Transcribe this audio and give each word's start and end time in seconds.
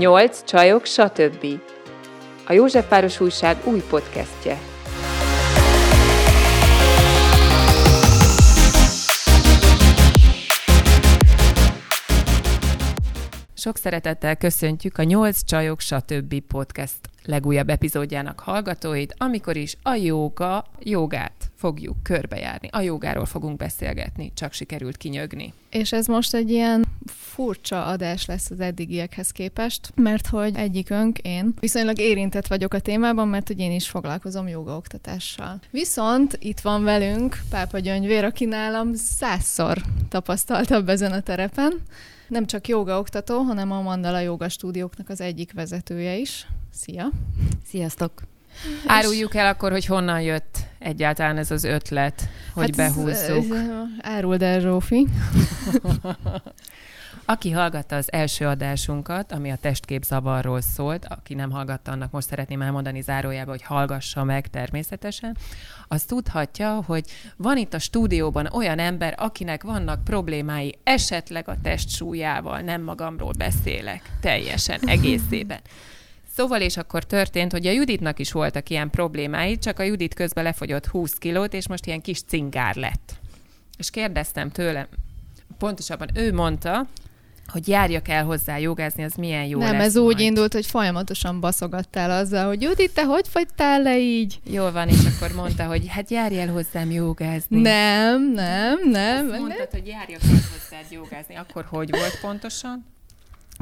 Nyolc 0.00 0.44
csajok, 0.44 0.84
stb. 0.84 1.46
A 2.46 2.52
József 2.52 2.88
Páros 2.88 3.20
Újság 3.20 3.56
új 3.64 3.82
podcastje. 3.90 4.58
Sok 13.54 13.76
szeretettel 13.76 14.36
köszöntjük 14.36 14.98
a 14.98 15.02
Nyolc 15.02 15.44
Csajok 15.44 15.80
Stb. 15.80 16.40
podcast 16.40 17.09
legújabb 17.30 17.68
epizódjának 17.68 18.40
hallgatóit, 18.40 19.14
amikor 19.18 19.56
is 19.56 19.76
a 19.82 19.94
jóga, 19.94 20.64
jogát 20.82 21.50
fogjuk 21.54 22.02
körbejárni. 22.02 22.68
A 22.72 22.80
jogáról 22.80 23.24
fogunk 23.24 23.56
beszélgetni, 23.56 24.32
csak 24.34 24.52
sikerült 24.52 24.96
kinyögni. 24.96 25.52
És 25.70 25.92
ez 25.92 26.06
most 26.06 26.34
egy 26.34 26.50
ilyen 26.50 26.84
furcsa 27.06 27.84
adás 27.84 28.26
lesz 28.26 28.50
az 28.50 28.60
eddigiekhez 28.60 29.30
képest, 29.30 29.92
mert 29.94 30.26
hogy 30.26 30.56
egyikünk, 30.56 31.18
én 31.18 31.54
viszonylag 31.60 31.98
érintett 31.98 32.46
vagyok 32.46 32.74
a 32.74 32.80
témában, 32.80 33.28
mert 33.28 33.46
hogy 33.46 33.58
én 33.58 33.72
is 33.72 33.88
foglalkozom 33.88 34.48
jogaoktatással. 34.48 35.58
Viszont 35.70 36.36
itt 36.40 36.60
van 36.60 36.84
velünk 36.84 37.40
Pápa 37.50 37.78
Gyöngyvér, 37.78 38.24
aki 38.24 38.44
nálam 38.44 38.94
százszor 38.94 39.78
tapasztaltabb 40.08 40.88
ezen 40.88 41.12
a 41.12 41.20
terepen, 41.20 41.82
nem 42.30 42.46
csak 42.46 42.68
jogaoktató, 42.68 43.38
hanem 43.38 43.72
a 43.72 43.80
Mandala 43.80 44.20
Joga 44.20 44.48
stúdióknak 44.48 45.08
az 45.08 45.20
egyik 45.20 45.52
vezetője 45.52 46.16
is. 46.16 46.46
Szia! 46.72 47.10
Sziasztok! 47.66 48.12
Áruljuk 48.86 49.34
el 49.34 49.46
akkor, 49.46 49.70
hogy 49.70 49.86
honnan 49.86 50.20
jött 50.20 50.58
egyáltalán 50.78 51.36
ez 51.36 51.50
az 51.50 51.64
ötlet, 51.64 52.28
hogy 52.54 52.76
hát 52.76 52.94
behúzzuk. 52.94 53.56
Áruld 54.00 54.42
el, 54.42 54.60
Zsófi. 54.60 55.06
Aki 57.30 57.50
hallgatta 57.50 57.96
az 57.96 58.12
első 58.12 58.46
adásunkat, 58.46 59.32
ami 59.32 59.50
a 59.50 59.56
testképzavarról 59.56 60.60
szólt, 60.60 61.06
aki 61.08 61.34
nem 61.34 61.50
hallgatta, 61.50 61.90
annak 61.90 62.10
most 62.10 62.28
szeretném 62.28 62.62
elmondani 62.62 63.00
zárójába, 63.00 63.50
hogy 63.50 63.62
hallgassa 63.62 64.24
meg 64.24 64.46
természetesen, 64.46 65.36
az 65.88 66.02
tudhatja, 66.02 66.82
hogy 66.86 67.04
van 67.36 67.56
itt 67.56 67.74
a 67.74 67.78
stúdióban 67.78 68.46
olyan 68.46 68.78
ember, 68.78 69.14
akinek 69.16 69.62
vannak 69.62 70.04
problémái 70.04 70.78
esetleg 70.82 71.48
a 71.48 71.60
testsúlyával, 71.62 72.60
nem 72.60 72.82
magamról 72.82 73.32
beszélek, 73.38 74.10
teljesen, 74.20 74.80
egészében. 74.86 75.60
Szóval 76.34 76.60
és 76.60 76.76
akkor 76.76 77.04
történt, 77.04 77.52
hogy 77.52 77.66
a 77.66 77.72
Juditnak 77.72 78.18
is 78.18 78.32
voltak 78.32 78.70
ilyen 78.70 78.90
problémái, 78.90 79.58
csak 79.58 79.78
a 79.78 79.82
Judit 79.82 80.14
közben 80.14 80.44
lefogyott 80.44 80.86
20 80.86 81.14
kilót, 81.14 81.54
és 81.54 81.68
most 81.68 81.86
ilyen 81.86 82.00
kis 82.00 82.22
cingár 82.22 82.74
lett. 82.74 83.12
És 83.78 83.90
kérdeztem 83.90 84.50
tőle, 84.50 84.88
pontosabban 85.58 86.08
ő 86.14 86.32
mondta, 86.32 86.86
hogy 87.50 87.68
járjak 87.68 88.08
el 88.08 88.24
hozzá 88.24 88.58
jogázni, 88.58 89.04
az 89.04 89.14
milyen 89.14 89.44
jó 89.44 89.58
Nem, 89.58 89.72
lesz 89.72 89.86
ez 89.86 89.94
majd. 89.94 90.06
úgy 90.06 90.20
indult, 90.20 90.52
hogy 90.52 90.66
folyamatosan 90.66 91.40
baszogattál 91.40 92.10
azzal, 92.10 92.46
hogy 92.46 92.62
Judit, 92.62 92.94
te 92.94 93.04
hogy 93.04 93.28
fagytál 93.28 93.82
le 93.82 93.98
így? 93.98 94.40
Jól 94.44 94.72
van, 94.72 94.88
és 94.88 94.98
akkor 95.16 95.34
mondta, 95.34 95.64
hogy 95.64 95.88
hát 95.88 96.10
járj 96.10 96.38
el 96.38 96.48
hozzám 96.48 96.90
jogázni. 96.90 97.60
Nem, 97.60 98.32
nem, 98.32 98.78
nem. 98.90 99.30
Azt 99.30 99.38
mondtad, 99.38 99.70
hogy 99.70 99.86
járjak 99.86 100.20
el 100.22 100.28
hozzád 100.28 100.90
jogázni. 100.90 101.34
Akkor 101.34 101.64
hogy 101.68 101.90
volt 101.90 102.18
pontosan? 102.20 102.86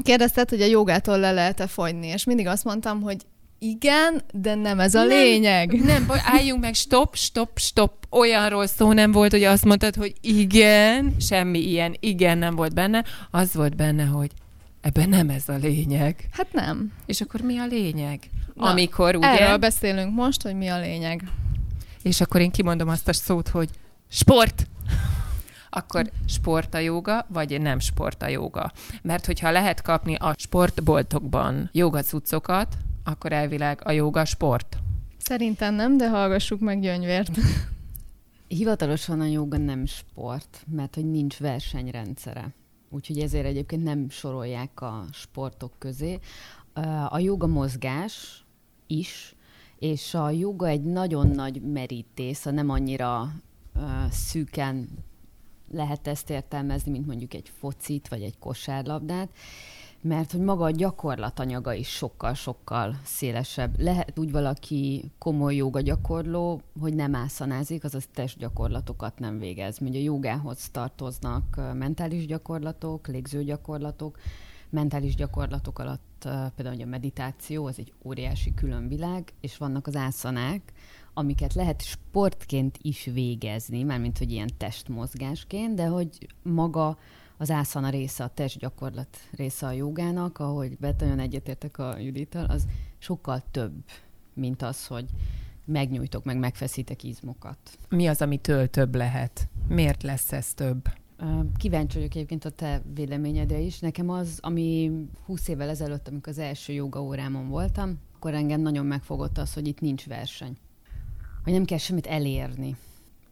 Kérdezted, 0.03 0.49
hogy 0.49 0.61
a 0.61 0.65
jogától 0.65 1.19
le 1.19 1.31
lehet-e 1.31 1.67
fogyni, 1.67 2.07
és 2.07 2.23
mindig 2.23 2.47
azt 2.47 2.63
mondtam, 2.63 3.01
hogy 3.01 3.17
igen, 3.59 4.21
de 4.33 4.55
nem 4.55 4.79
ez 4.79 4.95
a 4.95 4.99
nem, 4.99 5.07
lényeg. 5.07 5.83
Nem, 5.83 6.11
álljunk 6.25 6.61
meg, 6.61 6.73
stop, 6.73 7.15
stop, 7.15 7.57
stop. 7.57 7.98
Olyanról 8.09 8.67
szó 8.67 8.93
nem 8.93 9.11
volt, 9.11 9.31
hogy 9.31 9.43
azt 9.43 9.65
mondtad, 9.65 9.95
hogy 9.95 10.13
igen, 10.21 11.15
semmi 11.19 11.59
ilyen 11.59 11.95
igen 11.99 12.37
nem 12.37 12.55
volt 12.55 12.73
benne. 12.73 13.03
Az 13.31 13.53
volt 13.53 13.75
benne, 13.75 14.05
hogy 14.05 14.31
ebben 14.81 15.09
nem 15.09 15.29
ez 15.29 15.49
a 15.49 15.55
lényeg. 15.55 16.27
Hát 16.31 16.53
nem. 16.53 16.91
És 17.05 17.21
akkor 17.21 17.41
mi 17.41 17.57
a 17.57 17.65
lényeg? 17.65 18.19
Na, 18.53 18.69
Amikor 18.69 19.15
ugye... 19.15 19.39
Erről 19.39 19.57
beszélünk 19.57 20.13
most, 20.13 20.41
hogy 20.41 20.55
mi 20.55 20.67
a 20.67 20.79
lényeg. 20.79 21.23
És 22.01 22.21
akkor 22.21 22.41
én 22.41 22.51
kimondom 22.51 22.89
azt 22.89 23.07
a 23.07 23.13
szót, 23.13 23.47
hogy 23.47 23.69
sport! 24.09 24.67
akkor 25.69 26.09
sport 26.27 26.73
a 26.73 26.77
joga, 26.77 27.25
vagy 27.29 27.61
nem 27.61 27.79
sport 27.79 28.23
a 28.23 28.27
joga. 28.27 28.71
Mert 29.01 29.25
hogyha 29.25 29.51
lehet 29.51 29.81
kapni 29.81 30.15
a 30.15 30.33
sportboltokban 30.37 31.69
jogacuccokat, 31.71 32.77
akkor 33.03 33.31
elvileg 33.31 33.81
a 33.83 33.91
joga 33.91 34.25
sport. 34.25 34.77
Szerintem 35.17 35.75
nem, 35.75 35.97
de 35.97 36.09
hallgassuk 36.09 36.59
meg 36.59 36.81
gyöngyvért. 36.81 37.29
Hivatalosan 38.49 39.19
a 39.19 39.25
joga 39.25 39.57
nem 39.57 39.85
sport, 39.85 40.65
mert 40.71 40.95
hogy 40.95 41.05
nincs 41.05 41.37
versenyrendszere. 41.37 42.53
Úgyhogy 42.89 43.19
ezért 43.19 43.45
egyébként 43.45 43.83
nem 43.83 44.09
sorolják 44.09 44.81
a 44.81 45.05
sportok 45.11 45.73
közé. 45.77 46.19
A 47.09 47.19
joga 47.19 47.47
mozgás 47.47 48.45
is, 48.87 49.35
és 49.79 50.13
a 50.13 50.29
joga 50.29 50.67
egy 50.67 50.83
nagyon 50.83 51.27
nagy 51.27 51.61
merítész, 51.61 52.45
a 52.45 52.51
nem 52.51 52.69
annyira 52.69 53.31
szűken 54.09 54.89
lehet 55.71 56.07
ezt 56.07 56.29
értelmezni, 56.29 56.91
mint 56.91 57.05
mondjuk 57.05 57.33
egy 57.33 57.51
focit, 57.59 58.07
vagy 58.07 58.21
egy 58.21 58.39
kosárlabdát, 58.39 59.29
mert 60.01 60.31
hogy 60.31 60.41
maga 60.41 60.63
a 60.63 60.71
gyakorlatanyaga 60.71 61.73
is 61.73 61.89
sokkal-sokkal 61.89 62.99
szélesebb. 63.03 63.79
Lehet 63.79 64.19
úgy 64.19 64.31
valaki 64.31 65.11
komoly 65.17 65.55
joga 65.55 65.81
gyakorló, 65.81 66.61
hogy 66.79 66.93
nem 66.93 67.15
ászanázik, 67.15 67.83
azaz 67.83 68.07
testgyakorlatokat 68.13 69.19
nem 69.19 69.39
végez. 69.39 69.81
Ugye 69.81 69.99
a 69.99 70.03
jogához 70.03 70.69
tartoznak 70.69 71.61
mentális 71.73 72.25
gyakorlatok, 72.25 73.07
légzőgyakorlatok, 73.07 74.17
mentális 74.69 75.15
gyakorlatok 75.15 75.79
alatt 75.79 76.27
például 76.55 76.81
a 76.81 76.85
meditáció, 76.85 77.65
az 77.65 77.79
egy 77.79 77.93
óriási 78.03 78.53
különvilág, 78.53 79.33
és 79.41 79.57
vannak 79.57 79.87
az 79.87 79.95
ászanák, 79.95 80.73
amiket 81.13 81.53
lehet 81.53 81.81
sportként 81.81 82.77
is 82.81 83.05
végezni, 83.05 83.83
mármint 83.83 84.17
hogy 84.17 84.31
ilyen 84.31 84.49
testmozgásként, 84.57 85.75
de 85.75 85.85
hogy 85.85 86.27
maga 86.43 86.97
az 87.41 87.51
ászana 87.51 87.89
része, 87.89 88.23
a 88.23 88.27
testgyakorlat 88.33 89.17
része 89.31 89.65
a 89.67 89.71
jogának, 89.71 90.39
ahogy 90.39 90.77
betajon 90.77 91.19
egyetértek 91.19 91.77
a 91.77 91.97
Judittal, 91.97 92.45
az 92.45 92.67
sokkal 92.97 93.43
több, 93.51 93.73
mint 94.33 94.61
az, 94.61 94.87
hogy 94.87 95.05
megnyújtok, 95.65 96.23
meg 96.23 96.37
megfeszítek 96.37 97.03
izmokat. 97.03 97.57
Mi 97.89 98.07
az, 98.07 98.21
amitől 98.21 98.67
több 98.67 98.95
lehet? 98.95 99.47
Miért 99.67 100.03
lesz 100.03 100.31
ez 100.31 100.53
több? 100.53 100.87
Kíváncsi 101.57 101.97
vagyok 101.97 102.15
egyébként 102.15 102.45
a 102.45 102.49
te 102.49 102.81
véleményedre 102.93 103.59
is. 103.59 103.79
Nekem 103.79 104.09
az, 104.09 104.37
ami 104.41 104.91
20 105.25 105.47
évvel 105.47 105.69
ezelőtt, 105.69 106.07
amikor 106.07 106.33
az 106.33 106.39
első 106.39 106.73
joga 106.73 107.01
órámon 107.01 107.47
voltam, 107.47 107.99
akkor 108.15 108.33
engem 108.33 108.61
nagyon 108.61 108.85
megfogott 108.85 109.37
az, 109.37 109.53
hogy 109.53 109.67
itt 109.67 109.79
nincs 109.79 110.05
verseny. 110.05 110.57
Hogy 111.43 111.53
nem 111.53 111.65
kell 111.65 111.77
semmit 111.77 112.07
elérni 112.07 112.75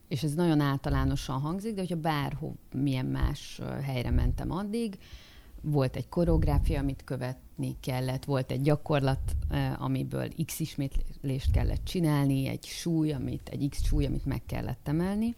és 0.08 0.24
ez 0.24 0.34
nagyon 0.34 0.60
általánosan 0.60 1.40
hangzik, 1.40 1.74
de 1.74 1.80
hogyha 1.80 1.96
bárhol 1.96 2.54
milyen 2.74 3.06
más 3.06 3.62
helyre 3.82 4.10
mentem 4.10 4.52
addig, 4.52 4.98
volt 5.62 5.96
egy 5.96 6.10
koreográfia, 6.10 6.80
amit 6.80 7.04
követni 7.04 7.76
kellett, 7.80 8.26
volt 8.26 8.52
egy 8.52 8.62
gyakorlat, 8.62 9.36
amiből 9.78 10.28
x 10.46 10.60
ismétlést 10.60 11.52
kellett 11.52 11.84
csinálni, 11.84 12.48
egy 12.48 12.66
súly, 12.66 13.12
amit, 13.12 13.50
egy 13.50 13.68
x 13.70 13.84
súly, 13.84 14.06
amit 14.06 14.26
meg 14.26 14.42
kellett 14.46 14.88
emelni. 14.88 15.36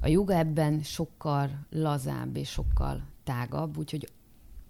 A 0.00 0.08
joga 0.08 0.34
ebben 0.34 0.82
sokkal 0.82 1.66
lazább 1.70 2.36
és 2.36 2.48
sokkal 2.50 3.02
tágabb, 3.24 3.78
úgyhogy 3.78 4.08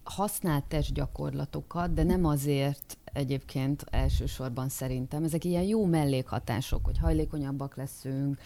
használt 0.05 0.65
testgyakorlatokat, 0.65 1.93
de 1.95 2.03
nem 2.03 2.25
azért 2.25 2.99
egyébként 3.05 3.85
elsősorban 3.91 4.69
szerintem. 4.69 5.25
Ezek 5.25 5.45
ilyen 5.45 5.63
jó 5.63 5.85
mellékhatások, 5.87 6.85
hogy 6.85 6.99
hajlékonyabbak 6.99 7.77
leszünk, 7.77 8.41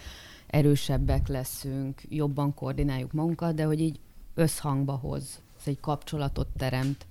erősebbek 0.50 1.28
leszünk, 1.28 2.02
jobban 2.08 2.54
koordináljuk 2.54 3.12
magunkat, 3.12 3.54
de 3.54 3.64
hogy 3.64 3.80
így 3.80 4.00
összhangba 4.34 4.92
hoz, 4.92 5.40
ez 5.58 5.66
egy 5.66 5.80
kapcsolatot 5.80 6.48
teremt 6.56 7.06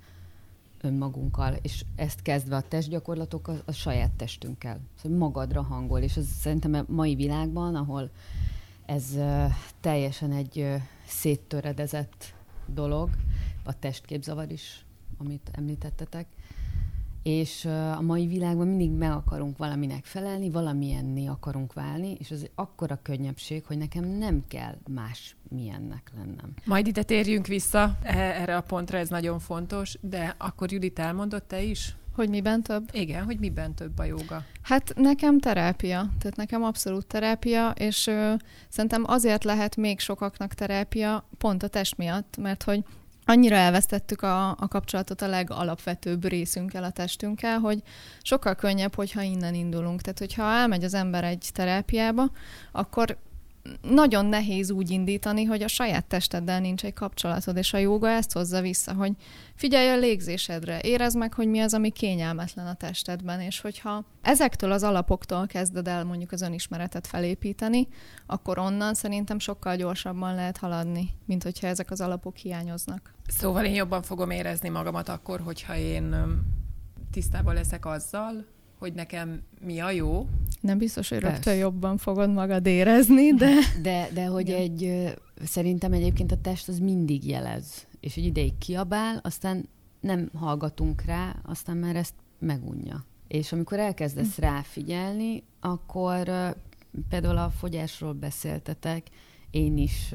önmagunkkal, 0.81 1.53
és 1.61 1.85
ezt 1.95 2.21
kezdve 2.21 2.55
a 2.55 2.61
testgyakorlatok 2.61 3.47
a, 3.47 3.53
a 3.65 3.71
saját 3.71 4.11
testünkkel. 4.11 4.79
Szóval 5.01 5.17
magadra 5.17 5.61
hangol, 5.61 5.99
és 5.99 6.17
ez 6.17 6.27
szerintem 6.27 6.73
a 6.73 6.83
mai 6.87 7.15
világban, 7.15 7.75
ahol 7.75 8.09
ez 8.85 9.05
uh, 9.15 9.51
teljesen 9.79 10.31
egy 10.31 10.59
uh, 10.59 10.75
széttöredezett 11.07 12.33
dolog, 12.65 13.09
a 13.63 13.79
testképzavar 13.79 14.51
is, 14.51 14.85
amit 15.17 15.49
említettetek, 15.51 16.27
és 17.23 17.65
a 17.97 18.01
mai 18.01 18.27
világban 18.27 18.67
mindig 18.67 18.91
meg 18.91 19.11
akarunk 19.11 19.57
valaminek 19.57 20.05
felelni, 20.05 20.49
valamilyenné 20.49 21.25
akarunk 21.25 21.73
válni, 21.73 22.15
és 22.19 22.29
ez 22.29 22.45
akkora 22.55 22.99
könnyebbség, 23.03 23.65
hogy 23.65 23.77
nekem 23.77 24.05
nem 24.05 24.43
kell 24.47 24.77
más 24.89 25.35
milyennek 25.49 26.11
lennem. 26.17 26.53
Majd 26.65 26.87
ide 26.87 27.03
térjünk 27.03 27.47
vissza, 27.47 27.97
e, 28.03 28.17
erre 28.17 28.55
a 28.55 28.61
pontra 28.61 28.97
ez 28.97 29.09
nagyon 29.09 29.39
fontos, 29.39 29.97
de 30.01 30.35
akkor 30.37 30.71
Judit 30.71 30.99
elmondott 30.99 31.47
te 31.47 31.61
is? 31.61 31.95
Hogy 32.15 32.29
miben 32.29 32.63
több? 32.63 32.89
Igen, 32.91 33.23
hogy 33.23 33.39
miben 33.39 33.73
több 33.73 33.99
a 33.99 34.03
joga? 34.03 34.43
Hát 34.61 34.93
nekem 34.95 35.39
terápia, 35.39 36.09
tehát 36.19 36.35
nekem 36.35 36.63
abszolút 36.63 37.07
terápia, 37.07 37.69
és 37.69 38.07
ö, 38.07 38.33
szerintem 38.69 39.03
azért 39.07 39.43
lehet 39.43 39.75
még 39.75 39.99
sokaknak 39.99 40.53
terápia, 40.53 41.27
pont 41.37 41.63
a 41.63 41.67
test 41.67 41.97
miatt, 41.97 42.37
mert 42.37 42.63
hogy 42.63 42.83
annyira 43.29 43.55
elvesztettük 43.55 44.21
a, 44.21 44.49
a 44.49 44.67
kapcsolatot 44.67 45.21
a 45.21 45.27
legalapvetőbb 45.27 46.25
részünkkel, 46.25 46.83
a 46.83 46.89
testünkkel, 46.89 47.59
hogy 47.59 47.81
sokkal 48.21 48.55
könnyebb, 48.55 48.95
hogyha 48.95 49.21
innen 49.21 49.53
indulunk. 49.53 50.01
Tehát, 50.01 50.19
hogyha 50.19 50.43
elmegy 50.43 50.83
az 50.83 50.93
ember 50.93 51.23
egy 51.23 51.49
terápiába, 51.53 52.31
akkor 52.71 53.17
nagyon 53.81 54.25
nehéz 54.25 54.71
úgy 54.71 54.89
indítani, 54.89 55.43
hogy 55.43 55.61
a 55.61 55.67
saját 55.67 56.05
testeddel 56.05 56.59
nincs 56.59 56.83
egy 56.83 56.93
kapcsolatod, 56.93 57.57
és 57.57 57.73
a 57.73 57.77
jóga 57.77 58.09
ezt 58.09 58.31
hozza 58.31 58.61
vissza, 58.61 58.93
hogy 58.93 59.11
figyelj 59.55 59.89
a 59.89 59.97
légzésedre, 59.97 60.79
érezd 60.81 61.17
meg, 61.17 61.33
hogy 61.33 61.47
mi 61.47 61.59
az, 61.59 61.73
ami 61.73 61.89
kényelmetlen 61.89 62.67
a 62.67 62.73
testedben, 62.73 63.41
és 63.41 63.61
hogyha 63.61 64.05
ezektől 64.21 64.71
az 64.71 64.83
alapoktól 64.83 65.47
kezded 65.47 65.87
el 65.87 66.03
mondjuk 66.03 66.31
az 66.31 66.41
önismeretet 66.41 67.07
felépíteni, 67.07 67.87
akkor 68.25 68.57
onnan 68.59 68.93
szerintem 68.93 69.39
sokkal 69.39 69.75
gyorsabban 69.75 70.35
lehet 70.35 70.57
haladni, 70.57 71.09
mint 71.25 71.43
hogyha 71.43 71.67
ezek 71.67 71.91
az 71.91 72.01
alapok 72.01 72.35
hiányoznak. 72.35 73.13
Szóval 73.27 73.65
én 73.65 73.73
jobban 73.73 74.01
fogom 74.01 74.29
érezni 74.29 74.69
magamat 74.69 75.09
akkor, 75.09 75.39
hogyha 75.39 75.77
én 75.77 76.15
tisztában 77.11 77.53
leszek 77.53 77.85
azzal, 77.85 78.45
hogy 78.79 78.93
nekem 78.93 79.41
mi 79.65 79.79
a 79.79 79.91
jó. 79.91 80.27
Nem 80.61 80.77
biztos, 80.77 81.09
hogy 81.09 81.19
rögtön 81.19 81.55
jobban 81.55 81.97
fogod 81.97 82.33
magad 82.33 82.65
érezni, 82.65 83.33
de... 83.33 83.51
De, 83.81 84.09
de 84.13 84.25
hogy 84.25 84.47
Igen. 84.47 84.61
egy, 84.61 85.13
szerintem 85.43 85.93
egyébként 85.93 86.31
a 86.31 86.41
test 86.41 86.67
az 86.67 86.79
mindig 86.79 87.27
jelez, 87.27 87.87
és 87.99 88.17
egy 88.17 88.25
ideig 88.25 88.57
kiabál, 88.57 89.19
aztán 89.23 89.69
nem 89.99 90.29
hallgatunk 90.33 91.01
rá, 91.01 91.35
aztán 91.43 91.77
már 91.77 91.95
ezt 91.95 92.13
megunja. 92.39 93.05
És 93.27 93.51
amikor 93.51 93.79
elkezdesz 93.79 94.35
hm. 94.35 94.41
ráfigyelni, 94.41 95.43
akkor 95.59 96.29
például 97.09 97.37
a 97.37 97.49
fogyásról 97.49 98.13
beszéltetek, 98.13 99.07
én 99.51 99.77
is 99.77 100.13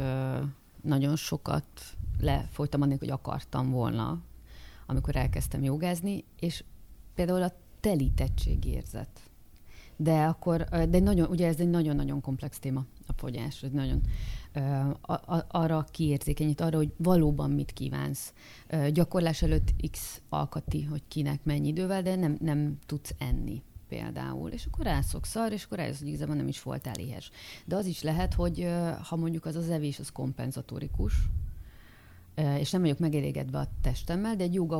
nagyon 0.83 1.17
sokat 1.17 1.67
lefolytam 2.21 2.83
annak, 2.83 2.99
hogy 2.99 3.11
akartam 3.11 3.71
volna, 3.71 4.23
amikor 4.87 5.17
elkezdtem 5.17 5.63
jogázni, 5.63 6.25
és 6.41 6.65
például 7.15 7.43
a 7.43 7.53
telítettségérzet. 7.85 9.21
De 9.97 10.25
akkor, 10.25 10.65
de 10.89 10.99
nagyon, 10.99 11.29
ugye 11.31 11.47
ez 11.47 11.61
egy 11.61 11.71
nagyon-nagyon 11.71 12.21
komplex 12.21 12.59
téma, 12.59 12.85
a 13.07 13.13
fogyás, 13.13 13.61
hogy 13.61 13.71
nagyon 13.73 14.01
a, 15.01 15.13
a, 15.13 15.47
arra 15.49 15.85
kiérzékenyít, 15.91 16.61
arra, 16.61 16.77
hogy 16.77 16.93
valóban 16.97 17.51
mit 17.51 17.73
kívánsz. 17.73 18.33
Gyakorlás 18.93 19.43
előtt 19.43 19.73
x 19.91 20.21
alkati, 20.29 20.83
hogy 20.83 21.03
kinek 21.09 21.45
mennyi 21.45 21.69
idővel, 21.69 22.03
de 22.03 22.17
nem, 22.17 22.37
nem 22.41 22.79
tudsz 22.87 23.15
enni 23.19 23.63
például, 23.89 24.51
és 24.51 24.67
akkor 24.67 24.85
rászoksz 24.85 25.37
arra, 25.37 25.55
és 25.55 25.65
akkor 25.65 25.79
rájössz, 25.79 25.99
hogy 25.99 26.09
igazából 26.09 26.35
nem 26.35 26.49
is 26.49 26.63
voltál 26.63 26.99
éhes. 26.99 27.31
De 27.65 27.77
az 27.77 27.87
is 27.87 28.03
lehet, 28.03 28.35
hogy 28.35 28.69
ha 29.03 29.17
mondjuk 29.17 29.45
az 29.45 29.57
az 29.57 29.71
evés 29.71 29.99
az 29.99 30.11
kompenzatórikus, 30.11 31.15
és 32.59 32.71
nem 32.71 32.81
vagyok 32.81 32.99
megelégedve 32.99 33.59
a 33.59 33.69
testemmel, 33.81 34.37
de 34.37 34.45
egy 34.45 34.55
joga 34.55 34.79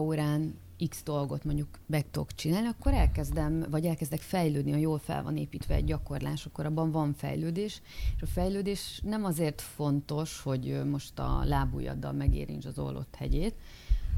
X 0.89 1.03
dolgot 1.03 1.45
mondjuk 1.45 1.69
meg 1.87 2.11
tudok 2.11 2.35
csinálni, 2.35 2.69
akkor 2.69 2.93
elkezdem, 2.93 3.65
vagy 3.71 3.87
elkezdek 3.87 4.21
fejlődni, 4.21 4.71
ha 4.71 4.79
jól 4.79 4.99
fel 4.99 5.23
van 5.23 5.37
építve 5.37 5.75
egy 5.75 5.85
gyakorlás, 5.85 6.47
akkor 6.47 6.67
abban 6.67 6.91
van 6.91 7.13
fejlődés, 7.13 7.83
és 8.17 8.23
a 8.23 8.27
fejlődés 8.27 9.01
nem 9.05 9.25
azért 9.25 9.61
fontos, 9.61 10.41
hogy 10.41 10.85
most 10.91 11.19
a 11.19 11.45
lábujjaddal 11.45 12.13
megérints 12.13 12.65
az 12.65 12.79
ollott 12.79 13.15
hegyét, 13.15 13.55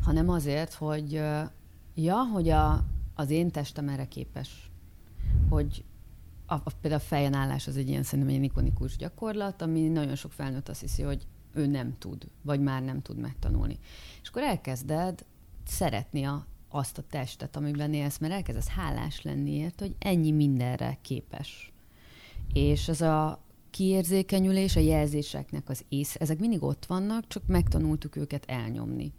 hanem 0.02 0.28
azért, 0.28 0.72
hogy 0.72 1.22
ja, 1.94 2.16
hogy 2.32 2.48
a, 2.48 2.84
az 3.14 3.30
én 3.30 3.50
testem 3.50 3.88
erre 3.88 4.08
képes, 4.08 4.70
hogy 5.48 5.84
a, 6.46 6.54
a, 6.54 6.70
például 6.80 7.02
a 7.02 7.06
fejen 7.06 7.34
állás 7.34 7.66
az 7.66 7.76
egy 7.76 7.88
ilyen 7.88 8.02
szerintem 8.02 8.34
egy 8.34 8.42
ikonikus 8.42 8.96
gyakorlat, 8.96 9.62
ami 9.62 9.88
nagyon 9.88 10.14
sok 10.14 10.32
felnőtt 10.32 10.68
azt 10.68 10.80
hiszi, 10.80 11.02
hogy 11.02 11.26
ő 11.52 11.66
nem 11.66 11.94
tud, 11.98 12.28
vagy 12.42 12.60
már 12.60 12.82
nem 12.82 13.02
tud 13.02 13.18
megtanulni. 13.18 13.78
És 14.22 14.28
akkor 14.28 14.42
elkezded 14.42 15.24
szeretni 15.66 16.24
a, 16.24 16.46
azt 16.68 16.98
a 16.98 17.02
testet, 17.10 17.56
amiben 17.56 17.94
élsz, 17.94 18.18
mert 18.18 18.32
elkezdesz 18.32 18.68
hálás 18.68 19.22
lenni 19.22 19.50
ért, 19.50 19.80
hogy 19.80 19.94
ennyi 19.98 20.30
mindenre 20.30 20.98
képes. 21.02 21.72
És 22.52 22.88
ez 22.88 23.00
a 23.00 23.44
kiérzékenyülés, 23.70 24.76
a 24.76 24.80
jelzéseknek 24.80 25.68
az 25.68 25.84
ész, 25.88 26.14
ezek 26.18 26.38
mindig 26.38 26.62
ott 26.62 26.86
vannak, 26.86 27.26
csak 27.26 27.42
megtanultuk 27.46 28.16
őket 28.16 28.44
elnyomni. 28.46 29.12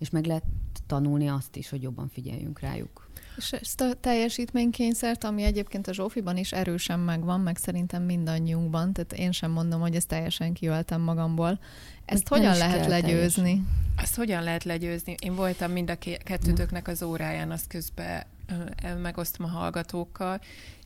És 0.00 0.10
meg 0.10 0.24
lehet 0.24 0.44
tanulni 0.86 1.28
azt 1.28 1.56
is, 1.56 1.68
hogy 1.68 1.82
jobban 1.82 2.08
figyeljünk 2.08 2.60
rájuk. 2.60 3.08
És 3.36 3.52
ezt 3.52 3.80
a 3.80 3.94
teljesítménykényszert, 4.00 5.24
ami 5.24 5.42
egyébként 5.42 5.86
a 5.86 5.92
Zsófiban 5.92 6.36
is 6.36 6.52
erősen 6.52 7.00
megvan, 7.00 7.40
meg 7.40 7.56
szerintem 7.56 8.02
mindannyiunkban, 8.02 8.92
tehát 8.92 9.12
én 9.12 9.32
sem 9.32 9.50
mondom, 9.50 9.80
hogy 9.80 9.94
ezt 9.94 10.08
teljesen 10.08 10.52
kiöltem 10.52 11.00
magamból. 11.00 11.58
Ezt 12.04 12.28
hogy 12.28 12.38
hogyan 12.38 12.56
lehet 12.56 12.86
legyőzni? 12.86 13.42
Teljesen. 13.42 13.66
Azt 13.96 14.14
hogyan 14.14 14.42
lehet 14.42 14.64
legyőzni? 14.64 15.14
Én 15.22 15.34
voltam 15.34 15.72
mind 15.72 15.90
a 15.90 15.96
kettőtöknek 16.24 16.88
az 16.88 17.02
óráján, 17.02 17.50
azt 17.50 17.66
közben 17.66 18.24
megosztom 19.02 19.46
a 19.46 19.48
hallgatókkal, 19.48 20.40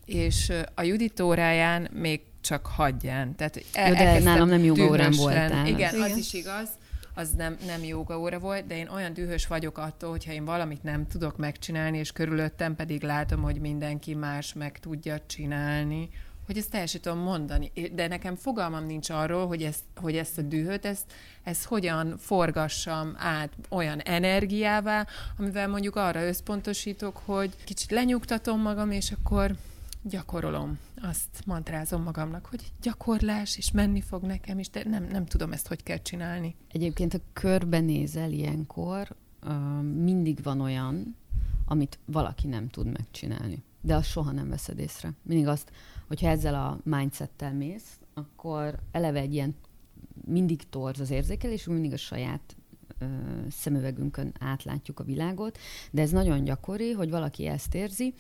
és 0.05 0.53
a 0.75 0.83
Judit 0.83 1.21
óráján 1.21 1.89
még 1.93 2.21
csak 2.41 2.67
hagyján. 2.67 3.37
Tehát 3.37 3.65
el, 3.73 3.89
Jó, 3.89 3.95
de 3.95 4.19
nálam 4.19 4.49
nem 4.49 4.65
joga 4.65 4.85
órán 4.85 5.13
voltál. 5.13 5.67
Igen, 5.67 5.95
Igen, 5.95 6.01
az 6.01 6.17
is 6.17 6.33
igaz 6.33 6.69
az 7.15 7.31
nem, 7.31 7.57
nem 7.67 7.85
jóga 7.85 8.19
óra 8.19 8.39
volt, 8.39 8.67
de 8.67 8.77
én 8.77 8.89
olyan 8.89 9.13
dühös 9.13 9.47
vagyok 9.47 9.79
attól, 9.79 10.11
hogyha 10.11 10.33
én 10.33 10.45
valamit 10.45 10.83
nem 10.83 11.07
tudok 11.07 11.37
megcsinálni, 11.37 11.99
és 11.99 12.13
körülöttem 12.13 12.77
pedig 12.77 13.03
látom, 13.03 13.43
hogy 13.43 13.61
mindenki 13.61 14.15
más 14.15 14.53
meg 14.53 14.79
tudja 14.79 15.19
csinálni, 15.27 16.09
hogy 16.47 16.59
ezt 16.59 16.75
el 16.75 16.87
tudom 16.87 17.19
mondani. 17.19 17.73
De 17.93 18.09
nekem 18.09 18.37
fogalmam 18.37 18.87
nincs 18.87 19.11
arról, 19.11 19.47
hogy 19.47 19.63
ezt, 19.63 19.85
hogy 19.97 20.17
ezt 20.17 20.39
a 20.39 20.43
dühöt, 20.43 20.85
ezt, 20.85 21.13
ezt 21.43 21.65
hogyan 21.65 22.15
forgassam 22.19 23.15
át 23.19 23.53
olyan 23.69 24.01
energiává, 24.01 25.07
amivel 25.39 25.69
mondjuk 25.69 25.97
arra 25.97 26.27
összpontosítok, 26.27 27.21
hogy 27.25 27.55
kicsit 27.65 27.91
lenyugtatom 27.91 28.61
magam, 28.61 28.91
és 28.91 29.13
akkor 29.13 29.55
gyakorolom. 30.05 30.79
Azt 31.03 31.43
mantrázom 31.47 32.03
magamnak, 32.03 32.47
hogy 32.47 32.73
gyakorlás, 32.83 33.57
és 33.57 33.71
menni 33.71 34.01
fog 34.01 34.23
nekem 34.23 34.59
is, 34.59 34.71
de 34.71 34.83
nem, 34.89 35.05
nem 35.05 35.27
tudom 35.27 35.53
ezt, 35.53 35.69
hogy 35.69 35.83
kell 35.83 35.99
csinálni. 36.03 36.57
Egyébként, 36.73 37.13
ha 37.13 37.19
körbenézel 37.33 38.33
ilyenkor, 38.33 39.17
mindig 39.95 40.43
van 40.43 40.61
olyan, 40.61 41.17
amit 41.67 41.99
valaki 42.05 42.47
nem 42.47 42.69
tud 42.69 42.87
megcsinálni. 42.87 43.63
De 43.81 43.95
azt 43.95 44.09
soha 44.09 44.33
nem 44.33 44.49
veszed 44.49 44.79
észre. 44.79 45.13
Mindig 45.23 45.47
azt, 45.47 45.71
hogyha 46.07 46.29
ezzel 46.29 46.55
a 46.55 46.79
mindsettel 46.85 47.53
mész, 47.53 47.99
akkor 48.15 48.79
eleve 48.91 49.21
egy 49.21 49.33
ilyen 49.33 49.55
mindig 50.25 50.69
torz 50.69 51.01
az 51.01 51.11
érzékelés, 51.11 51.65
mindig 51.65 51.93
a 51.93 51.97
saját 51.97 52.57
ö, 52.99 53.07
szemüvegünkön 53.51 54.33
átlátjuk 54.41 55.01
a 55.01 55.05
világot, 55.05 55.59
de 55.91 56.03
ez 56.03 56.11
nagyon 56.11 56.45
gyakori, 56.45 56.93
hogy 56.93 57.11
valaki 57.11 57.47
ezt 57.47 57.75
érzi, 57.75 58.15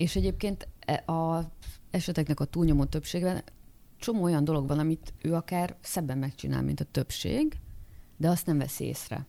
és 0.00 0.16
egyébként 0.16 0.68
e, 0.78 1.12
a 1.12 1.50
eseteknek 1.90 2.40
a 2.40 2.44
túlnyomó 2.44 2.84
többségben 2.84 3.42
csomó 3.98 4.22
olyan 4.22 4.44
dolog 4.44 4.68
van, 4.68 4.78
amit 4.78 5.12
ő 5.22 5.34
akár 5.34 5.76
szebben 5.80 6.18
megcsinál, 6.18 6.62
mint 6.62 6.80
a 6.80 6.84
többség, 6.90 7.58
de 8.16 8.28
azt 8.28 8.46
nem 8.46 8.58
veszi 8.58 8.84
észre. 8.84 9.26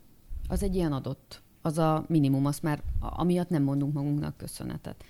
Az 0.48 0.64
egy 0.64 0.76
ilyen 0.76 0.94
adott. 0.94 1.42
Az 1.62 1.78
a 1.78 2.06
minimum, 2.08 2.46
azt 2.46 2.62
már 2.62 2.82
amiatt 3.00 3.50
nem 3.50 3.64
mondunk 3.64 3.94
magunknak 3.94 4.38
köszönetet. 4.38 5.04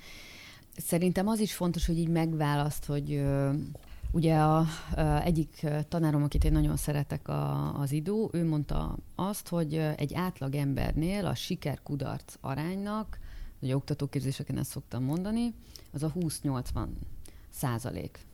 Szerintem 0.77 1.27
az 1.27 1.39
is 1.39 1.53
fontos, 1.53 1.85
hogy 1.85 1.97
így 1.97 2.09
megválaszt, 2.09 2.85
hogy 2.85 3.23
Ugye 4.13 4.37
a, 4.37 4.57
a 4.57 4.65
egyik 5.23 5.65
tanárom, 5.87 6.23
akit 6.23 6.43
én 6.43 6.51
nagyon 6.51 6.77
szeretek 6.77 7.27
a, 7.27 7.73
az 7.79 7.91
idő, 7.91 8.27
ő 8.31 8.47
mondta 8.47 8.97
azt, 9.15 9.47
hogy 9.47 9.73
egy 9.75 10.13
átlag 10.13 10.55
embernél 10.55 11.25
a 11.25 11.35
siker-kudarc 11.35 12.35
aránynak 12.41 13.19
ugye 13.61 13.75
oktatóképzéseken 13.75 14.57
ezt 14.57 14.69
szoktam 14.69 15.03
mondani, 15.03 15.53
az 15.91 16.03
a 16.03 16.13
20-80 16.19 16.87
százalék. 17.49 18.25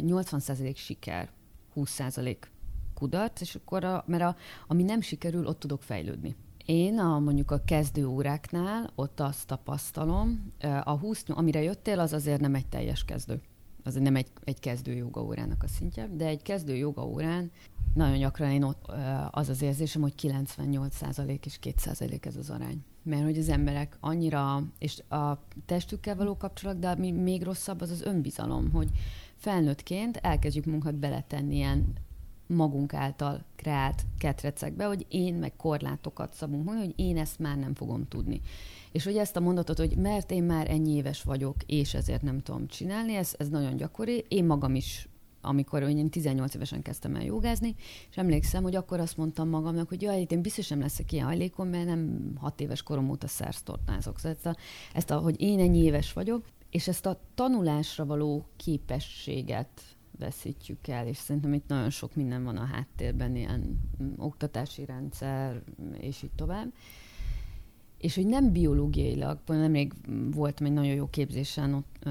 80 0.00 0.40
százalék 0.40 0.76
siker, 0.76 1.30
20 1.72 1.90
százalék 1.90 2.50
kudarc, 2.94 3.40
és 3.40 3.54
akkor, 3.54 3.84
a, 3.84 4.04
mert 4.06 4.22
a, 4.22 4.36
ami 4.66 4.82
nem 4.82 5.00
sikerül, 5.00 5.46
ott 5.46 5.58
tudok 5.58 5.82
fejlődni. 5.82 6.36
Én 6.64 6.98
a, 6.98 7.18
mondjuk 7.18 7.50
a 7.50 7.62
kezdő 7.64 8.06
óráknál 8.06 8.90
ott 8.94 9.20
azt 9.20 9.46
tapasztalom, 9.46 10.52
a 10.84 10.98
20, 10.98 11.24
amire 11.26 11.62
jöttél, 11.62 12.00
az 12.00 12.12
azért 12.12 12.40
nem 12.40 12.54
egy 12.54 12.66
teljes 12.66 13.04
kezdő. 13.04 13.40
Az 13.84 13.94
nem 13.94 14.16
egy, 14.16 14.28
egy 14.44 14.60
kezdő 14.60 14.92
joga 14.92 15.22
órának 15.22 15.62
a 15.62 15.68
szintje, 15.68 16.08
de 16.12 16.26
egy 16.26 16.42
kezdő 16.42 16.76
joga 16.76 17.06
órán 17.06 17.50
nagyon 17.94 18.18
gyakran 18.18 18.50
én 18.50 18.62
ott, 18.62 18.92
az 19.30 19.48
az 19.48 19.62
érzésem, 19.62 20.02
hogy 20.02 20.14
98% 20.22 21.44
és 21.44 21.58
2% 21.62 22.26
ez 22.26 22.36
az 22.36 22.50
arány 22.50 22.84
mert 23.08 23.24
hogy 23.24 23.38
az 23.38 23.48
emberek 23.48 23.96
annyira, 24.00 24.62
és 24.78 25.02
a 25.08 25.38
testükkel 25.66 26.16
való 26.16 26.36
kapcsolat, 26.36 26.78
de 26.78 26.88
ami 26.88 27.10
még 27.10 27.42
rosszabb, 27.42 27.80
az 27.80 27.90
az 27.90 28.02
önbizalom, 28.02 28.70
hogy 28.70 28.90
felnőttként 29.34 30.16
elkezdjük 30.16 30.64
munkat 30.64 30.94
beletenni 30.94 31.54
ilyen 31.54 31.92
magunk 32.46 32.94
által 32.94 33.44
kreált 33.56 34.06
ketrecekbe, 34.18 34.84
hogy 34.84 35.06
én 35.08 35.34
meg 35.34 35.56
korlátokat 35.56 36.34
szabunk 36.34 36.64
meg, 36.64 36.76
hogy 36.76 36.92
én 36.96 37.18
ezt 37.18 37.38
már 37.38 37.56
nem 37.56 37.74
fogom 37.74 38.08
tudni. 38.08 38.40
És 38.92 39.04
hogy 39.04 39.16
ezt 39.16 39.36
a 39.36 39.40
mondatot, 39.40 39.78
hogy 39.78 39.96
mert 39.96 40.30
én 40.30 40.42
már 40.42 40.70
ennyi 40.70 40.92
éves 40.92 41.22
vagyok, 41.22 41.56
és 41.66 41.94
ezért 41.94 42.22
nem 42.22 42.38
tudom 42.38 42.66
csinálni, 42.66 43.14
ez, 43.14 43.34
ez 43.38 43.48
nagyon 43.48 43.76
gyakori. 43.76 44.24
Én 44.28 44.44
magam 44.44 44.74
is 44.74 45.07
amikor 45.40 45.82
én 45.82 46.10
18 46.10 46.54
évesen 46.54 46.82
kezdtem 46.82 47.14
el 47.14 47.24
jogázni, 47.24 47.74
és 48.10 48.16
emlékszem, 48.16 48.62
hogy 48.62 48.74
akkor 48.74 49.00
azt 49.00 49.16
mondtam 49.16 49.48
magamnak, 49.48 49.88
hogy 49.88 50.02
jaj, 50.02 50.26
én 50.28 50.42
biztos 50.42 50.68
nem 50.68 50.80
leszek 50.80 51.12
ilyen 51.12 51.26
hajlékon, 51.26 51.66
mert 51.66 51.86
nem 51.86 52.32
hat 52.36 52.60
éves 52.60 52.82
korom 52.82 53.10
óta 53.10 53.26
szersztornázok. 53.26 54.18
Szóval 54.18 54.36
ezt 54.36 54.46
a, 54.46 54.56
ezt 54.94 55.10
a, 55.10 55.18
hogy 55.18 55.40
én 55.40 55.58
ennyi 55.58 55.82
éves 55.82 56.12
vagyok, 56.12 56.44
és 56.70 56.88
ezt 56.88 57.06
a 57.06 57.20
tanulásra 57.34 58.06
való 58.06 58.46
képességet 58.56 59.82
veszítjük 60.18 60.88
el, 60.88 61.06
és 61.06 61.16
szerintem 61.16 61.52
itt 61.52 61.68
nagyon 61.68 61.90
sok 61.90 62.14
minden 62.14 62.44
van 62.44 62.56
a 62.56 62.64
háttérben, 62.64 63.36
ilyen 63.36 63.80
mm, 64.02 64.12
oktatási 64.16 64.84
rendszer, 64.84 65.62
és 66.00 66.22
így 66.22 66.32
tovább. 66.36 66.72
És 67.98 68.14
hogy 68.14 68.26
nem 68.26 68.52
biológiailag, 68.52 69.38
nemrég 69.46 69.92
voltam 70.30 70.66
egy 70.66 70.72
nagyon 70.72 70.94
jó 70.94 71.06
képzésen 71.10 71.74
ott, 71.74 71.96
ö, 72.00 72.10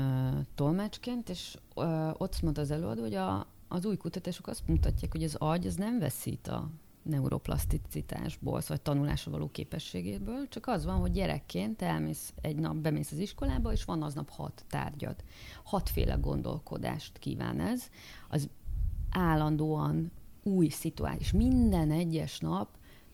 tolmácsként, 0.55 1.29
és 1.29 1.57
ö, 1.75 2.09
ott 2.17 2.41
mondta 2.41 2.61
az 2.61 2.71
előadó, 2.71 3.01
hogy 3.01 3.15
a, 3.15 3.47
az 3.67 3.85
új 3.85 3.97
kutatások 3.97 4.47
azt 4.47 4.67
mutatják, 4.67 5.11
hogy 5.11 5.23
az 5.23 5.35
agy 5.35 5.67
az 5.67 5.75
nem 5.75 5.99
veszít 5.99 6.47
a 6.47 6.69
neuroplaszticitásból, 7.07 8.61
szóval 8.61 8.77
tanulásra 8.77 9.31
való 9.31 9.49
képességéből, 9.51 10.47
csak 10.49 10.67
az 10.67 10.85
van, 10.85 10.99
hogy 10.99 11.11
gyerekként 11.11 11.81
elmész 11.81 12.33
egy 12.41 12.55
nap, 12.55 12.75
bemész 12.75 13.11
az 13.11 13.17
iskolába, 13.17 13.71
és 13.71 13.83
van 13.83 14.03
aznap 14.03 14.29
hat 14.29 14.65
tárgyad. 14.69 15.15
Hatféle 15.63 16.13
gondolkodást 16.13 17.17
kíván 17.17 17.59
ez. 17.59 17.83
Az 18.29 18.49
állandóan 19.11 20.11
új 20.43 20.67
szituáció, 20.67 21.39
minden 21.39 21.91
egyes 21.91 22.39
nap 22.39 22.69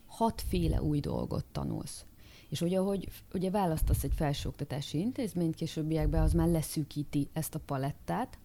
hatféle 0.05 0.81
új 0.81 0.99
dolgot 0.99 1.45
tanulsz. 1.51 2.05
És 2.53 2.61
ugye, 2.61 2.77
ahogy 2.77 3.07
ugye 3.33 3.49
választasz 3.49 4.03
egy 4.03 4.11
felsőoktatási 4.15 4.99
intézményt, 4.99 5.55
későbbiekben 5.55 6.21
az 6.21 6.33
már 6.33 6.47
leszűkíti 6.47 7.29
ezt 7.33 7.55
a 7.55 7.59
palettát, 7.59 8.37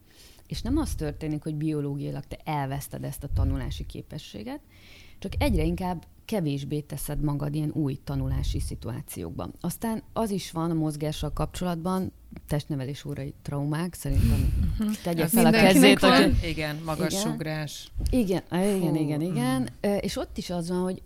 és 0.47 0.63
nem 0.63 0.77
az 0.77 0.95
történik, 0.95 1.43
hogy 1.43 1.55
biológiailag 1.55 2.25
te 2.25 2.39
elveszted 2.45 3.05
ezt 3.05 3.25
a 3.25 3.29
tanulási 3.35 3.87
képességet, 3.87 4.61
csak 5.19 5.33
egyre 5.39 5.65
inkább 5.65 6.07
kevésbé 6.25 6.81
teszed 6.81 7.21
magad 7.21 7.55
ilyen 7.55 7.71
új 7.71 7.99
tanulási 8.05 8.61
szituációkban. 8.61 9.55
Aztán 9.61 10.03
az 10.13 10.31
is 10.31 10.51
van 10.51 10.71
a 10.71 10.75
mozgással 10.75 11.33
kapcsolatban, 11.33 12.13
testnevelés 12.47 13.05
órai 13.05 13.35
traumák, 13.43 13.95
szerintem 13.95 14.69
mhm. 14.79 14.91
tegye 15.03 15.27
fel 15.27 15.47
a 15.47 15.51
kezét. 15.51 15.99
Hogy... 15.99 16.37
Igen, 16.43 16.81
magas 16.85 17.13
igen. 17.13 17.33
ugrás. 17.33 17.93
Igen, 18.11 18.43
igen, 18.51 18.97
igen, 18.97 19.21
igen. 19.21 19.69
Mm. 19.87 19.97
És 20.01 20.17
ott 20.17 20.39
is 20.39 20.51
az 20.51 20.69
van, 20.69 20.83
hogy 20.83 21.03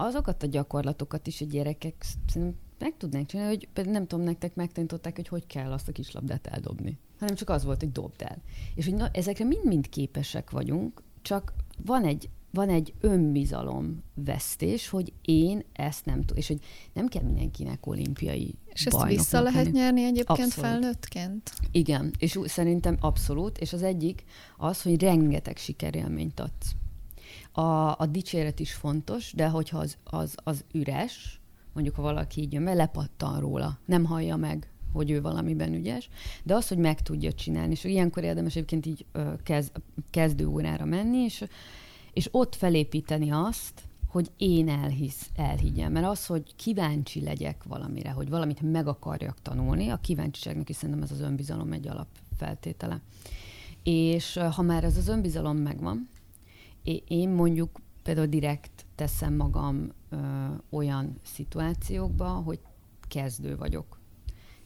azokat 0.00 0.42
a 0.42 0.46
gyakorlatokat 0.46 1.26
is 1.26 1.40
a 1.40 1.44
gyerekek 1.44 1.94
szerintem 2.26 2.60
meg 2.78 2.96
tudnánk 2.96 3.26
csinálni, 3.26 3.58
hogy 3.74 3.86
nem 3.86 4.06
tudom, 4.06 4.24
nektek 4.24 4.54
megtanították, 4.54 5.16
hogy 5.16 5.28
hogy 5.28 5.46
kell 5.46 5.72
azt 5.72 5.88
a 5.88 5.92
kis 5.92 6.12
labdát 6.12 6.46
eldobni. 6.46 6.98
Hanem 7.18 7.34
csak 7.34 7.50
az 7.50 7.64
volt, 7.64 7.80
hogy 7.80 7.92
dobd 7.92 8.22
el. 8.22 8.42
És 8.74 8.84
hogy 8.84 8.94
na, 8.94 9.08
ezekre 9.12 9.44
mind-mind 9.44 9.88
képesek 9.88 10.50
vagyunk, 10.50 11.02
csak 11.22 11.52
van 11.84 12.04
egy 12.04 12.28
van 12.50 12.68
egy 12.68 12.92
önbizalom 13.00 14.02
vesztés, 14.14 14.88
hogy 14.88 15.12
én 15.22 15.62
ezt 15.72 16.04
nem 16.04 16.20
tudom, 16.20 16.36
és 16.36 16.46
hogy 16.48 16.60
nem 16.92 17.06
kell 17.06 17.22
mindenkinek 17.22 17.86
olimpiai 17.86 18.54
És 18.66 18.86
ezt 18.86 19.04
vissza 19.04 19.40
lehet 19.40 19.64
lenni. 19.64 19.78
nyerni 19.78 20.04
egyébként 20.04 20.28
abszolút. 20.38 20.70
felnőttként? 20.70 21.52
Igen, 21.70 22.12
és 22.18 22.38
szerintem 22.44 22.96
abszolút, 23.00 23.58
és 23.58 23.72
az 23.72 23.82
egyik 23.82 24.24
az, 24.56 24.82
hogy 24.82 25.00
rengeteg 25.00 25.56
sikerélményt 25.56 26.40
adsz. 26.40 26.74
A, 27.60 27.98
a 27.98 28.06
dicséret 28.06 28.60
is 28.60 28.72
fontos, 28.72 29.32
de 29.32 29.48
hogyha 29.48 29.78
az, 29.78 29.96
az, 30.04 30.34
az 30.44 30.64
üres, 30.72 31.40
mondjuk 31.72 31.94
ha 31.94 32.02
valaki 32.02 32.40
így 32.40 32.52
jön 32.52 32.64
be, 32.64 32.72
lepattan 32.72 33.40
róla, 33.40 33.78
nem 33.84 34.04
hallja 34.04 34.36
meg, 34.36 34.70
hogy 34.92 35.10
ő 35.10 35.20
valamiben 35.20 35.74
ügyes, 35.74 36.08
de 36.42 36.54
az, 36.54 36.68
hogy 36.68 36.78
meg 36.78 37.02
tudja 37.02 37.32
csinálni, 37.32 37.72
és 37.72 37.84
ilyenkor 37.84 38.22
érdemes 38.22 38.56
egyébként 38.56 38.86
így 38.86 39.06
kezd, 39.42 39.72
kezdő 40.10 40.46
órára 40.46 40.84
menni, 40.84 41.18
és 41.18 41.44
és 42.12 42.28
ott 42.30 42.54
felépíteni 42.54 43.30
azt, 43.30 43.82
hogy 44.06 44.30
én 44.36 44.68
elhisz, 44.68 45.28
elhiggyem. 45.36 45.92
Mert 45.92 46.06
az, 46.06 46.26
hogy 46.26 46.54
kíváncsi 46.56 47.22
legyek 47.22 47.64
valamire, 47.64 48.10
hogy 48.10 48.28
valamit 48.28 48.60
meg 48.60 48.86
akarjak 48.86 49.42
tanulni, 49.42 49.88
a 49.88 49.96
kíváncsiságnak 49.96 50.68
is 50.68 50.76
szerintem 50.76 51.02
ez 51.02 51.10
az 51.10 51.20
önbizalom 51.20 51.72
egy 51.72 51.88
alapfeltétele. 51.88 53.00
És 53.82 54.38
ha 54.52 54.62
már 54.62 54.84
ez 54.84 54.96
az 54.96 55.08
önbizalom 55.08 55.56
megvan, 55.56 56.08
én 57.06 57.28
mondjuk 57.28 57.80
például 58.02 58.26
direkt 58.26 58.86
teszem 58.94 59.34
magam 59.34 59.92
ö, 60.08 60.16
olyan 60.70 61.18
szituációkba, 61.22 62.28
hogy 62.28 62.60
kezdő 63.08 63.56
vagyok 63.56 63.98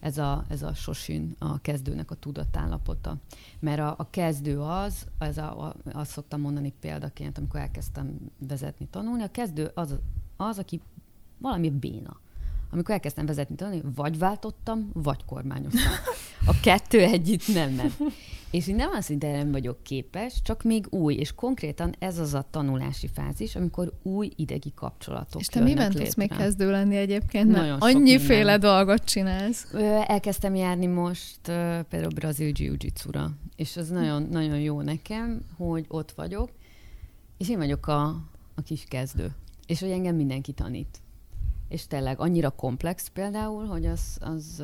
ez 0.03 0.19
a, 0.19 0.45
ez 0.49 0.63
a 0.63 0.75
sosin, 0.75 1.35
a 1.39 1.61
kezdőnek 1.61 2.11
a 2.11 2.15
tudatállapota. 2.15 3.17
Mert 3.59 3.81
a, 3.81 3.95
a 3.99 4.11
kezdő 4.11 4.61
az, 4.61 5.07
ez 5.19 5.39
a, 5.39 5.67
a, 5.67 5.75
azt 5.93 6.11
szoktam 6.11 6.41
mondani 6.41 6.73
példaként, 6.81 7.39
amikor 7.39 7.61
elkezdtem 7.61 8.19
vezetni, 8.39 8.87
tanulni, 8.91 9.23
a 9.23 9.31
kezdő 9.31 9.71
az, 9.75 9.99
az 10.37 10.59
aki 10.59 10.81
valami 11.39 11.71
béna 11.71 12.21
amikor 12.73 12.95
elkezdtem 12.95 13.27
vezetni 13.27 13.55
tanulni, 13.55 13.83
vagy 13.95 14.19
váltottam, 14.19 14.91
vagy 14.93 15.25
kormányoztam. 15.25 15.93
A 16.47 16.61
kettő 16.63 17.01
együtt 17.01 17.55
nem 17.55 17.71
ment. 17.71 17.97
És 18.51 18.69
én 18.69 18.75
nem 18.75 18.91
azt 18.93 19.09
hogy 19.09 19.19
nem 19.19 19.51
vagyok 19.51 19.83
képes, 19.83 20.43
csak 20.43 20.63
még 20.63 20.87
új, 20.91 21.15
és 21.15 21.35
konkrétan 21.35 21.95
ez 21.99 22.19
az 22.19 22.35
a 22.35 22.47
tanulási 22.51 23.09
fázis, 23.15 23.57
amikor 23.57 23.93
új 24.03 24.31
idegi 24.37 24.73
kapcsolatok 24.75 25.41
És 25.41 25.47
te 25.47 25.61
miben 25.61 25.89
létre. 25.89 26.03
tudsz 26.03 26.15
még 26.15 26.31
kezdő 26.37 26.71
lenni 26.71 26.97
egyébként? 26.97 27.51
Nagyon 27.51 27.81
annyiféle 27.81 28.59
dolgot 28.59 29.05
csinálsz. 29.05 29.67
Elkezdtem 30.07 30.55
járni 30.55 30.87
most 30.87 31.41
például 31.89 32.13
brazil 32.15 32.53
jiu 32.55 32.75
és 33.57 33.77
az 33.77 33.89
nagyon, 33.89 34.23
nagyon 34.31 34.59
jó 34.59 34.81
nekem, 34.81 35.41
hogy 35.57 35.85
ott 35.89 36.13
vagyok, 36.13 36.51
és 37.39 37.49
én 37.49 37.59
vagyok 37.59 37.87
a, 37.87 38.05
a 38.55 38.63
kis 38.65 38.85
kezdő. 38.89 39.35
És 39.67 39.81
hogy 39.81 39.91
engem 39.91 40.17
mindenki 40.17 40.53
tanít 40.53 41.03
és 41.73 41.87
tényleg 41.87 42.21
annyira 42.21 42.51
komplex 42.51 43.09
például, 43.09 43.67
hogy 43.67 43.87
az, 43.87 44.19
az 44.21 44.63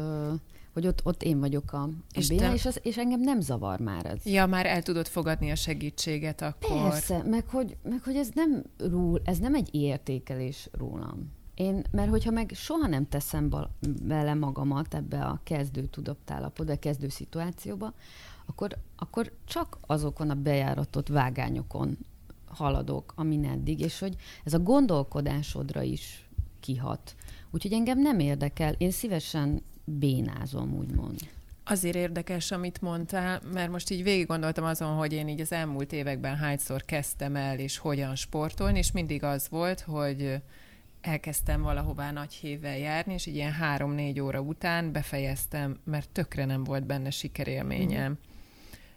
hogy 0.72 0.86
ott, 0.86 1.00
ott 1.04 1.22
én 1.22 1.40
vagyok 1.40 1.72
a, 1.72 1.82
a 1.82 1.90
és, 2.12 2.26
te... 2.26 2.52
és, 2.52 2.66
az, 2.66 2.80
és 2.82 2.96
engem 2.96 3.20
nem 3.20 3.40
zavar 3.40 3.80
már 3.80 4.06
ez. 4.06 4.26
Ja, 4.26 4.46
már 4.46 4.66
el 4.66 4.82
tudod 4.82 5.06
fogadni 5.06 5.50
a 5.50 5.54
segítséget 5.54 6.42
akkor. 6.42 6.90
Persze, 6.90 7.22
meg 7.22 7.48
hogy, 7.48 7.76
meg 7.82 8.02
hogy 8.04 8.16
ez, 8.16 8.28
nem 8.34 8.64
ról, 8.78 9.20
ez 9.24 9.38
nem 9.38 9.54
egy 9.54 9.74
értékelés 9.74 10.68
rólam. 10.72 11.32
Én, 11.54 11.84
mert 11.90 12.10
hogyha 12.10 12.30
meg 12.30 12.50
soha 12.54 12.86
nem 12.86 13.08
teszem 13.08 13.50
bele 14.02 14.34
magamat 14.34 14.94
ebbe 14.94 15.24
a 15.24 15.40
kezdő 15.44 15.86
tudatállapotba, 15.86 16.72
a 16.72 16.78
kezdő 16.78 17.08
szituációba, 17.08 17.94
akkor, 18.46 18.76
akkor 18.96 19.32
csak 19.44 19.78
azokon 19.86 20.30
a 20.30 20.34
bejáratott 20.34 21.08
vágányokon 21.08 21.98
haladok, 22.46 23.12
amin 23.16 23.44
eddig, 23.44 23.80
és 23.80 23.98
hogy 23.98 24.16
ez 24.44 24.54
a 24.54 24.58
gondolkodásodra 24.58 25.82
is 25.82 26.27
kihat. 26.60 27.14
Úgyhogy 27.50 27.72
engem 27.72 27.98
nem 28.00 28.18
érdekel, 28.18 28.74
én 28.78 28.90
szívesen 28.90 29.62
bénázom, 29.84 30.74
úgymond. 30.78 31.18
Azért 31.64 31.96
érdekes, 31.96 32.50
amit 32.50 32.80
mondtál, 32.80 33.40
mert 33.52 33.70
most 33.70 33.90
így 33.90 34.02
végig 34.02 34.26
gondoltam 34.26 34.64
azon, 34.64 34.96
hogy 34.96 35.12
én 35.12 35.28
így 35.28 35.40
az 35.40 35.52
elmúlt 35.52 35.92
években 35.92 36.36
hányszor 36.36 36.84
kezdtem 36.84 37.36
el, 37.36 37.58
és 37.58 37.78
hogyan 37.78 38.14
sportolni, 38.14 38.78
és 38.78 38.92
mindig 38.92 39.22
az 39.22 39.48
volt, 39.48 39.80
hogy 39.80 40.42
elkezdtem 41.00 41.62
valahová 41.62 42.12
nagy 42.12 42.32
hévvel 42.32 42.78
járni, 42.78 43.12
és 43.12 43.26
így 43.26 43.34
ilyen 43.34 43.52
három-négy 43.52 44.20
óra 44.20 44.40
után 44.40 44.92
befejeztem, 44.92 45.78
mert 45.84 46.10
tökre 46.10 46.44
nem 46.44 46.64
volt 46.64 46.86
benne 46.86 47.10
sikerélményem. 47.10 48.10
Mm 48.10 48.36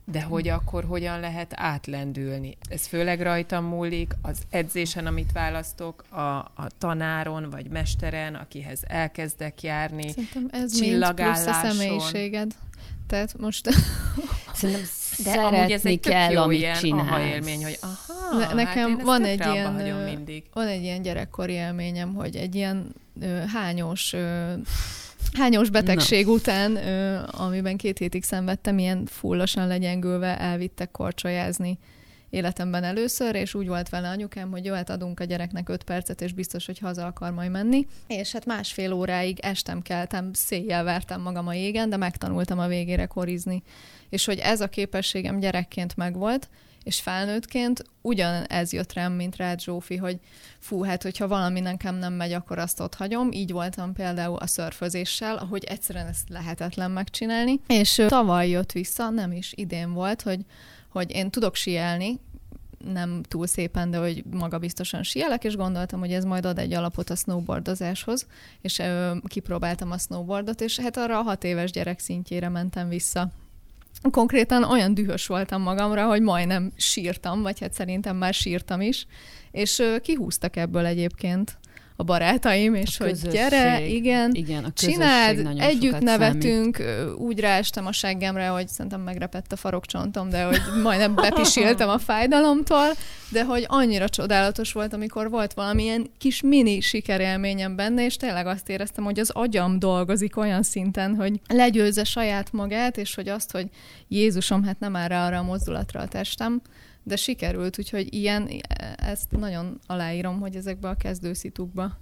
de 0.05 0.21
hogy 0.21 0.47
akkor 0.47 0.83
hogyan 0.83 1.19
lehet 1.19 1.51
átlendülni. 1.55 2.57
Ez 2.69 2.87
főleg 2.87 3.21
rajtam 3.21 3.65
múlik, 3.65 4.13
az 4.21 4.41
edzésen, 4.49 5.05
amit 5.05 5.31
választok, 5.31 6.03
a, 6.11 6.19
a 6.37 6.67
tanáron 6.77 7.49
vagy 7.49 7.69
mesteren, 7.69 8.35
akihez 8.35 8.79
elkezdek 8.87 9.63
járni, 9.63 10.09
Szerintem 10.09 10.47
ez 10.51 10.79
mind 10.79 11.13
plusz 11.13 11.45
a 11.45 11.53
személyiséged. 11.53 12.51
Tehát 13.07 13.37
most... 13.37 13.69
Szerintem 14.53 14.85
de 15.23 15.31
amúgy 15.31 15.71
ez 15.71 15.85
egy 15.85 15.99
kell, 15.99 16.31
jó 16.31 16.41
amit 16.41 16.59
ilyen 16.59 16.75
csinálsz. 16.75 17.25
élmény, 17.25 17.63
hogy 17.63 17.77
aha, 17.81 18.37
ne, 18.37 18.53
nekem 18.53 18.89
hát 18.89 19.01
van 19.01 19.23
egy 19.23 19.45
ilyen, 19.53 19.73
mindig. 20.05 20.43
van 20.53 20.67
egy 20.67 20.81
ilyen 20.81 21.01
gyerekkori 21.01 21.53
élményem, 21.53 22.13
hogy 22.13 22.35
egy 22.35 22.55
ilyen 22.55 22.95
ö, 23.21 23.41
hányos 23.53 24.13
ö, 24.13 24.53
hányos 25.37 25.69
betegség 25.69 26.25
no. 26.25 26.33
után, 26.33 26.75
ö, 26.75 27.19
amiben 27.31 27.77
két 27.77 27.97
hétig 27.97 28.23
szenvedtem, 28.23 28.77
ilyen 28.77 29.05
fullosan 29.05 29.67
legyengülve 29.67 30.39
elvittek 30.39 30.91
korcsolyázni 30.91 31.79
életemben 32.31 32.83
először, 32.83 33.35
és 33.35 33.53
úgy 33.53 33.67
volt 33.67 33.89
vele 33.89 34.09
anyukám, 34.09 34.51
hogy 34.51 34.65
jó, 34.65 34.73
hát 34.73 34.89
adunk 34.89 35.19
a 35.19 35.23
gyereknek 35.23 35.69
öt 35.69 35.83
percet, 35.83 36.21
és 36.21 36.33
biztos, 36.33 36.65
hogy 36.65 36.79
haza 36.79 37.05
akar 37.05 37.31
majd 37.31 37.51
menni. 37.51 37.87
És 38.07 38.31
hát 38.31 38.45
másfél 38.45 38.93
óráig 38.93 39.39
estem 39.39 39.81
keltem, 39.81 40.33
széjjel 40.33 40.83
vertem 40.83 41.21
magam 41.21 41.47
a 41.47 41.53
jégen, 41.53 41.89
de 41.89 41.97
megtanultam 41.97 42.59
a 42.59 42.67
végére 42.67 43.05
korizni. 43.05 43.63
És 44.09 44.25
hogy 44.25 44.37
ez 44.37 44.61
a 44.61 44.67
képességem 44.67 45.39
gyerekként 45.39 45.95
megvolt, 45.95 46.49
és 46.83 46.99
felnőttként 46.99 47.83
ugyanez 48.01 48.73
jött 48.73 48.93
rám, 48.93 49.13
mint 49.13 49.35
rád 49.35 49.61
Zsófi, 49.61 49.95
hogy 49.95 50.19
fú, 50.59 50.83
hát 50.83 51.03
hogyha 51.03 51.27
valami 51.27 51.59
nekem 51.59 51.95
nem 51.95 52.13
megy, 52.13 52.31
akkor 52.31 52.59
azt 52.59 52.79
ott 52.79 52.95
hagyom. 52.95 53.31
Így 53.31 53.51
voltam 53.51 53.93
például 53.93 54.37
a 54.37 54.47
szörfözéssel, 54.47 55.37
ahogy 55.37 55.63
egyszerűen 55.63 56.07
ezt 56.07 56.29
lehetetlen 56.29 56.91
megcsinálni. 56.91 57.59
És 57.67 58.01
tavaly 58.07 58.49
jött 58.49 58.71
vissza, 58.71 59.09
nem 59.09 59.31
is 59.31 59.53
idén 59.55 59.93
volt, 59.93 60.21
hogy 60.21 60.39
hogy 60.91 61.11
én 61.11 61.29
tudok 61.29 61.55
sielni, 61.55 62.19
nem 62.93 63.21
túl 63.23 63.47
szépen, 63.47 63.91
de 63.91 63.97
hogy 63.97 64.23
magabiztosan 64.31 65.03
sielek, 65.03 65.43
és 65.43 65.55
gondoltam, 65.55 65.99
hogy 65.99 66.13
ez 66.13 66.23
majd 66.23 66.45
ad 66.45 66.57
egy 66.57 66.73
alapot 66.73 67.09
a 67.09 67.15
snowboardozáshoz, 67.15 68.27
és 68.61 68.79
ö, 68.79 69.15
kipróbáltam 69.27 69.91
a 69.91 69.97
snowboardot, 69.97 70.61
és 70.61 70.79
hát 70.79 70.97
arra 70.97 71.19
a 71.19 71.21
hat 71.21 71.43
éves 71.43 71.71
gyerek 71.71 71.99
szintjére 71.99 72.49
mentem 72.49 72.89
vissza. 72.89 73.31
Konkrétan 74.09 74.63
olyan 74.63 74.93
dühös 74.93 75.27
voltam 75.27 75.61
magamra, 75.61 76.07
hogy 76.07 76.21
majdnem 76.21 76.71
sírtam, 76.75 77.41
vagy 77.41 77.59
hát 77.59 77.73
szerintem 77.73 78.17
már 78.17 78.33
sírtam 78.33 78.81
is, 78.81 79.05
és 79.51 79.83
kihúztak 80.01 80.55
ebből 80.55 80.85
egyébként 80.85 81.57
a 82.01 82.03
barátaim, 82.03 82.75
és 82.75 82.99
a 82.99 83.03
hogy 83.03 83.17
gyere, 83.31 83.85
igen, 83.85 84.31
igen 84.33 84.63
a 84.63 84.71
csináld, 84.73 85.47
együtt 85.57 85.99
nevetünk, 85.99 86.75
számít. 86.75 87.17
úgy 87.17 87.39
ráestem 87.39 87.85
a 87.85 87.91
seggemre, 87.91 88.47
hogy 88.47 88.67
szerintem 88.67 89.01
megrepett 89.01 89.51
a 89.51 89.55
farokcsontom, 89.55 90.29
de 90.29 90.43
hogy 90.43 90.61
majdnem 90.83 91.15
bepisiltem 91.15 91.89
a 91.89 91.97
fájdalomtól, 91.97 92.87
de 93.29 93.43
hogy 93.43 93.65
annyira 93.67 94.09
csodálatos 94.09 94.71
volt, 94.71 94.93
amikor 94.93 95.29
volt 95.29 95.53
valamilyen 95.53 96.09
kis 96.17 96.41
mini 96.41 96.79
sikerélményem 96.79 97.75
benne, 97.75 98.05
és 98.05 98.15
tényleg 98.15 98.45
azt 98.45 98.69
éreztem, 98.69 99.03
hogy 99.03 99.19
az 99.19 99.29
agyam 99.29 99.79
dolgozik 99.79 100.37
olyan 100.37 100.63
szinten, 100.63 101.15
hogy 101.15 101.39
legyőzze 101.47 102.03
saját 102.03 102.51
magát, 102.51 102.97
és 102.97 103.15
hogy 103.15 103.29
azt, 103.29 103.51
hogy 103.51 103.67
Jézusom, 104.07 104.63
hát 104.63 104.79
nem 104.79 104.95
áll 104.95 105.07
rá 105.07 105.27
arra 105.27 105.37
a 105.37 105.43
mozdulatra 105.43 105.99
a 105.99 106.07
testem, 106.07 106.61
de 107.03 107.15
sikerült, 107.15 107.79
úgyhogy 107.79 108.13
ilyen, 108.13 108.49
ezt 108.95 109.31
nagyon 109.31 109.79
aláírom, 109.85 110.39
hogy 110.39 110.55
ezekbe 110.55 110.89
a 110.89 110.95
kezdőszitukba 110.95 111.97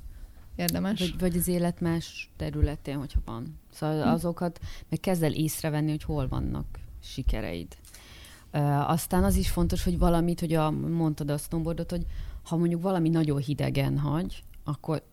érdemes. 0.55 0.99
Vagy, 0.99 1.19
vagy 1.19 1.37
az 1.37 1.47
élet 1.47 1.81
más 1.81 2.29
területén, 2.37 2.97
hogyha 2.97 3.19
van. 3.25 3.59
Szóval 3.73 4.01
hm. 4.01 4.09
azokat 4.09 4.59
meg 4.89 4.99
kezd 4.99 5.23
el 5.23 5.33
észrevenni, 5.33 5.89
hogy 5.89 6.03
hol 6.03 6.27
vannak 6.27 6.65
sikereid. 7.03 7.77
Uh, 8.53 8.89
aztán 8.89 9.23
az 9.23 9.35
is 9.35 9.49
fontos, 9.49 9.83
hogy 9.83 9.97
valamit, 9.97 10.39
hogy 10.39 10.53
a, 10.53 10.71
mondtad 10.71 11.29
a 11.29 11.37
snowboardot, 11.37 11.89
hogy 11.89 12.05
ha 12.43 12.57
mondjuk 12.57 12.81
valami 12.81 13.09
nagyon 13.09 13.39
hidegen 13.39 13.97
hagy, 13.97 14.43
akkor 14.63 15.03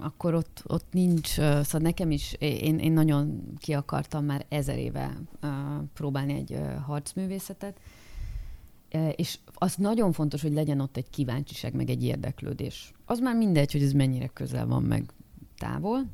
akkor 0.00 0.34
ott, 0.34 0.62
ott 0.66 0.86
nincs, 0.90 1.28
szóval 1.28 1.80
nekem 1.80 2.10
is, 2.10 2.36
én, 2.38 2.78
én 2.78 2.92
nagyon 2.92 3.52
ki 3.58 3.72
akartam 3.72 4.24
már 4.24 4.44
ezer 4.48 4.78
éve 4.78 5.16
uh, 5.42 5.50
próbálni 5.94 6.34
egy 6.34 6.52
uh, 6.52 6.74
harcművészetet, 6.74 7.80
és 9.16 9.38
az 9.54 9.74
nagyon 9.74 10.12
fontos, 10.12 10.42
hogy 10.42 10.52
legyen 10.52 10.80
ott 10.80 10.96
egy 10.96 11.10
kíváncsiság, 11.10 11.74
meg 11.74 11.90
egy 11.90 12.04
érdeklődés. 12.04 12.92
Az 13.04 13.18
már 13.18 13.36
mindegy, 13.36 13.72
hogy 13.72 13.82
ez 13.82 13.92
mennyire 13.92 14.26
közel 14.26 14.66
van, 14.66 14.82
meg 14.82 15.12
távol, 15.58 16.06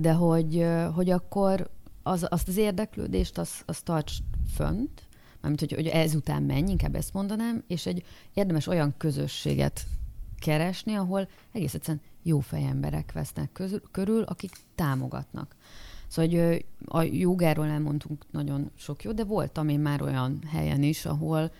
de 0.00 0.12
hogy, 0.12 0.66
hogy 0.94 1.10
akkor 1.10 1.70
az, 2.02 2.26
azt 2.28 2.48
az 2.48 2.56
érdeklődést, 2.56 3.38
azt, 3.38 3.62
azt 3.66 3.84
tarts 3.84 4.12
fönt, 4.54 5.02
mármint, 5.40 5.60
hogy, 5.60 5.72
hogy 5.72 5.86
ezután 5.86 6.42
menj, 6.42 6.70
inkább 6.70 6.94
ezt 6.94 7.12
mondanám, 7.12 7.64
és 7.66 7.86
egy 7.86 8.04
érdemes 8.34 8.66
olyan 8.66 8.94
közösséget 8.96 9.86
keresni, 10.38 10.94
ahol 10.94 11.28
egész 11.52 11.74
egyszerűen 11.74 12.02
jó 12.22 12.40
fejemberek 12.40 13.12
vesznek 13.12 13.52
közül, 13.52 13.82
körül, 13.90 14.22
akik 14.22 14.52
támogatnak. 14.74 15.56
Szóval 16.14 16.30
hogy 16.30 16.64
a 16.86 17.02
jogáról 17.02 17.66
elmondtunk 17.66 18.24
nagyon 18.30 18.70
sok 18.74 19.02
jó, 19.02 19.12
de 19.12 19.24
voltam 19.24 19.68
én 19.68 19.80
már 19.80 20.02
olyan 20.02 20.38
helyen 20.46 20.82
is, 20.82 21.06
ahol 21.06 21.52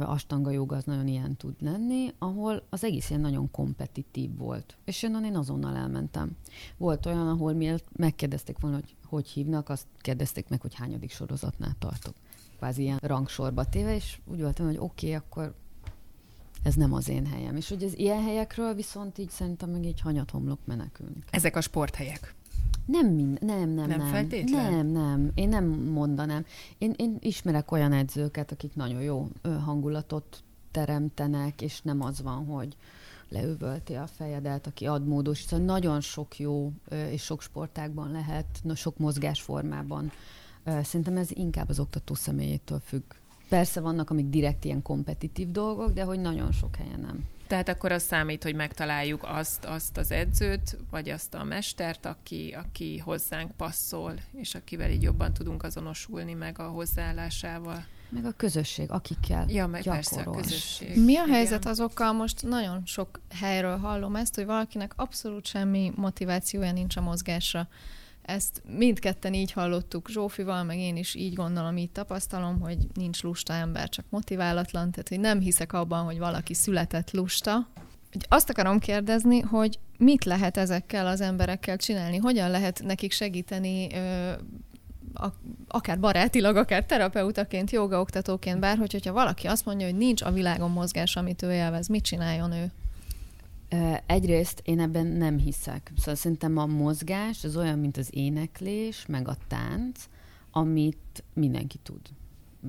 astanga 0.00 0.50
joga 0.50 0.76
az 0.76 0.84
nagyon 0.84 1.06
ilyen 1.08 1.36
tud 1.36 1.54
lenni, 1.60 2.14
ahol 2.18 2.62
az 2.70 2.84
egész 2.84 3.08
ilyen 3.08 3.20
nagyon 3.20 3.50
kompetitív 3.50 4.36
volt. 4.36 4.76
És 4.84 5.02
onnan 5.02 5.24
én 5.24 5.36
azonnal 5.36 5.76
elmentem. 5.76 6.36
Volt 6.76 7.06
olyan, 7.06 7.28
ahol 7.28 7.52
miért 7.52 7.84
megkérdezték 7.96 8.58
volna, 8.60 8.76
hogy 8.76 8.94
hogy 9.06 9.28
hívnak, 9.28 9.68
azt 9.68 9.86
kérdezték 9.98 10.48
meg, 10.48 10.60
hogy 10.60 10.74
hányadik 10.74 11.10
sorozatnál 11.10 11.76
tartok. 11.78 12.14
Kvázi 12.56 12.82
ilyen 12.82 12.98
rangsorba 13.02 13.64
téve, 13.64 13.94
és 13.94 14.18
úgy 14.24 14.40
voltam, 14.40 14.66
hogy 14.66 14.78
oké, 14.78 15.06
okay, 15.06 15.14
akkor 15.14 15.54
ez 16.62 16.74
nem 16.74 16.92
az 16.92 17.08
én 17.08 17.26
helyem. 17.26 17.56
És 17.56 17.68
hogy 17.68 17.84
az 17.84 17.98
ilyen 17.98 18.22
helyekről 18.22 18.74
viszont 18.74 19.18
így 19.18 19.30
szerintem 19.30 19.70
meg 19.70 19.84
így 19.84 20.00
hanyat 20.00 20.30
homlok 20.30 20.58
menekülni. 20.64 21.22
Ezek 21.30 21.56
a 21.56 21.60
sporthelyek. 21.60 22.34
Nem, 22.88 23.06
mind, 23.06 23.42
nem, 23.42 23.68
nem, 23.68 23.88
nem. 23.88 23.98
Nem 23.98 24.08
feltétlen? 24.08 24.72
Nem, 24.72 24.86
nem. 24.86 25.30
Én 25.34 25.48
nem 25.48 25.64
mondanám. 25.68 26.44
Én, 26.78 26.94
én 26.96 27.16
ismerek 27.20 27.72
olyan 27.72 27.92
edzőket, 27.92 28.52
akik 28.52 28.74
nagyon 28.74 29.02
jó 29.02 29.28
hangulatot 29.64 30.42
teremtenek, 30.70 31.62
és 31.62 31.80
nem 31.82 32.02
az 32.02 32.22
van, 32.22 32.44
hogy 32.44 32.76
leüvölti 33.28 33.94
a 33.94 34.06
fejedet, 34.06 34.66
aki 34.66 34.86
ad 34.86 35.06
módos. 35.06 35.40
Szóval 35.42 35.66
nagyon 35.66 36.00
sok 36.00 36.38
jó, 36.38 36.72
és 37.10 37.22
sok 37.22 37.42
sportákban 37.42 38.10
lehet, 38.10 38.46
sok 38.74 38.98
mozgásformában. 38.98 40.10
Szerintem 40.82 41.16
ez 41.16 41.28
inkább 41.30 41.68
az 41.68 41.78
oktató 41.80 42.14
személyétől 42.14 42.80
függ. 42.84 43.02
Persze 43.48 43.80
vannak, 43.80 44.10
amik 44.10 44.28
direkt 44.28 44.64
ilyen 44.64 44.82
kompetitív 44.82 45.50
dolgok, 45.50 45.92
de 45.92 46.02
hogy 46.02 46.20
nagyon 46.20 46.52
sok 46.52 46.76
helyen 46.76 47.00
nem. 47.00 47.24
Tehát 47.48 47.68
akkor 47.68 47.92
az 47.92 48.02
számít, 48.02 48.42
hogy 48.42 48.54
megtaláljuk 48.54 49.22
azt, 49.24 49.64
azt 49.64 49.96
az 49.96 50.10
edzőt, 50.10 50.78
vagy 50.90 51.08
azt 51.08 51.34
a 51.34 51.44
mestert, 51.44 52.06
aki, 52.06 52.56
aki 52.58 52.98
hozzánk 52.98 53.56
passzol, 53.56 54.14
és 54.32 54.54
akivel 54.54 54.90
így 54.90 55.02
jobban 55.02 55.32
tudunk 55.32 55.62
azonosulni 55.62 56.32
meg 56.32 56.58
a 56.58 56.68
hozzáállásával. 56.68 57.84
Meg 58.08 58.24
a 58.24 58.32
közösség, 58.36 58.90
akikkel 58.90 59.44
Ja, 59.48 59.66
meg 59.66 59.82
gyakorol. 59.82 60.04
persze 60.08 60.30
a 60.30 60.30
közösség. 60.30 61.04
Mi 61.04 61.16
a 61.16 61.26
helyzet 61.26 61.60
Igen. 61.60 61.72
azokkal? 61.72 62.12
Most 62.12 62.42
nagyon 62.42 62.82
sok 62.86 63.20
helyről 63.34 63.76
hallom 63.76 64.16
ezt, 64.16 64.34
hogy 64.34 64.44
valakinek 64.46 64.92
abszolút 64.96 65.46
semmi 65.46 65.92
motivációja 65.96 66.72
nincs 66.72 66.96
a 66.96 67.00
mozgásra. 67.00 67.68
Ezt 68.28 68.62
mindketten 68.76 69.34
így 69.34 69.52
hallottuk 69.52 70.08
Zsófival, 70.08 70.64
meg 70.64 70.78
én 70.78 70.96
is 70.96 71.14
így 71.14 71.34
gondolom, 71.34 71.76
így 71.76 71.90
tapasztalom, 71.90 72.60
hogy 72.60 72.76
nincs 72.94 73.22
lusta 73.22 73.52
ember, 73.52 73.88
csak 73.88 74.04
motiválatlan, 74.08 74.90
tehát 74.90 75.08
hogy 75.08 75.20
nem 75.20 75.40
hiszek 75.40 75.72
abban, 75.72 76.04
hogy 76.04 76.18
valaki 76.18 76.54
született 76.54 77.10
lusta. 77.10 77.68
Azt 78.28 78.50
akarom 78.50 78.78
kérdezni, 78.78 79.40
hogy 79.40 79.78
mit 79.98 80.24
lehet 80.24 80.56
ezekkel 80.56 81.06
az 81.06 81.20
emberekkel 81.20 81.76
csinálni? 81.76 82.16
Hogyan 82.16 82.50
lehet 82.50 82.82
nekik 82.84 83.12
segíteni 83.12 83.88
akár 85.68 86.00
barátilag, 86.00 86.56
akár 86.56 86.84
terapeutaként, 86.84 87.70
jogaoktatóként, 87.70 88.60
bárhogy, 88.60 88.92
hogyha 88.92 89.12
valaki 89.12 89.46
azt 89.46 89.64
mondja, 89.64 89.86
hogy 89.86 89.96
nincs 89.96 90.22
a 90.22 90.32
világon 90.32 90.70
mozgás, 90.70 91.16
amit 91.16 91.42
ő 91.42 91.52
élvez, 91.52 91.86
mit 91.86 92.04
csináljon 92.04 92.52
ő? 92.52 92.70
Egyrészt 94.06 94.60
én 94.64 94.80
ebben 94.80 95.06
nem 95.06 95.38
hiszek. 95.38 95.92
Szóval 95.96 96.14
szerintem 96.14 96.56
a 96.56 96.66
mozgás 96.66 97.44
az 97.44 97.56
olyan, 97.56 97.78
mint 97.78 97.96
az 97.96 98.08
éneklés, 98.10 99.06
meg 99.06 99.28
a 99.28 99.36
tánc, 99.48 100.08
amit 100.50 101.24
mindenki 101.34 101.78
tud. 101.82 102.00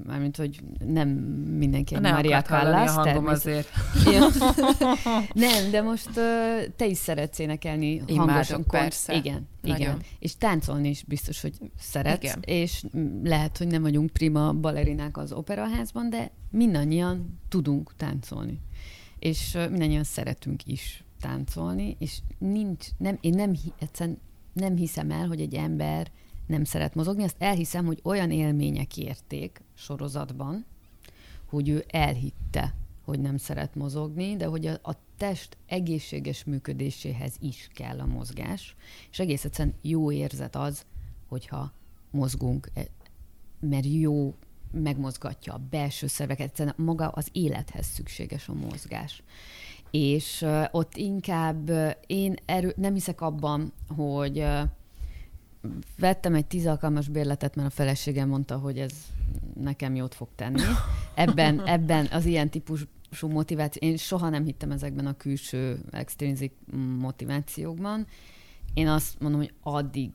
Mármint, 0.05 0.37
hogy 0.37 0.59
nem 0.85 1.09
mindenki 1.57 1.95
egy 1.95 2.01
Maria 2.01 2.41
Callas. 2.41 2.89
a 2.89 2.91
hangom 2.91 3.27
azért. 3.27 3.69
nem, 5.33 5.71
de 5.71 5.81
most 5.81 6.09
uh, 6.09 6.73
te 6.75 6.85
is 6.85 6.97
szeretsz 6.97 7.39
énekelni 7.39 7.97
hangosan. 8.15 8.63
persze. 8.63 9.15
Igen, 9.15 9.47
Nagyon. 9.61 9.79
igen. 9.79 10.01
És 10.19 10.37
táncolni 10.37 10.89
is 10.89 11.03
biztos, 11.03 11.41
hogy 11.41 11.53
szeretsz. 11.79 12.23
Igen. 12.23 12.39
És 12.45 12.83
lehet, 13.23 13.57
hogy 13.57 13.67
nem 13.67 13.81
vagyunk 13.81 14.09
prima 14.09 14.53
balerinák 14.53 15.17
az 15.17 15.31
operaházban, 15.31 16.09
de 16.09 16.31
mindannyian 16.49 17.39
tudunk 17.47 17.93
táncolni 17.97 18.59
és 19.19 19.53
mindannyian 19.53 20.03
szeretünk 20.03 20.65
is 20.65 21.03
táncolni, 21.19 21.95
és 21.99 22.19
nincs, 22.37 22.87
nem, 22.97 23.17
én 23.21 23.33
nem, 23.33 23.55
egyszerűen 23.79 24.19
nem 24.53 24.75
hiszem 24.75 25.11
el, 25.11 25.27
hogy 25.27 25.41
egy 25.41 25.53
ember 25.53 26.11
nem 26.45 26.63
szeret 26.63 26.95
mozogni, 26.95 27.23
azt 27.23 27.35
elhiszem, 27.39 27.85
hogy 27.85 27.99
olyan 28.03 28.31
élmények 28.31 28.97
érték 28.97 29.61
sorozatban, 29.73 30.65
hogy 31.45 31.69
ő 31.69 31.85
elhitte, 31.87 32.75
hogy 33.03 33.19
nem 33.19 33.37
szeret 33.37 33.75
mozogni, 33.75 34.35
de 34.35 34.45
hogy 34.45 34.65
a, 34.65 34.79
a 34.83 34.95
test 35.17 35.57
egészséges 35.65 36.43
működéséhez 36.43 37.35
is 37.39 37.69
kell 37.73 37.99
a 37.99 38.05
mozgás, 38.05 38.75
és 39.11 39.19
egész 39.19 39.45
egyszerűen 39.45 39.75
jó 39.81 40.11
érzet 40.11 40.55
az, 40.55 40.85
hogyha 41.27 41.73
mozgunk, 42.11 42.69
e, 42.73 42.87
mert 43.59 43.85
jó 43.85 44.35
megmozgatja 44.71 45.53
a 45.53 45.61
belső 45.69 46.07
szerveket, 46.07 46.47
egyszerűen 46.47 46.75
maga 46.77 47.07
az 47.07 47.27
élethez 47.31 47.85
szükséges 47.85 48.47
a 48.47 48.53
mozgás. 48.53 49.23
És 49.91 50.45
ott 50.71 50.95
inkább 50.95 51.71
én 52.07 52.35
erő, 52.45 52.73
nem 52.77 52.93
hiszek 52.93 53.21
abban, 53.21 53.73
hogy 53.95 54.45
vettem 55.97 56.35
egy 56.35 56.45
tíz 56.45 56.65
alkalmas 56.65 57.07
bérletet, 57.07 57.55
mert 57.55 57.67
a 57.67 57.71
feleségem 57.71 58.29
mondta, 58.29 58.57
hogy 58.57 58.79
ez 58.79 58.91
nekem 59.59 59.95
jót 59.95 60.15
fog 60.15 60.27
tenni. 60.35 60.61
Ebben, 61.15 61.61
ebben 61.75 62.07
az 62.11 62.25
ilyen 62.25 62.49
típusú 62.49 63.27
motiváció, 63.27 63.89
én 63.89 63.97
soha 63.97 64.29
nem 64.29 64.43
hittem 64.43 64.71
ezekben 64.71 65.05
a 65.05 65.17
külső 65.17 65.79
extrinzik 65.91 66.53
motivációkban. 66.99 68.07
Én 68.73 68.87
azt 68.87 69.19
mondom, 69.19 69.39
hogy 69.39 69.53
addig 69.61 70.11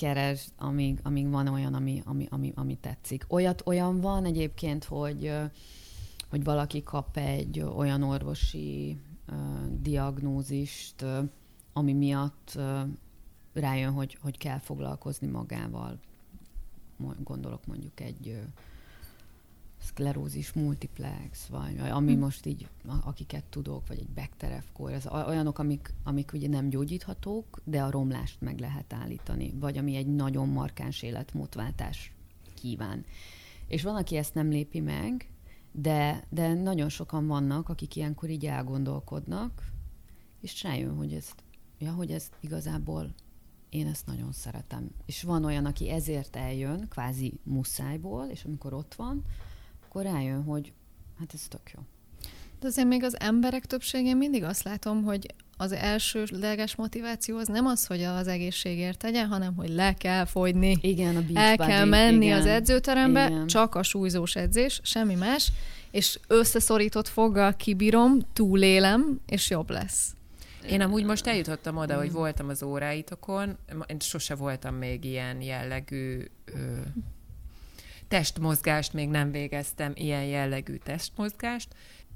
keresd, 0.00 0.52
amíg, 0.56 0.98
amíg 1.02 1.30
van 1.30 1.46
olyan, 1.46 1.74
ami, 1.74 2.02
ami, 2.04 2.26
ami, 2.30 2.52
ami 2.54 2.74
tetszik. 2.74 3.24
Olyat 3.28 3.62
olyan 3.66 4.00
van 4.00 4.24
egyébként, 4.24 4.84
hogy, 4.84 5.32
hogy 6.30 6.44
valaki 6.44 6.82
kap 6.82 7.16
egy 7.16 7.60
olyan 7.60 8.02
orvosi 8.02 8.96
uh, 9.28 9.36
diagnózist, 9.80 11.02
uh, 11.02 11.28
ami 11.72 11.92
miatt 11.92 12.52
uh, 12.56 12.80
rájön, 13.52 13.92
hogy, 13.92 14.18
hogy 14.22 14.38
kell 14.38 14.58
foglalkozni 14.58 15.26
magával. 15.26 15.98
Gondolok 17.24 17.66
mondjuk 17.66 18.00
egy 18.00 18.40
szklerózis 19.80 20.52
multiplex, 20.52 21.46
vagy 21.46 21.78
ami 21.78 22.12
hm. 22.12 22.18
most 22.18 22.46
így, 22.46 22.68
akiket 23.04 23.44
tudok, 23.44 23.86
vagy 23.86 23.98
egy 23.98 24.08
Bekterefkor, 24.08 24.92
ez 24.92 25.06
olyanok, 25.06 25.58
amik, 25.58 25.94
amik 26.04 26.32
ugye 26.32 26.48
nem 26.48 26.68
gyógyíthatók, 26.68 27.60
de 27.64 27.82
a 27.82 27.90
romlást 27.90 28.40
meg 28.40 28.58
lehet 28.58 28.92
állítani, 28.92 29.52
vagy 29.58 29.78
ami 29.78 29.96
egy 29.96 30.06
nagyon 30.06 30.48
markáns 30.48 31.02
életmódváltás 31.02 32.12
kíván. 32.54 33.04
És 33.66 33.82
van, 33.82 33.96
aki 33.96 34.16
ezt 34.16 34.34
nem 34.34 34.48
lépi 34.48 34.80
meg, 34.80 35.30
de, 35.72 36.24
de 36.28 36.54
nagyon 36.54 36.88
sokan 36.88 37.26
vannak, 37.26 37.68
akik 37.68 37.96
ilyenkor 37.96 38.30
így 38.30 38.46
elgondolkodnak, 38.46 39.72
és 40.40 40.62
rájön, 40.62 40.96
hogy 40.96 41.12
ezt, 41.12 41.34
ja, 41.78 41.92
hogy 41.92 42.10
ez 42.10 42.30
igazából 42.40 43.14
én 43.68 43.86
ezt 43.86 44.06
nagyon 44.06 44.32
szeretem. 44.32 44.90
És 45.06 45.22
van 45.22 45.44
olyan, 45.44 45.64
aki 45.64 45.90
ezért 45.90 46.36
eljön, 46.36 46.88
kvázi 46.88 47.40
muszájból, 47.42 48.26
és 48.26 48.44
amikor 48.44 48.72
ott 48.72 48.94
van, 48.94 49.24
akkor 49.90 50.04
rájön, 50.04 50.42
hogy 50.42 50.72
hát 51.18 51.30
ez 51.34 51.40
tök 51.48 51.70
jó. 51.74 51.80
De 52.60 52.66
azért 52.66 52.88
még 52.88 53.02
az 53.02 53.20
emberek 53.20 53.66
többségén 53.66 54.16
mindig 54.16 54.42
azt 54.42 54.62
látom, 54.62 55.02
hogy 55.02 55.34
az 55.56 55.72
elsőleges 55.72 56.74
motiváció 56.74 57.36
az 57.36 57.48
nem 57.48 57.66
az, 57.66 57.86
hogy 57.86 58.02
az 58.02 58.26
egészségért 58.26 58.98
tegyen, 58.98 59.26
hanem 59.28 59.54
hogy 59.54 59.68
le 59.68 59.94
kell 59.94 60.24
fogyni. 60.24 60.78
Igen, 60.80 61.16
a 61.16 61.38
El 61.38 61.56
kell 61.56 61.84
menni 61.84 62.24
igen. 62.24 62.38
az 62.38 62.46
edzőterembe, 62.46 63.26
igen. 63.26 63.46
csak 63.46 63.74
a 63.74 63.82
súlyzós 63.82 64.36
edzés, 64.36 64.80
semmi 64.82 65.14
más, 65.14 65.52
és 65.90 66.18
összeszorított 66.26 67.08
foggal 67.08 67.56
kibírom, 67.56 68.18
túlélem, 68.32 69.20
és 69.26 69.50
jobb 69.50 69.70
lesz. 69.70 70.14
Én 70.68 70.80
amúgy 70.80 71.04
most 71.04 71.26
eljutottam 71.26 71.76
oda, 71.76 71.96
hogy 71.96 72.12
voltam 72.12 72.48
az 72.48 72.62
óráitokon, 72.62 73.56
én 73.86 74.00
sose 74.00 74.34
voltam 74.34 74.74
még 74.74 75.04
ilyen 75.04 75.40
jellegű 75.40 76.24
ö, 76.44 76.54
testmozgást, 78.10 78.92
még 78.92 79.08
nem 79.08 79.30
végeztem 79.30 79.92
ilyen 79.94 80.24
jellegű 80.24 80.76
testmozgást, 80.76 81.68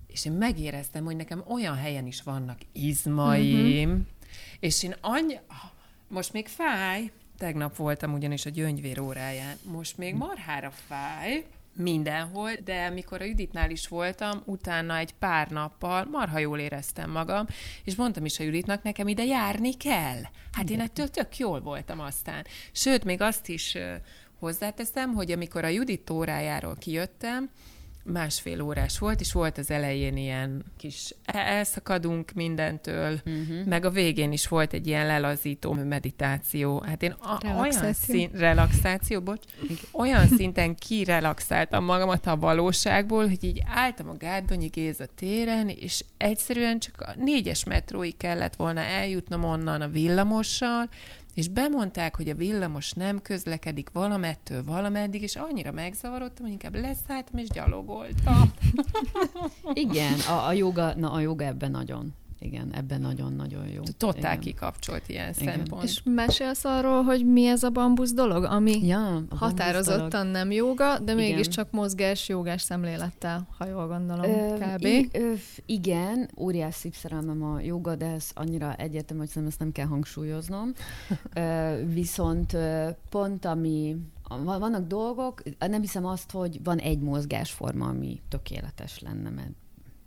és 0.07 0.25
én 0.25 0.33
megéreztem, 0.33 1.05
hogy 1.05 1.17
nekem 1.17 1.45
olyan 1.49 1.77
helyen 1.77 2.07
is 2.07 2.23
vannak 2.23 2.59
izmaim, 2.73 3.91
uh-huh. 3.91 4.07
és 4.61 4.83
én 4.83 4.95
annyi... 5.01 5.39
Most 6.09 6.33
még 6.33 6.49
fáj, 6.49 7.11
tegnap 7.39 7.77
voltam 7.77 8.13
ugyanis 8.13 8.47
a 8.47 8.51
gyöngyvér 8.51 9.01
óráján, 9.01 9.57
most 9.63 9.99
még 9.99 10.15
marhára 10.15 10.71
fáj, 10.71 11.45
mindenhol, 11.77 12.51
de 12.65 12.91
mikor 12.91 13.21
a 13.21 13.25
Juditnál 13.25 13.71
is 13.71 13.89
voltam, 13.89 14.43
utána 14.45 14.97
egy 14.97 15.15
pár 15.15 15.49
nappal 15.49 16.05
marha 16.05 16.39
jól 16.39 16.59
éreztem 16.59 17.11
magam, 17.11 17.47
és 17.85 17.95
mondtam 17.95 18.25
is 18.25 18.39
a 18.39 18.43
Juditnak, 18.43 18.83
nekem 18.83 19.09
ide 19.09 19.25
járni 19.25 19.77
kell. 19.77 20.21
Hát 20.53 20.71
én 20.71 20.81
ettől 20.81 21.09
tök 21.09 21.39
jól 21.39 21.61
voltam 21.61 22.01
aztán. 22.01 22.47
Sőt, 22.73 23.05
még 23.05 23.21
azt 23.21 23.49
is 23.49 23.77
hozzáteszem, 24.39 25.13
hogy 25.13 25.31
amikor 25.31 25.65
a 25.65 25.69
Judit 25.69 26.11
órájáról 26.11 26.75
kijöttem, 26.79 27.51
másfél 28.05 28.61
órás 28.61 28.99
volt, 28.99 29.21
és 29.21 29.33
volt 29.33 29.59
az 29.59 29.71
elején 29.71 30.17
ilyen 30.17 30.65
kis 30.77 31.15
elszakadunk 31.25 32.33
mindentől, 32.33 33.13
uh-huh. 33.13 33.65
meg 33.67 33.85
a 33.85 33.91
végén 33.91 34.33
is 34.33 34.49
volt 34.49 34.73
egy 34.73 34.87
ilyen 34.87 35.07
lelazító 35.07 35.73
meditáció. 35.73 36.81
Hát 36.81 37.03
én 37.03 37.11
a, 37.11 37.59
olyan 37.61 37.93
szín, 37.93 38.31
relaxáció, 38.33 39.21
bocs, 39.21 39.43
olyan 39.93 40.27
szinten 40.27 40.75
kirelaxáltam 40.75 41.85
magamat 41.85 42.27
a 42.27 42.37
valóságból, 42.37 43.29
hogy 43.29 43.45
így 43.45 43.63
álltam 43.67 44.09
a 44.09 44.17
Gárdonyi 44.17 44.67
Géza 44.67 45.07
téren, 45.15 45.69
és 45.69 46.05
egyszerűen 46.17 46.79
csak 46.79 47.01
a 47.01 47.15
négyes 47.17 47.65
metróig 47.65 48.17
kellett 48.17 48.57
volna 48.57 48.81
eljutnom 48.81 49.45
onnan 49.45 49.81
a 49.81 49.89
villamossal, 49.89 50.89
és 51.35 51.49
bemondták, 51.49 52.17
hogy 52.17 52.29
a 52.29 52.35
villamos 52.35 52.93
nem 52.93 53.23
közlekedik 53.23 53.91
valamettől 53.93 54.65
valameddig, 54.65 55.23
és 55.23 55.37
annyira 55.37 55.73
megzavarodtam, 55.73 56.45
hogy 56.45 56.53
inkább 56.53 56.75
leszálltam 56.75 57.39
és 57.39 57.49
gyalogoltam. 57.49 58.53
Igen, 59.73 60.19
a, 60.29 60.47
a, 60.47 60.53
joga, 60.53 60.95
na, 60.97 61.13
a 61.13 61.21
joga 61.21 61.45
ebben 61.45 61.71
nagyon 61.71 62.15
igen, 62.45 62.73
ebben 62.75 63.01
nagyon-nagyon 63.01 63.67
jó. 63.69 63.83
Totál 63.97 64.21
igen. 64.21 64.41
kikapcsolt 64.41 65.09
ilyen 65.09 65.35
igen. 65.39 65.55
szempont. 65.55 65.83
És 65.83 66.01
mesélsz 66.05 66.65
arról, 66.65 67.03
hogy 67.03 67.27
mi 67.27 67.47
ez 67.47 67.63
a 67.63 67.71
bambusz 67.71 68.13
dolog, 68.13 68.45
ami 68.45 68.87
ja, 68.87 69.23
határozottan 69.29 70.09
dolog. 70.11 70.33
nem 70.33 70.51
joga, 70.51 70.99
de 70.99 71.15
mégiscsak 71.15 71.71
mozgás, 71.71 72.29
jogás 72.29 72.63
szemlélettel, 72.63 73.49
ha 73.59 73.67
jól 73.67 73.87
gondolom, 73.87 74.31
ö, 74.31 74.55
kb. 74.59 74.85
I, 74.85 75.09
ö, 75.13 75.33
igen, 75.67 76.31
óriás 76.37 76.75
szívszerelmem 76.75 77.43
a 77.43 77.61
joga, 77.61 77.97
de 77.97 78.07
ez 78.07 78.31
annyira 78.35 78.75
egyértelmű, 78.75 79.23
hogy 79.23 79.31
szerintem 79.31 79.51
ezt 79.51 79.59
nem 79.59 79.73
kell 79.73 79.87
hangsúlyoznom. 79.87 80.73
ö, 81.35 81.77
viszont 81.87 82.53
ö, 82.53 82.89
pont 83.11 83.45
ami 83.45 83.97
vannak 84.45 84.87
dolgok, 84.87 85.43
nem 85.59 85.81
hiszem 85.81 86.07
azt, 86.07 86.31
hogy 86.31 86.61
van 86.65 86.79
egy 86.79 86.99
mozgásforma, 86.99 87.87
ami 87.87 88.21
tökéletes 88.29 89.01
lenne, 89.01 89.31
mert 89.31 89.53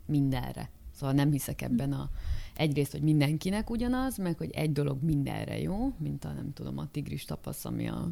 mindenre 0.06 0.70
Szóval 1.00 1.16
nem 1.16 1.32
hiszek 1.32 1.62
ebben 1.62 1.92
a 1.94 2.10
egyrészt, 2.58 2.92
hogy 2.92 3.02
mindenkinek 3.02 3.70
ugyanaz, 3.70 4.18
meg 4.18 4.38
hogy 4.38 4.52
egy 4.52 4.72
dolog 4.72 5.04
mindenre 5.04 5.60
jó, 5.60 5.94
mint 6.00 6.26
a 6.26 6.32
nem 6.32 6.54
tudom, 6.54 6.78
a 6.78 6.88
tigris 6.92 7.26
tapasz, 7.26 7.66
ami 7.66 7.88
a 7.88 8.12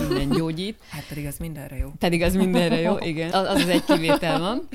minden 0.00 0.28
gyógyít. 0.38 0.78
Hát 0.88 1.08
pedig 1.08 1.26
az 1.26 1.38
mindenre 1.38 1.76
jó. 1.76 1.92
Pedig 1.98 2.22
az 2.22 2.34
mindenre 2.34 2.80
jó, 2.80 2.98
igen. 2.98 3.32
Az 3.32 3.46
az, 3.54 3.60
az 3.62 3.68
egy 3.68 3.84
kivétel 3.84 4.38
van. 4.38 4.68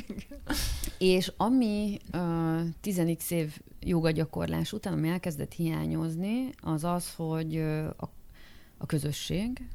És 0.97 1.31
ami 1.37 1.97
uh, 2.13 2.61
10 2.81 3.01
év 3.29 3.57
joga 3.79 4.11
gyakorlás 4.11 4.73
után, 4.73 4.93
ami 4.93 5.07
elkezdett 5.07 5.53
hiányozni, 5.53 6.49
az 6.61 6.83
az, 6.83 7.13
hogy 7.15 7.57
a, 7.97 8.09
a 8.77 8.85
közösség, 8.85 9.67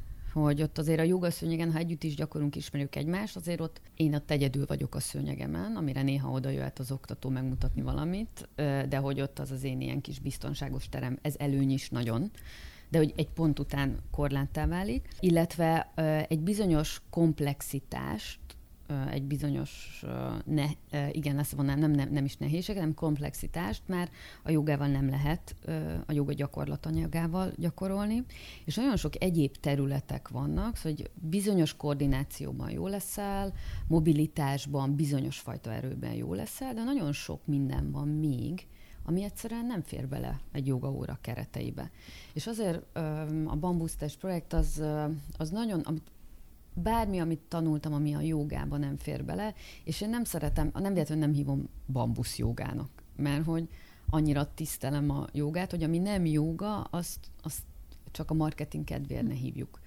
hogy 0.43 0.63
ott 0.63 0.79
azért 0.79 1.01
a 1.01 1.03
joga 1.03 1.31
szőnyegen, 1.31 1.73
ha 1.73 1.79
együtt 1.79 2.05
is 2.05 2.15
gyakorunk, 2.15 2.57
ismerjük 2.57 2.97
egymást, 2.97 3.37
azért 3.37 3.61
ott 3.61 3.81
én 3.97 4.15
ott 4.15 4.31
egyedül 4.31 4.67
vagyok 4.67 4.95
a 4.95 5.01
szőnyegemen, 5.01 5.77
amire 5.77 6.03
néha 6.03 6.31
oda 6.31 6.49
jöhet 6.49 6.79
az 6.79 6.93
oktató 6.93 7.29
megmutatni 7.29 7.83
valamit, 7.83 8.49
de 8.89 8.97
hogy 8.97 9.21
ott 9.21 9.39
az 9.39 9.51
az 9.51 9.65
én 9.65 9.81
ilyen 9.81 10.01
kis 10.01 10.19
biztonságos 10.19 10.89
terem, 10.89 11.19
ez 11.23 11.35
előny 11.39 11.71
is 11.71 11.91
nagyon 11.91 12.31
de 12.89 13.01
hogy 13.01 13.13
egy 13.17 13.29
pont 13.29 13.59
után 13.59 13.99
korláttá 14.11 14.67
válik, 14.67 15.09
illetve 15.21 15.93
egy 16.29 16.41
bizonyos 16.41 17.01
komplexitást 17.11 18.39
egy 19.11 19.23
bizonyos, 19.23 20.05
ne, 20.45 20.65
igen, 21.11 21.37
lesz 21.37 21.53
van, 21.53 21.65
nem, 21.65 21.91
nem, 21.91 22.09
nem 22.11 22.25
is 22.25 22.37
nehézség, 22.37 22.75
hanem 22.75 22.95
komplexitást 22.95 23.83
már 23.87 24.11
a 24.43 24.51
jogával 24.51 24.87
nem 24.87 25.09
lehet 25.09 25.55
a 26.07 26.13
joga 26.13 26.33
gyakorlatanyagával 26.33 27.53
gyakorolni, 27.57 28.25
és 28.65 28.75
nagyon 28.75 28.97
sok 28.97 29.23
egyéb 29.23 29.57
területek 29.57 30.29
vannak, 30.29 30.77
szóval 30.77 30.93
hogy 30.93 31.11
bizonyos 31.15 31.77
koordinációban 31.77 32.71
jó 32.71 32.87
leszel, 32.87 33.53
mobilitásban, 33.87 34.95
bizonyos 34.95 35.39
fajta 35.39 35.73
erőben 35.73 36.13
jó 36.13 36.35
leszel, 36.35 36.75
de 36.75 36.85
nagyon 36.85 37.13
sok 37.13 37.47
minden 37.47 37.91
van 37.91 38.09
még, 38.09 38.67
ami 39.07 39.23
egyszerűen 39.23 39.67
nem 39.67 39.83
fér 39.83 40.09
bele 40.09 40.41
egy 40.53 40.67
jogaóra 40.67 41.19
kereteibe. 41.21 41.91
És 42.33 42.47
azért 42.47 42.97
a 43.47 43.57
Bambusztest 43.57 44.19
projekt 44.19 44.53
az, 44.53 44.83
az 45.37 45.51
nagyon, 45.51 45.81
amit 45.81 46.11
bármi, 46.75 47.19
amit 47.19 47.41
tanultam, 47.49 47.93
ami 47.93 48.15
a 48.15 48.21
jogában 48.21 48.81
nem 48.81 48.97
fér 48.97 49.25
bele, 49.25 49.55
és 49.85 50.01
én 50.01 50.09
nem 50.09 50.25
szeretem, 50.25 50.71
nem 50.73 50.93
véletlenül 50.93 51.25
nem 51.25 51.35
hívom 51.35 51.69
bambusz 51.87 52.39
jogának, 52.39 52.91
mert 53.17 53.45
hogy 53.45 53.69
annyira 54.11 54.55
tisztelem 54.55 55.11
a 55.11 55.27
jogát, 55.33 55.71
hogy 55.71 55.83
ami 55.83 55.99
nem 55.99 56.27
joga, 56.27 56.81
azt, 56.81 57.19
azt 57.43 57.63
csak 58.11 58.31
a 58.31 58.35
marketing 58.35 58.85
kedvéért 58.85 59.27
ne 59.27 59.35
hívjuk 59.35 59.81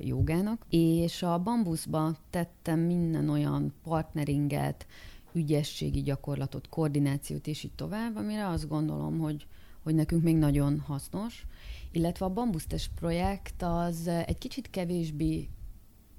jogának. 0.00 0.66
És 0.68 1.22
a 1.22 1.38
bambuszba 1.38 2.16
tettem 2.30 2.80
minden 2.80 3.28
olyan 3.28 3.72
partneringet, 3.82 4.86
ügyességi 5.32 6.02
gyakorlatot, 6.02 6.68
koordinációt 6.68 7.46
és 7.46 7.62
így 7.62 7.72
tovább, 7.74 8.16
amire 8.16 8.48
azt 8.48 8.68
gondolom, 8.68 9.18
hogy, 9.18 9.46
hogy 9.82 9.94
nekünk 9.94 10.22
még 10.22 10.36
nagyon 10.36 10.80
hasznos. 10.80 11.46
Illetve 11.90 12.24
a 12.24 12.32
bambusztes 12.32 12.90
projekt 12.94 13.62
az 13.62 14.06
egy 14.06 14.38
kicsit 14.38 14.70
kevésbé 14.70 15.48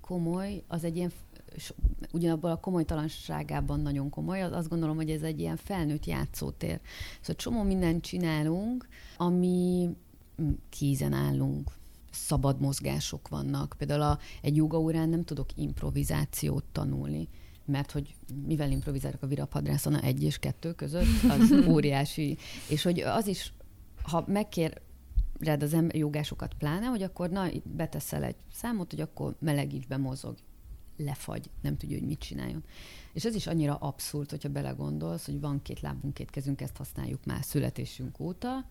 komoly, 0.05 0.63
az 0.67 0.83
egy 0.83 0.95
ilyen 0.95 1.11
ugyanabban 2.11 2.51
a 2.51 2.59
komolytalanságában 2.59 3.79
nagyon 3.79 4.09
komoly, 4.09 4.41
az 4.41 4.51
azt 4.51 4.69
gondolom, 4.69 4.95
hogy 4.95 5.09
ez 5.09 5.21
egy 5.21 5.39
ilyen 5.39 5.57
felnőtt 5.57 6.05
játszótér. 6.05 6.79
Szóval 7.19 7.35
csomó 7.35 7.63
mindent 7.63 8.03
csinálunk, 8.03 8.87
ami 9.17 9.89
hm, 10.35 10.49
kézen 10.69 11.13
állunk, 11.13 11.71
szabad 12.11 12.59
mozgások 12.59 13.27
vannak. 13.27 13.75
Például 13.77 14.01
a, 14.01 14.19
egy 14.41 14.55
joga 14.55 14.79
órán 14.79 15.09
nem 15.09 15.23
tudok 15.23 15.49
improvizációt 15.55 16.63
tanulni, 16.71 17.27
mert 17.65 17.91
hogy 17.91 18.15
mivel 18.45 18.71
improvizálok 18.71 19.21
a 19.21 19.27
viraphadrászon 19.27 19.99
egy 19.99 20.23
és 20.23 20.37
kettő 20.37 20.73
között, 20.73 21.23
az 21.29 21.51
óriási. 21.73 22.37
És 22.69 22.83
hogy 22.83 22.99
az 22.99 23.27
is, 23.27 23.53
ha 24.01 24.23
megkér 24.27 24.81
rád 25.43 25.63
az 25.63 25.73
ember 25.73 25.95
jogásokat 25.95 26.53
pláne, 26.53 26.85
hogy 26.85 27.03
akkor 27.03 27.29
na, 27.29 27.47
beteszel 27.63 28.23
egy 28.23 28.35
számot, 28.51 28.89
hogy 28.89 29.01
akkor 29.01 29.35
melegíts 29.39 29.87
be, 29.87 29.97
mozog, 29.97 30.35
lefagy, 30.97 31.49
nem 31.61 31.77
tudja, 31.77 31.97
hogy 31.97 32.07
mit 32.07 32.19
csináljon. 32.19 32.63
És 33.13 33.25
ez 33.25 33.35
is 33.35 33.47
annyira 33.47 33.75
abszurd, 33.75 34.29
hogyha 34.29 34.49
belegondolsz, 34.49 35.25
hogy 35.25 35.39
van 35.39 35.61
két 35.61 35.81
lábunk, 35.81 36.13
két 36.13 36.29
kezünk, 36.29 36.61
ezt 36.61 36.77
használjuk 36.77 37.25
már 37.25 37.43
születésünk 37.43 38.19
óta, 38.19 38.65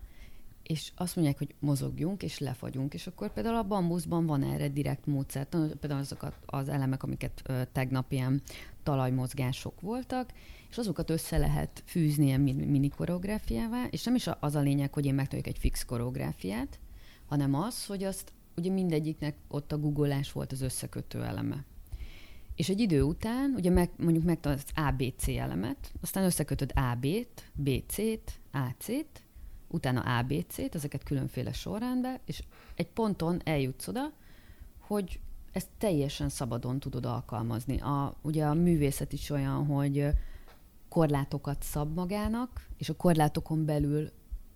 és 0.63 0.91
azt 0.95 1.15
mondják, 1.15 1.37
hogy 1.37 1.55
mozogjunk, 1.59 2.23
és 2.23 2.39
lefagyunk, 2.39 2.93
és 2.93 3.07
akkor 3.07 3.33
például 3.33 3.55
a 3.55 3.63
bambuszban 3.63 4.25
van 4.25 4.43
erre 4.43 4.67
direkt 4.69 5.05
módszer, 5.05 5.45
például 5.79 5.99
azokat 5.99 6.35
az 6.45 6.69
elemek, 6.69 7.03
amiket 7.03 7.41
ö, 7.45 7.61
tegnap 7.71 8.11
ilyen 8.11 8.41
talajmozgások 8.83 9.81
voltak, 9.81 10.29
és 10.69 10.77
azokat 10.77 11.09
össze 11.09 11.37
lehet 11.37 11.83
fűzni 11.85 12.25
ilyen 12.25 12.41
mini 12.41 12.89
koreográfiává, 12.89 13.85
és 13.89 14.03
nem 14.03 14.15
is 14.15 14.29
az 14.39 14.55
a 14.55 14.59
lényeg, 14.59 14.93
hogy 14.93 15.05
én 15.05 15.13
megtanuljak 15.13 15.55
egy 15.55 15.59
fix 15.59 15.85
koreográfiát, 15.85 16.79
hanem 17.25 17.53
az, 17.53 17.85
hogy 17.85 18.03
azt 18.03 18.33
ugye 18.57 18.71
mindegyiknek 18.71 19.35
ott 19.47 19.71
a 19.71 19.77
googolás 19.77 20.31
volt 20.31 20.51
az 20.51 20.61
összekötő 20.61 21.23
eleme. 21.23 21.65
És 22.55 22.69
egy 22.69 22.79
idő 22.79 23.01
után, 23.01 23.53
ugye 23.55 23.69
meg, 23.69 23.89
mondjuk 23.97 24.23
megtanulod 24.23 24.63
az 24.65 24.83
ABC 24.83 25.27
elemet, 25.27 25.91
aztán 26.01 26.23
összekötöd 26.23 26.71
AB-t, 26.75 27.51
BC-t, 27.53 28.39
AC-t, 28.51 29.22
utána 29.73 30.17
ABC-t, 30.19 30.75
ezeket 30.75 31.03
különféle 31.03 31.53
sorrendbe, 31.53 32.19
és 32.25 32.43
egy 32.75 32.87
ponton 32.87 33.41
eljutsz 33.43 33.87
oda, 33.87 34.11
hogy 34.79 35.19
ezt 35.51 35.67
teljesen 35.77 36.29
szabadon 36.29 36.79
tudod 36.79 37.05
alkalmazni. 37.05 37.79
A, 37.79 38.15
ugye 38.21 38.45
a 38.45 38.53
művészet 38.53 39.13
is 39.13 39.29
olyan, 39.29 39.65
hogy 39.65 40.07
korlátokat 40.89 41.63
szab 41.63 41.95
magának, 41.95 42.67
és 42.77 42.89
a 42.89 42.95
korlátokon 42.95 43.65
belül 43.65 44.11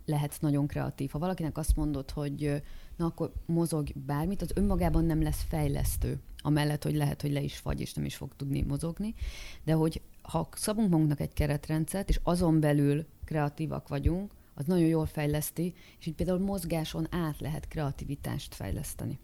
lehetsz 0.06 0.40
nagyon 0.40 0.68
kreatív. 0.68 1.10
Ha 1.12 1.20
valakinek 1.20 1.58
azt 1.58 1.76
mondod, 1.76 2.12
hogy 2.12 2.64
na 2.96 3.06
akkor 3.06 3.32
mozog 3.46 3.88
bármit, 4.06 4.42
az 4.42 4.52
önmagában 4.56 5.06
nem 5.06 5.22
lesz 5.22 5.46
fejlesztő, 5.48 6.20
amellett, 6.38 6.84
hogy 6.84 6.96
lehet, 6.96 7.22
hogy 7.22 7.32
le 7.32 7.42
is 7.42 7.58
fagy, 7.58 7.82
és 7.82 7.94
nem 7.94 8.06
is 8.06 8.16
fog 8.16 8.32
tudni 8.36 8.62
mozogni, 8.62 9.16
de 9.64 9.74
hogy 9.74 10.02
ha 10.22 10.50
szabunk 10.56 10.90
magunknak 10.90 11.20
egy 11.20 11.34
keretrendszert, 11.34 12.10
és 12.10 12.20
azon 12.24 12.60
belül 12.60 13.06
kreatívak 13.26 13.88
vagyunk, 13.88 14.32
az 14.60 14.66
nagyon 14.66 14.88
jól 14.88 15.06
fejleszti, 15.06 15.74
és 16.00 16.06
így 16.06 16.16
például 16.16 16.40
mozgáson 16.40 17.08
át 17.12 17.40
lehet 17.40 17.68
kreativitást 17.68 18.56
fejleszteni. 18.56 19.20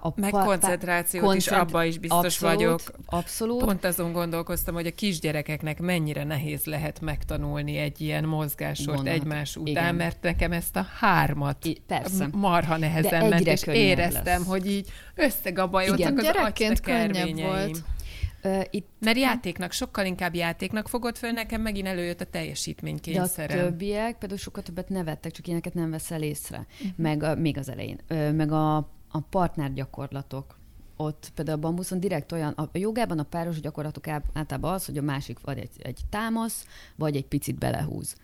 A 0.00 0.12
Meg 0.16 0.30
pa- 0.30 0.44
koncentrációt 0.44 1.24
koncent- 1.24 1.56
is, 1.56 1.72
abba 1.72 1.84
is 1.84 1.98
biztos 1.98 2.24
abszolút, 2.24 2.54
vagyok. 2.56 2.80
Abszolút. 3.06 3.64
Pont 3.64 3.84
azon 3.84 4.12
gondolkoztam, 4.12 4.74
hogy 4.74 4.86
a 4.86 4.90
kisgyerekeknek 4.94 5.80
mennyire 5.80 6.24
nehéz 6.24 6.64
lehet 6.64 7.00
megtanulni 7.00 7.76
egy 7.76 8.00
ilyen 8.00 8.24
mozgásort 8.24 8.96
Gondolat. 8.96 9.20
egymás 9.20 9.56
után, 9.56 9.66
Igen. 9.66 9.94
mert 9.94 10.22
nekem 10.22 10.52
ezt 10.52 10.76
a 10.76 10.86
hármat 10.98 11.64
I- 11.64 11.82
persze. 11.86 12.28
marha 12.32 12.76
nehezen 12.76 13.28
ment, 13.28 13.46
és 13.46 13.62
éreztem, 13.62 14.38
lesz. 14.38 14.46
hogy 14.46 14.66
így 14.66 14.88
összegabajoltak 15.14 16.16
az 16.16 16.22
Gyerekként 16.22 16.80
könnyebb 16.80 17.40
volt. 17.40 17.82
Uh, 18.44 18.64
itt... 18.70 18.88
Mert 19.00 19.18
játéknak, 19.18 19.72
sokkal 19.72 20.06
inkább 20.06 20.34
játéknak 20.34 20.88
fogott 20.88 21.18
föl, 21.18 21.30
nekem 21.30 21.60
megint 21.60 21.86
előjött 21.86 22.20
a 22.20 22.24
teljesítménykényszerem. 22.24 23.56
De 23.56 23.62
a 23.62 23.66
többiek 23.68 24.18
például 24.18 24.40
sokkal 24.40 24.62
többet 24.62 24.88
nevettek, 24.88 25.32
csak 25.32 25.46
ilyeneket 25.46 25.74
nem 25.74 25.90
veszel 25.90 26.22
észre. 26.22 26.66
Uh-huh. 26.72 26.90
Meg 26.96 27.22
a, 27.22 27.34
még 27.34 27.58
az 27.58 27.68
elején. 27.68 28.00
Meg 28.34 28.52
a, 28.52 28.76
a 29.08 29.20
partnergyakorlatok. 29.30 30.56
Ott 30.96 31.30
például 31.34 31.56
a 31.56 31.60
bambuszon 31.60 32.00
direkt 32.00 32.32
olyan, 32.32 32.52
a 32.52 32.68
jogában 32.72 33.18
a 33.18 33.22
páros 33.22 33.60
gyakorlatok 33.60 34.08
általában 34.08 34.72
az, 34.72 34.86
hogy 34.86 34.98
a 34.98 35.02
másik 35.02 35.40
vagy 35.40 35.58
egy, 35.58 35.70
egy 35.78 36.00
támasz, 36.10 36.66
vagy 36.96 37.16
egy 37.16 37.26
picit 37.26 37.58
belehúz. 37.58 38.16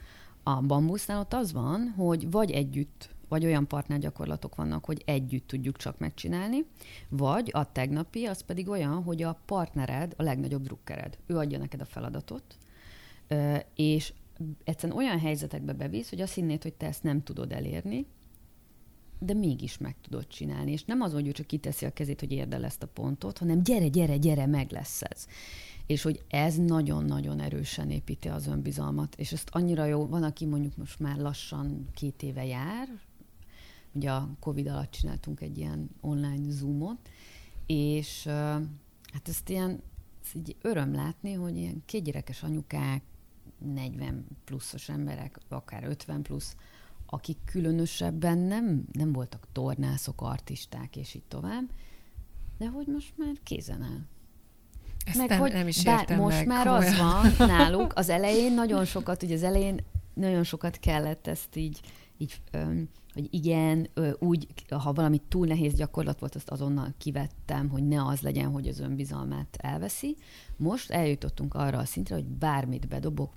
A 0.42 0.61
bambusznál 0.61 1.20
ott 1.20 1.33
az 1.33 1.53
van, 1.53 1.94
hogy 1.96 2.31
vagy 2.31 2.50
együtt 2.50 3.09
vagy 3.28 3.44
olyan 3.44 3.66
partnergyakorlatok 3.66 4.54
vannak, 4.54 4.84
hogy 4.84 5.02
együtt 5.06 5.46
tudjuk 5.46 5.76
csak 5.76 5.98
megcsinálni, 5.98 6.64
vagy 7.08 7.50
a 7.52 7.72
tegnapi, 7.72 8.24
az 8.24 8.40
pedig 8.40 8.68
olyan, 8.68 9.02
hogy 9.02 9.22
a 9.22 9.40
partnered 9.46 10.14
a 10.16 10.22
legnagyobb 10.22 10.62
drukkered. 10.62 11.18
Ő 11.26 11.37
adja 11.37 11.58
neked 11.58 11.80
a 11.80 11.84
feladatot, 11.84 12.58
és 13.74 14.12
egyszerűen 14.64 14.98
olyan 14.98 15.18
helyzetekbe 15.18 15.72
bevisz, 15.72 16.08
hogy 16.08 16.20
azt 16.20 16.34
hinnéd, 16.34 16.62
hogy 16.62 16.74
te 16.74 16.87
ezt 16.87 17.02
nem 17.02 17.22
tudod 17.22 17.52
elérni, 17.52 18.06
de 19.18 19.34
mégis 19.34 19.78
meg 19.78 19.96
tudod 20.02 20.26
csinálni. 20.26 20.72
És 20.72 20.84
nem 20.84 21.00
az, 21.00 21.12
hogy 21.12 21.26
ő 21.26 21.32
csak 21.32 21.46
kiteszi 21.46 21.87
a 21.87 21.92
kezét, 21.92 22.20
hogy 22.20 22.32
érd 22.32 22.52
el 22.52 22.64
ezt 22.64 22.82
a 22.82 22.87
pontot, 22.87 23.38
hanem 23.38 23.62
gyere, 23.62 23.88
gyere, 23.88 24.16
gyere, 24.16 24.46
meg 24.46 24.70
lesz 24.70 25.02
ez. 25.02 25.26
És 25.87 26.02
hogy 26.02 26.22
ez 26.28 26.56
nagyon-nagyon 26.56 27.40
erősen 27.40 27.90
építi 27.90 28.28
az 28.28 28.46
önbizalmat. 28.46 29.14
És 29.16 29.32
ezt 29.32 29.48
annyira 29.52 29.84
jó, 29.84 30.06
van, 30.06 30.22
aki 30.22 30.46
mondjuk 30.46 30.76
most 30.76 30.98
már 30.98 31.16
lassan 31.16 31.88
két 31.94 32.22
éve 32.22 32.44
jár, 32.44 32.88
Ugye 33.94 34.11
a 34.11 34.28
Covid 34.40 34.66
alatt 34.66 34.90
csináltunk 34.90 35.40
egy 35.40 35.59
ilyen 35.59 35.90
online 36.00 36.50
zoomot, 36.50 37.09
és 37.66 38.24
hát 39.12 39.28
ezt 39.28 39.48
ilyen 39.48 39.83
ezt 40.24 40.35
így 40.35 40.57
öröm 40.62 40.94
látni, 40.94 41.33
hogy 41.33 41.57
ilyen 41.57 41.83
kétgyerekes 41.87 42.42
anyukák, 42.42 43.02
40 43.59 44.26
pluszos 44.44 44.88
emberek, 44.88 45.38
akár 45.48 45.85
50 45.85 46.22
plusz, 46.22 46.57
akik 47.07 47.38
különösebben 47.44 48.38
nem, 48.38 48.85
nem 48.92 49.12
voltak 49.12 49.46
tornászok, 49.52 50.22
artisták, 50.22 50.96
és 50.96 51.14
így 51.14 51.24
tovább, 51.28 51.70
de 52.59 52.68
hogy 52.68 52.87
most 52.87 53.12
már 53.16 53.35
kézen 53.42 53.83
áll. 53.83 54.00
Ezt 55.04 55.16
meg, 55.18 55.28
nem, 55.28 55.38
hogy 55.38 55.52
nem 55.52 55.68
is 55.68 55.85
értem 55.85 56.18
most 56.18 56.37
meg, 56.37 56.46
már 56.46 56.66
komolyan. 56.66 56.92
az 56.92 56.98
van 56.98 57.48
náluk, 57.57 57.92
az 57.94 58.09
elején 58.09 58.54
nagyon 58.54 58.85
sokat, 58.85 59.22
ugye 59.22 59.35
az 59.35 59.42
elején 59.42 59.80
nagyon 60.14 60.42
sokat 60.42 60.78
kellett 60.78 61.26
ezt 61.26 61.57
így, 61.57 61.80
így 62.18 62.40
hogy 63.14 63.29
igen, 63.31 63.88
úgy, 64.18 64.46
ha 64.70 64.92
valami 64.92 65.20
túl 65.29 65.46
nehéz 65.46 65.74
gyakorlat 65.74 66.20
volt, 66.20 66.35
azt 66.35 66.50
azonnal 66.50 66.94
kivettem, 66.98 67.68
hogy 67.68 67.87
ne 67.87 68.07
az 68.07 68.20
legyen, 68.20 68.50
hogy 68.50 68.68
az 68.68 68.81
önbizalmát 68.81 69.57
elveszi. 69.61 70.16
Most 70.57 70.90
eljutottunk 70.90 71.55
arra 71.55 71.79
a 71.79 71.85
szintre, 71.85 72.14
hogy 72.14 72.24
bármit 72.24 72.88
bedobok, 72.88 73.33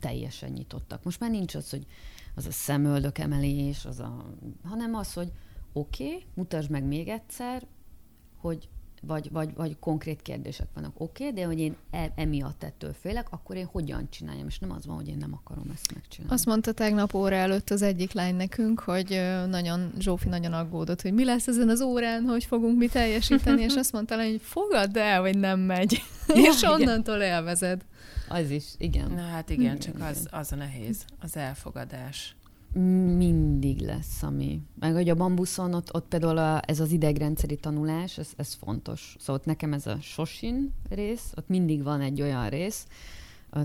teljesen 0.00 0.50
nyitottak. 0.50 1.04
Most 1.04 1.20
már 1.20 1.30
nincs 1.30 1.54
az, 1.54 1.70
hogy 1.70 1.86
az 2.34 2.46
a 2.46 2.50
szemöldök 2.50 3.18
emelés, 3.18 3.84
az 3.84 4.00
a, 4.00 4.34
hanem 4.64 4.94
az, 4.94 5.12
hogy 5.12 5.32
oké, 5.72 6.06
okay, 6.06 6.24
mutasd 6.34 6.70
meg 6.70 6.84
még 6.84 7.08
egyszer, 7.08 7.66
hogy 8.36 8.68
vagy, 9.06 9.30
vagy, 9.30 9.54
vagy 9.54 9.76
konkrét 9.80 10.22
kérdések 10.22 10.66
vannak. 10.74 11.00
Oké, 11.00 11.28
okay, 11.28 11.40
de 11.40 11.46
hogy 11.46 11.58
én 11.58 11.76
e, 11.90 12.12
emiatt 12.14 12.62
ettől 12.62 12.94
félek, 13.00 13.26
akkor 13.30 13.56
én 13.56 13.66
hogyan 13.66 14.10
csináljam, 14.10 14.46
és 14.46 14.58
nem 14.58 14.70
az 14.70 14.86
van, 14.86 14.96
hogy 14.96 15.08
én 15.08 15.16
nem 15.16 15.34
akarom 15.34 15.70
ezt 15.74 15.94
megcsinálni. 15.94 16.34
Azt 16.34 16.46
mondta 16.46 16.72
tegnap 16.72 17.14
óra 17.14 17.34
előtt 17.34 17.70
az 17.70 17.82
egyik 17.82 18.12
lány 18.12 18.34
nekünk, 18.34 18.80
hogy 18.80 19.20
nagyon, 19.48 19.92
Zsófi 19.98 20.28
nagyon 20.28 20.52
aggódott, 20.52 21.02
hogy 21.02 21.12
mi 21.12 21.24
lesz 21.24 21.46
ezen 21.46 21.68
az 21.68 21.80
órán, 21.80 22.22
hogy 22.22 22.44
fogunk 22.44 22.78
mi 22.78 22.88
teljesíteni, 22.88 23.62
és 23.62 23.74
azt 23.74 23.92
mondta 23.92 24.22
hogy 24.22 24.40
fogadd 24.42 24.98
el, 24.98 25.20
hogy 25.20 25.38
nem 25.38 25.60
megy, 25.60 26.02
ja, 26.28 26.34
és 26.52 26.62
onnantól 26.62 27.16
igen. 27.16 27.28
élvezed. 27.28 27.84
Az 28.28 28.50
is, 28.50 28.64
igen. 28.78 29.10
Na 29.10 29.22
hát 29.22 29.50
igen, 29.50 29.78
csak 29.78 30.00
az, 30.00 30.28
az 30.30 30.52
a 30.52 30.56
nehéz, 30.56 31.04
az 31.20 31.36
elfogadás 31.36 32.35
mindig 33.16 33.80
lesz, 33.80 34.22
ami. 34.22 34.62
Meg 34.78 34.92
hogy 34.92 35.08
a 35.08 35.14
bambuszon, 35.14 35.74
ott, 35.74 35.94
ott 35.94 36.08
például 36.08 36.38
a, 36.38 36.62
ez 36.66 36.80
az 36.80 36.90
idegrendszeri 36.90 37.56
tanulás, 37.56 38.18
ez, 38.18 38.32
ez 38.36 38.54
fontos. 38.54 39.16
Szóval 39.18 39.36
ott 39.36 39.44
nekem 39.44 39.72
ez 39.72 39.86
a 39.86 39.96
sosin 40.00 40.72
rész, 40.88 41.32
ott 41.36 41.48
mindig 41.48 41.82
van 41.82 42.00
egy 42.00 42.22
olyan 42.22 42.48
rész, 42.48 42.86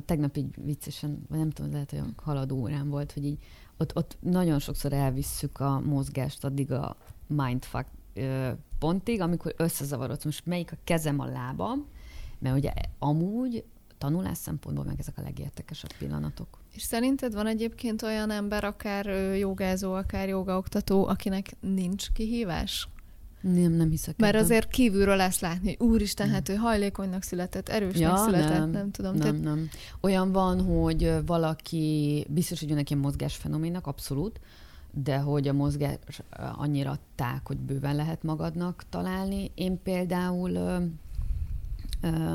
tegnap 0.06 0.38
így 0.38 0.56
viccesen, 0.66 1.26
vagy 1.30 1.38
nem 1.40 1.50
tudom, 1.50 1.72
lehet, 1.72 1.92
hogy 1.92 2.02
haladó 2.16 2.58
órán 2.58 2.90
volt, 2.90 3.12
hogy 3.12 3.26
így 3.26 3.38
ott, 3.78 3.96
ott 3.96 4.18
nagyon 4.20 4.60
sokszor 4.60 4.94
elvisszük 4.94 5.60
a 5.60 5.80
mozgást 5.80 6.44
addig 6.44 6.72
a 6.72 6.96
mindfuck 7.28 7.88
pontig, 8.80 9.22
amikor 9.22 9.54
összezavarodsz, 9.58 10.24
most 10.24 10.46
melyik 10.46 10.72
a 10.72 10.78
kezem, 10.84 11.20
a 11.20 11.26
lábam, 11.26 11.86
mert 12.40 12.56
ugye 12.56 12.72
amúgy 13.00 13.64
tanulás 13.98 14.38
szempontból 14.38 14.86
meg 14.86 15.00
ezek 15.00 15.18
a 15.18 15.22
legértekesebb 15.22 15.92
pillanatok. 15.98 16.61
És 16.76 16.82
szerinted 16.82 17.34
van 17.34 17.48
egyébként 17.48 18.02
olyan 18.02 18.32
ember, 18.32 18.64
akár 18.64 19.06
jogázó, 19.38 19.94
akár 19.94 20.28
jogaoktató, 20.28 21.08
akinek 21.08 21.56
nincs 21.60 22.12
kihívás? 22.12 22.88
Nem, 23.42 23.72
nem 23.72 23.90
hiszek. 23.90 24.18
Mert 24.18 24.34
ebben. 24.34 24.46
azért 24.46 24.68
kívülről 24.68 25.16
lesz 25.16 25.40
látni, 25.40 25.76
hogy 25.78 25.88
úristen, 25.88 26.30
hát 26.30 26.50
ő 26.50 26.56
hajlékonynak 26.56 27.24
született, 27.24 27.70
erősnek 27.70 28.02
ja, 28.02 28.16
született, 28.16 28.58
nem, 28.58 28.70
nem 28.70 28.92
tudom. 28.92 29.16
Nem, 29.16 29.42
te... 29.42 29.50
nem. 29.50 29.70
Olyan 30.02 30.32
van, 30.32 30.62
hogy 30.62 31.14
valaki, 31.26 32.26
biztos, 32.30 32.60
hogy 32.60 32.70
ilyen 32.70 32.98
mozgásfenoménnak, 32.98 33.88
abszolút, 33.88 34.40
de 34.92 35.18
hogy 35.18 35.48
a 35.48 35.54
mozgás 35.54 36.22
annyira 36.56 37.00
ták, 37.16 37.48
hogy 37.48 37.58
bőven 37.58 37.96
lehet 37.96 38.24
magadnak 38.24 38.84
találni. 38.90 39.52
Én 39.56 39.82
például 39.84 40.82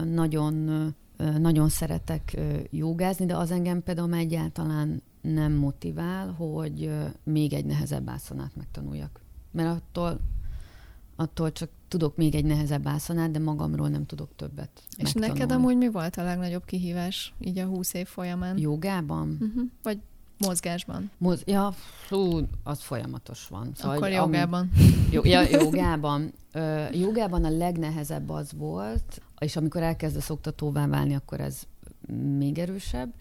nagyon 0.05 0.95
nagyon 1.39 1.69
szeretek 1.69 2.37
jogázni, 2.71 3.27
de 3.27 3.37
az 3.37 3.51
engem 3.51 3.83
például 3.83 4.15
egyáltalán 4.15 5.03
nem 5.21 5.53
motivál, 5.53 6.33
hogy 6.33 6.91
még 7.25 7.53
egy 7.53 7.65
nehezebb 7.65 8.09
ászonát 8.09 8.57
megtanuljak. 8.57 9.21
Mert 9.51 9.69
attól, 9.69 10.21
attól 11.17 11.53
csak 11.53 11.69
tudok 11.89 12.17
még 12.17 12.35
egy 12.35 12.45
nehezebb 12.45 12.87
ászonát, 12.87 13.31
de 13.31 13.39
magamról 13.39 13.89
nem 13.89 14.07
tudok 14.07 14.29
többet 14.37 14.71
És 14.97 15.03
megtanulni. 15.13 15.33
neked 15.33 15.57
amúgy 15.57 15.77
mi 15.77 15.89
volt 15.89 16.17
a 16.17 16.23
legnagyobb 16.23 16.65
kihívás 16.65 17.35
így 17.41 17.59
a 17.59 17.67
húsz 17.67 17.95
év 17.95 18.07
folyamán? 18.07 18.59
Jogában? 18.59 19.29
Uh-huh. 19.41 19.63
Vagy 19.83 19.99
mozgásban? 20.39 21.11
Moz- 21.19 21.49
ja, 21.49 21.73
fú, 22.07 22.41
az 22.63 22.81
folyamatos 22.83 23.47
van. 23.49 23.71
Szóval, 23.75 23.97
Akkor 23.97 24.09
jogában. 24.11 24.71
Ami, 25.13 25.29
ja, 25.29 25.41
jogában. 25.41 26.33
Ö, 26.53 26.85
jogában 26.93 27.45
a 27.45 27.51
legnehezebb 27.51 28.31
az 28.31 28.53
volt, 28.57 29.21
és 29.39 29.57
amikor 29.57 29.83
elkezdesz 29.83 30.31
oktatóvá 30.31 30.87
válni, 30.87 31.15
akkor 31.15 31.41
ez 31.41 31.63
még 32.39 32.59
erősebb. 32.59 33.15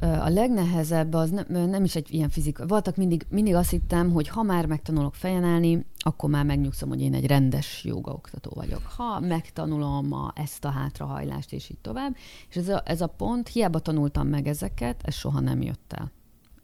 A 0.00 0.28
legnehezebb 0.28 1.14
az 1.14 1.30
nem, 1.30 1.68
nem 1.68 1.84
is 1.84 1.96
egy 1.96 2.14
ilyen 2.14 2.28
fizika. 2.28 2.66
Voltak 2.66 2.96
mindig, 2.96 3.26
mindig 3.28 3.54
azt 3.54 3.70
hittem, 3.70 4.12
hogy 4.12 4.28
ha 4.28 4.42
már 4.42 4.66
megtanulok 4.66 5.14
fejen 5.14 5.44
állni, 5.44 5.84
akkor 5.98 6.30
már 6.30 6.44
megnyugszom, 6.44 6.88
hogy 6.88 7.00
én 7.00 7.14
egy 7.14 7.26
rendes 7.26 7.84
jogaoktató 7.84 8.50
vagyok. 8.54 8.82
Ha 8.82 9.20
megtanulom 9.20 10.12
a, 10.12 10.32
ezt 10.34 10.64
a 10.64 10.70
hátrahajlást, 10.70 11.52
és 11.52 11.70
így 11.70 11.78
tovább. 11.78 12.16
És 12.48 12.56
ez 12.56 12.68
a, 12.68 12.82
ez 12.84 13.00
a 13.00 13.06
pont, 13.06 13.48
hiába 13.48 13.78
tanultam 13.78 14.28
meg 14.28 14.46
ezeket, 14.46 15.02
ez 15.04 15.14
soha 15.14 15.40
nem 15.40 15.62
jött 15.62 15.92
el. 15.92 16.12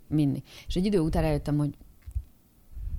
Mindig. 0.09 0.43
És 0.67 0.77
egy 0.77 0.85
idő 0.85 0.99
után 0.99 1.25
eljöttem, 1.25 1.57
hogy 1.57 1.75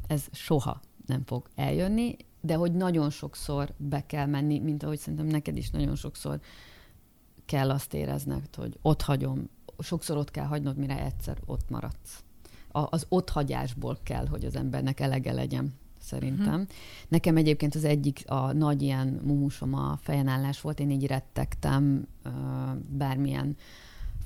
ez 0.08 0.26
soha 0.32 0.80
nem 1.06 1.22
fog 1.26 1.50
eljönni, 1.56 2.16
de 2.42 2.56
hogy 2.56 2.72
nagyon 2.72 3.10
sokszor 3.10 3.74
be 3.78 4.06
kell 4.06 4.26
menni, 4.26 4.60
mint 4.60 4.84
ahogy 4.84 4.98
szerintem 4.98 5.28
neked 5.28 5.58
is 5.58 5.70
nagyon 5.70 5.96
sokszor 5.96 6.40
kell 7.46 7.70
azt 7.70 7.94
érezned, 7.94 8.56
hogy 8.56 8.78
ott 8.82 9.02
hagyom, 9.02 9.50
sokszor 9.80 10.18
ott 10.18 10.32
kell 10.32 10.46
hagynod, 10.46 10.78
mire 10.78 11.06
egyszer 11.06 11.38
ott 11.46 11.70
maradsz. 11.70 12.24
A, 12.72 12.88
az 12.90 13.06
ott 13.10 13.30
hagyásból 13.30 13.98
kell, 14.04 14.28
hogy 14.28 14.46
az 14.46 14.56
embernek 14.56 15.00
elege 15.00 15.32
legyen, 15.32 15.74
szerintem. 16.00 16.54
Uh-huh. 16.54 16.68
Nekem 17.08 17.38
egyébként 17.38 17.76
az 17.76 17.84
egyik, 17.84 18.24
a 18.26 18.54
nagy 18.54 18.82
ilyen 18.82 19.20
mumusom 19.24 19.74
a 19.74 19.98
fejenállás 20.02 20.62
volt, 20.62 20.80
én 20.80 20.90
így 20.90 21.06
rettegtem 21.06 22.08
bármilyen 22.90 23.48
uh, 23.48 23.56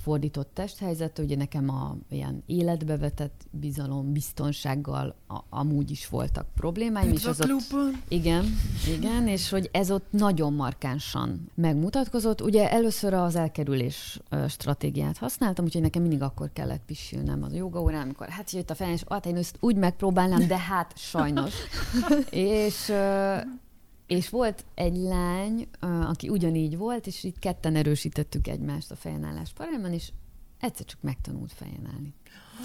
fordított 0.05 0.49
testhelyzet, 0.53 1.19
ugye 1.19 1.35
nekem 1.35 1.69
a 1.69 1.95
ilyen 2.09 2.43
életbe 2.45 2.97
vetett 2.97 3.45
bizalom, 3.51 4.11
biztonsággal 4.11 5.15
a, 5.27 5.39
amúgy 5.49 5.91
is 5.91 6.07
voltak 6.07 6.47
problémáim. 6.55 7.11
és 7.11 7.25
az 7.25 7.41
ott, 7.41 7.93
igen, 8.07 8.45
igen, 8.97 9.27
és 9.27 9.49
hogy 9.49 9.69
ez 9.71 9.91
ott 9.91 10.05
nagyon 10.09 10.53
markánsan 10.53 11.51
megmutatkozott. 11.55 12.41
Ugye 12.41 12.71
először 12.71 13.13
az 13.13 13.35
elkerülés 13.35 14.19
stratégiát 14.47 15.17
használtam, 15.17 15.65
úgyhogy 15.65 15.81
nekem 15.81 16.01
mindig 16.01 16.21
akkor 16.21 16.49
kellett 16.53 16.85
pisilnem 16.85 17.43
az 17.43 17.53
joga 17.53 17.81
órán, 17.81 18.01
amikor 18.01 18.27
hát 18.27 18.51
jött 18.51 18.69
a 18.69 18.75
fel, 18.75 18.91
és 18.91 19.03
hát 19.09 19.25
én 19.25 19.35
ezt 19.35 19.57
úgy 19.59 19.75
megpróbálnám, 19.75 20.47
de 20.47 20.57
hát 20.57 20.93
sajnos. 20.97 21.53
és 22.29 22.91
és 24.07 24.29
volt 24.29 24.65
egy 24.73 24.95
lány, 24.95 25.67
aki 25.79 26.29
ugyanígy 26.29 26.77
volt, 26.77 27.07
és 27.07 27.23
így 27.23 27.39
ketten 27.39 27.75
erősítettük 27.75 28.47
egymást 28.47 28.91
a 28.91 28.95
fejenállás 28.95 29.53
parában, 29.53 29.93
és 29.93 30.11
egyszer 30.59 30.85
csak 30.85 31.01
megtanult 31.01 31.51
fejen 31.51 31.89
állni. 31.93 32.13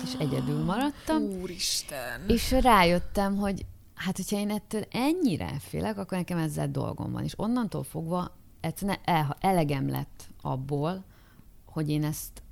És 0.05 0.15
egyedül 0.19 0.65
maradtam. 0.65 1.23
Úristen! 1.23 2.29
És 2.29 2.51
rájöttem, 2.51 3.37
hogy 3.37 3.67
hát, 3.95 4.17
hogyha 4.17 4.37
én 4.37 4.51
ettől 4.51 4.85
ennyire 4.91 5.59
félek, 5.59 5.99
akkor 5.99 6.19
nekem 6.19 6.39
ezzel 6.39 6.71
dolgom 6.71 7.13
van. 7.13 7.25
És 7.25 7.39
onnantól 7.39 7.83
fogva 7.83 8.37
egyszerűen 8.61 8.99
el, 9.05 9.37
elegem 9.41 9.89
lett 9.89 10.29
abból, 10.41 11.05
hogy 11.65 11.89
én 11.89 12.05
ezt, 12.05 12.43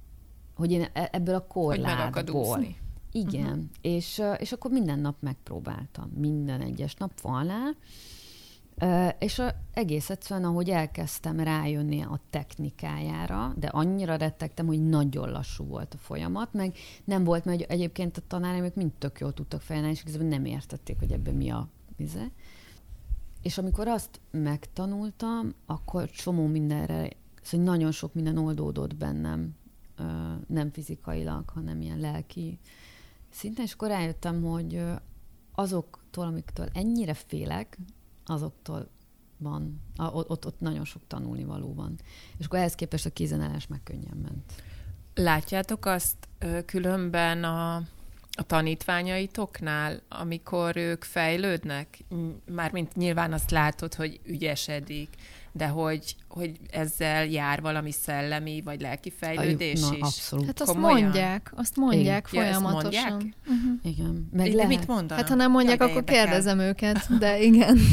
hogy 0.55 0.70
én 0.70 0.87
e, 0.92 1.09
ebből 1.12 1.35
a 1.35 1.46
korlátból. 1.46 2.64
Igen. 3.12 3.46
Uh-huh. 3.46 3.64
És, 3.81 4.22
és 4.38 4.53
akkor 4.53 4.70
minden 4.70 4.98
nap 4.98 5.16
megpróbáltam. 5.20 6.11
Minden 6.14 6.61
egyes 6.61 6.94
nap 6.94 7.11
falnál. 7.14 7.77
És 9.18 9.42
egész 9.72 10.10
egyszerűen, 10.10 10.48
ahogy 10.48 10.70
elkezdtem 10.70 11.40
rájönni 11.40 12.02
a 12.02 12.20
technikájára, 12.30 13.54
de 13.56 13.66
annyira 13.66 14.16
rettegtem, 14.16 14.66
hogy 14.66 14.88
nagyon 14.88 15.30
lassú 15.30 15.64
volt 15.64 15.94
a 15.94 15.98
folyamat, 15.98 16.52
meg 16.52 16.76
nem 17.04 17.24
volt, 17.24 17.44
mert 17.44 17.60
egyébként 17.60 18.16
a 18.16 18.22
tanáraim 18.26 18.70
mind 18.74 18.92
tök 18.92 19.20
jól 19.20 19.32
tudtak 19.32 19.60
fejelni, 19.60 19.88
és 19.88 20.02
nem 20.18 20.44
értették, 20.44 20.98
hogy 20.98 21.12
ebben 21.12 21.34
mi 21.34 21.50
a 21.50 21.68
vize. 21.96 22.30
És 23.42 23.58
amikor 23.58 23.88
azt 23.88 24.20
megtanultam, 24.30 25.54
akkor 25.66 26.10
csomó 26.10 26.46
mindenre, 26.46 27.08
szóval 27.42 27.66
nagyon 27.66 27.92
sok 27.92 28.14
minden 28.14 28.38
oldódott 28.38 28.96
bennem, 28.96 29.56
nem 30.46 30.70
fizikailag, 30.70 31.48
hanem 31.48 31.80
ilyen 31.80 31.98
lelki 31.98 32.58
szinten, 33.30 33.64
és 33.64 33.72
akkor 33.72 33.88
rájöttem, 33.88 34.42
hogy 34.42 34.82
azoktól, 35.54 36.26
amiktől 36.26 36.68
ennyire 36.72 37.14
félek, 37.14 37.78
azoktól 38.30 38.88
van, 39.38 39.80
a, 39.96 40.04
ott, 40.04 40.46
ott 40.46 40.60
nagyon 40.60 40.84
sok 40.84 41.02
tanulnivaló 41.06 41.74
van. 41.74 41.98
És 42.38 42.46
akkor 42.46 42.58
ehhez 42.58 42.74
képest 42.74 43.06
a 43.06 43.10
kézenállás 43.10 43.66
meg 43.66 43.80
könnyen 43.82 44.16
ment. 44.22 44.62
Látjátok 45.14 45.86
azt 45.86 46.16
különben 46.66 47.44
a, 47.44 47.74
a 48.30 48.42
tanítványaitoknál, 48.46 50.00
amikor 50.08 50.76
ők 50.76 51.04
fejlődnek? 51.04 52.04
Mármint 52.50 52.96
nyilván 52.96 53.32
azt 53.32 53.50
látod, 53.50 53.94
hogy 53.94 54.20
ügyesedik, 54.24 55.08
de 55.52 55.66
hogy, 55.66 56.16
hogy 56.28 56.58
ezzel 56.70 57.26
jár 57.26 57.61
valami 57.61 57.92
szellemi 57.92 58.62
vagy 58.64 58.80
lelki 58.80 59.11
fejlődés 59.11 59.80
Na, 59.80 59.94
is? 59.94 60.00
Abszolút. 60.00 60.46
Hát 60.46 60.61
azt 60.61 60.72
Komolyan? 60.72 61.00
mondják, 61.02 61.52
azt 61.54 61.76
mondják 61.76 62.28
igen. 62.32 62.44
folyamatosan. 62.44 62.92
Ja, 62.92 63.11
mondják? 63.11 63.34
Uh-huh. 63.46 63.92
Igen. 63.92 64.28
Meg 64.32 64.52
de 64.52 64.66
mit 64.66 64.87
mondanak? 64.87 65.16
Hát 65.18 65.28
ha 65.28 65.34
nem 65.34 65.50
mondják, 65.50 65.78
ja, 65.78 65.84
akkor 65.84 65.96
érdekel. 65.98 66.24
kérdezem 66.24 66.58
őket, 66.58 67.18
de 67.18 67.40
igen. 67.40 67.78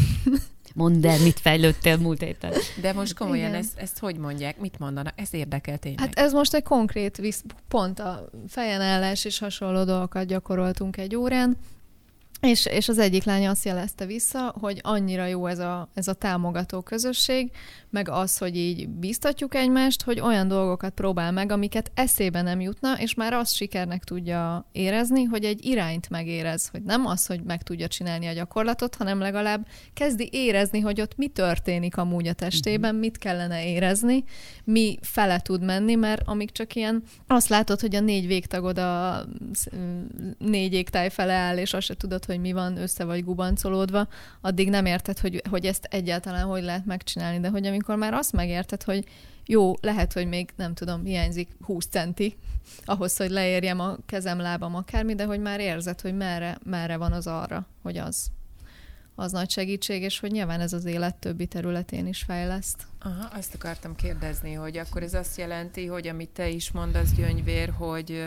Mondd 0.75 1.07
el, 1.07 1.19
mit 1.19 1.39
fejlődtél 1.39 1.97
múlt 1.97 2.21
héten. 2.21 2.53
De 2.81 2.93
most 2.93 3.13
komolyan 3.13 3.53
ezt, 3.53 3.77
ezt 3.77 3.99
hogy 3.99 4.17
mondják? 4.17 4.59
Mit 4.59 4.79
mondanak? 4.79 5.13
Ez 5.15 5.33
érdekel 5.33 5.77
tényleg. 5.77 5.99
Hát 5.99 6.19
ez 6.19 6.33
most 6.33 6.53
egy 6.53 6.63
konkrét 6.63 7.17
visz, 7.17 7.43
pont 7.67 7.99
a 7.99 8.29
fejen 8.47 8.81
állás 8.81 9.25
és 9.25 9.39
hasonló 9.39 9.83
dolgokat 9.83 10.25
gyakoroltunk 10.25 10.97
egy 10.97 11.15
órán, 11.15 11.57
és, 12.41 12.65
és 12.65 12.89
az 12.89 12.97
egyik 12.97 13.23
lány 13.23 13.47
azt 13.47 13.65
jelezte 13.65 14.05
vissza, 14.05 14.53
hogy 14.59 14.79
annyira 14.83 15.25
jó 15.25 15.45
ez 15.47 15.59
a, 15.59 15.89
ez 15.93 16.07
a 16.07 16.13
támogató 16.13 16.81
közösség, 16.81 17.51
meg 17.89 18.09
az, 18.09 18.37
hogy 18.37 18.57
így 18.57 18.89
biztatjuk 18.89 19.55
egymást, 19.55 20.01
hogy 20.01 20.19
olyan 20.19 20.47
dolgokat 20.47 20.93
próbál 20.93 21.31
meg, 21.31 21.51
amiket 21.51 21.91
eszébe 21.93 22.41
nem 22.41 22.61
jutna, 22.61 22.99
és 22.99 23.13
már 23.13 23.33
azt 23.33 23.53
sikernek 23.53 24.03
tudja 24.03 24.69
érezni, 24.71 25.23
hogy 25.23 25.43
egy 25.43 25.65
irányt 25.65 26.09
megérez, 26.09 26.67
hogy 26.67 26.83
nem 26.83 27.05
az, 27.05 27.25
hogy 27.25 27.43
meg 27.43 27.63
tudja 27.63 27.87
csinálni 27.87 28.27
a 28.27 28.33
gyakorlatot, 28.33 28.95
hanem 28.95 29.19
legalább 29.19 29.67
kezdi 29.93 30.29
érezni, 30.31 30.79
hogy 30.79 31.01
ott 31.01 31.17
mi 31.17 31.27
történik 31.27 31.97
amúgy 31.97 32.27
a 32.27 32.33
testében, 32.33 32.91
mhm. 32.91 32.99
mit 32.99 33.17
kellene 33.17 33.67
érezni, 33.67 34.23
mi 34.63 34.97
fele 35.01 35.39
tud 35.39 35.63
menni, 35.63 35.95
mert 35.95 36.21
amíg 36.25 36.51
csak 36.51 36.75
ilyen 36.75 37.03
azt 37.27 37.49
látod, 37.49 37.79
hogy 37.79 37.95
a 37.95 37.99
négy 37.99 38.27
végtagod 38.27 38.77
a 38.77 39.25
négy 40.37 40.73
égtáj 40.73 41.09
fele 41.09 41.33
áll, 41.33 41.57
és 41.57 41.73
azt 41.73 41.85
se 41.85 41.93
tudod, 41.95 42.25
hogy 42.25 42.34
mi 42.39 42.51
van 42.51 42.77
össze 42.77 43.03
vagy 43.03 43.23
gubancolódva, 43.23 44.07
addig 44.41 44.69
nem 44.69 44.85
érted, 44.85 45.19
hogy, 45.19 45.41
hogy 45.49 45.65
ezt 45.65 45.87
egyáltalán 45.89 46.45
hogy 46.45 46.63
lehet 46.63 46.85
megcsinálni, 46.85 47.39
de 47.39 47.49
hogy 47.49 47.65
amikor 47.65 47.95
már 47.95 48.13
azt 48.13 48.31
megérted, 48.31 48.83
hogy 48.83 49.05
jó, 49.45 49.73
lehet, 49.81 50.13
hogy 50.13 50.27
még 50.27 50.49
nem 50.55 50.73
tudom, 50.73 51.03
hiányzik 51.03 51.49
20 51.61 51.85
centi 51.85 52.37
ahhoz, 52.85 53.17
hogy 53.17 53.29
leérjem 53.29 53.79
a 53.79 53.97
kezem, 54.05 54.39
lábam, 54.39 54.75
akármi, 54.75 55.15
de 55.15 55.25
hogy 55.25 55.39
már 55.39 55.59
érzed, 55.59 56.01
hogy 56.01 56.15
merre, 56.15 56.57
merre 56.63 56.97
van 56.97 57.11
az 57.11 57.27
arra, 57.27 57.67
hogy 57.81 57.97
az 57.97 58.31
az 59.15 59.31
nagy 59.31 59.49
segítség, 59.49 60.01
és 60.01 60.19
hogy 60.19 60.31
nyilván 60.31 60.59
ez 60.59 60.73
az 60.73 60.85
élet 60.85 61.15
többi 61.15 61.45
területén 61.45 62.07
is 62.07 62.23
fejleszt. 62.23 62.87
Aha, 62.99 63.27
azt 63.37 63.53
akartam 63.53 63.95
kérdezni, 63.95 64.53
hogy 64.53 64.77
akkor 64.77 65.03
ez 65.03 65.13
azt 65.13 65.37
jelenti, 65.37 65.85
hogy 65.85 66.07
amit 66.07 66.29
te 66.29 66.49
is 66.49 66.71
mondasz, 66.71 67.13
Gyöngyvér, 67.13 67.69
hogy 67.77 68.25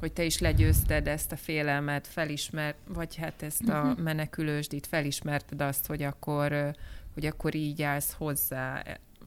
hogy 0.00 0.12
te 0.12 0.24
is 0.24 0.38
legyőzted 0.38 1.08
ezt 1.08 1.32
a 1.32 1.36
félelmet, 1.36 2.06
felismert, 2.06 2.76
vagy 2.88 3.16
hát 3.16 3.42
ezt 3.42 3.68
a 3.68 3.80
uh-huh. 3.80 3.98
menekülősdit, 3.98 4.86
felismerted 4.86 5.60
azt, 5.60 5.86
hogy 5.86 6.02
akkor, 6.02 6.74
hogy 7.14 7.26
akkor 7.26 7.54
így 7.54 7.82
állsz 7.82 8.12
hozzá 8.12 8.82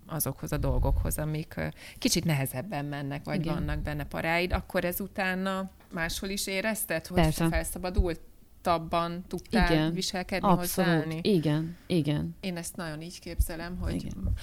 azokhoz 0.05 0.51
a 0.51 0.58
dolgokhoz, 0.58 1.17
amik 1.17 1.55
kicsit 1.97 2.25
nehezebben 2.25 2.86
mennek, 2.86 3.23
vagy 3.23 3.39
Igen. 3.39 3.53
vannak 3.53 3.79
benne 3.79 4.05
paráid, 4.05 4.53
akkor 4.53 4.86
ez 4.86 4.99
utána 4.99 5.71
máshol 5.91 6.29
is 6.29 6.47
érezted, 6.47 7.08
hogy 7.08 7.21
Persze. 7.21 7.47
felszabadultabban 7.47 9.23
tudtál 9.27 9.71
Igen. 9.71 9.93
viselkedni, 9.93 10.47
Abszolút. 10.47 10.89
hozzáállni? 10.89 11.19
Igen, 11.23 11.77
igen. 11.88 12.36
Én 12.39 12.58
ezt 12.58 12.75
nagyon 12.75 13.01
így 13.01 13.19
képzelem, 13.19 13.77
hogy 13.77 13.95
Igen. 13.95 14.34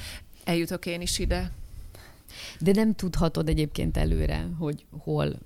eljutok 0.45 0.87
én 0.87 1.01
is 1.01 1.19
ide. 1.19 1.51
De 2.61 2.73
nem 2.73 2.95
tudhatod 2.95 3.49
egyébként 3.49 3.97
előre, 3.97 4.49
hogy 4.59 4.87
hol 5.03 5.37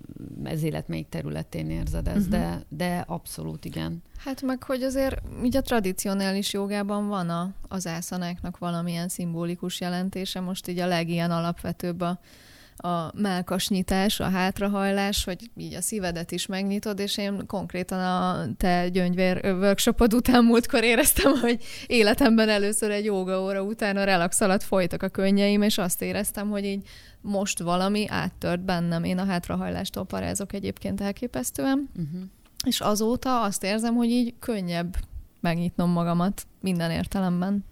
ez 0.45 0.62
élet 0.62 0.88
melyik 0.88 1.09
területén 1.09 1.71
érzed 1.71 2.09
ezt, 2.09 2.16
uh-huh. 2.16 2.31
de, 2.31 2.64
de 2.69 3.05
abszolút 3.07 3.64
igen. 3.64 4.03
Hát 4.16 4.43
meg, 4.43 4.62
hogy 4.62 4.83
azért 4.83 5.23
így 5.45 5.57
a 5.57 5.62
tradicionális 5.62 6.53
jogában 6.53 7.09
van 7.09 7.29
a, 7.29 7.55
az 7.69 7.87
ászanáknak 7.87 8.59
valamilyen 8.59 9.09
szimbolikus 9.09 9.81
jelentése, 9.81 10.40
most 10.40 10.69
így 10.69 10.79
a 10.79 10.87
legilyen 10.87 11.31
alapvetőbb 11.31 12.01
a 12.01 12.20
a 12.83 13.12
melkasnyitás, 13.14 14.20
a 14.20 14.28
hátrahajlás, 14.28 15.24
hogy 15.24 15.51
így 15.57 15.74
a 15.74 15.81
szívedet 15.81 16.31
is 16.31 16.47
megnyitod, 16.47 16.99
és 16.99 17.18
én 17.18 17.47
konkrétan 17.47 18.01
a 18.01 18.47
te 18.57 18.89
gyöngyvér 18.89 19.41
workshopod 19.45 20.14
után 20.14 20.45
múltkor 20.45 20.85
éreztem, 20.85 21.33
hogy 21.41 21.62
életemben 21.87 22.49
először 22.49 22.91
egy 22.91 23.05
joga 23.05 23.43
óra 23.43 23.62
után 23.62 23.97
a 23.97 24.05
relax 24.05 24.41
alatt 24.41 24.62
folytak 24.62 25.03
a 25.03 25.09
könnyeim, 25.09 25.62
és 25.62 25.78
azt 25.78 26.03
éreztem, 26.03 26.51
hogy 26.51 26.64
így 26.64 26.87
most 27.20 27.59
valami 27.59 28.07
áttört 28.09 28.61
bennem. 28.61 29.05
Én 29.05 29.18
a 29.18 29.24
hátrahajlástól 29.24 30.05
parázok 30.05 30.53
egyébként 30.53 31.01
elképesztően, 31.01 31.89
uh-huh. 31.97 32.20
és 32.64 32.81
azóta 32.81 33.43
azt 33.43 33.64
érzem, 33.64 33.95
hogy 33.95 34.11
így 34.11 34.35
könnyebb 34.39 34.97
megnyitnom 35.41 35.91
magamat 35.91 36.47
minden 36.61 36.91
értelemben. 36.91 37.64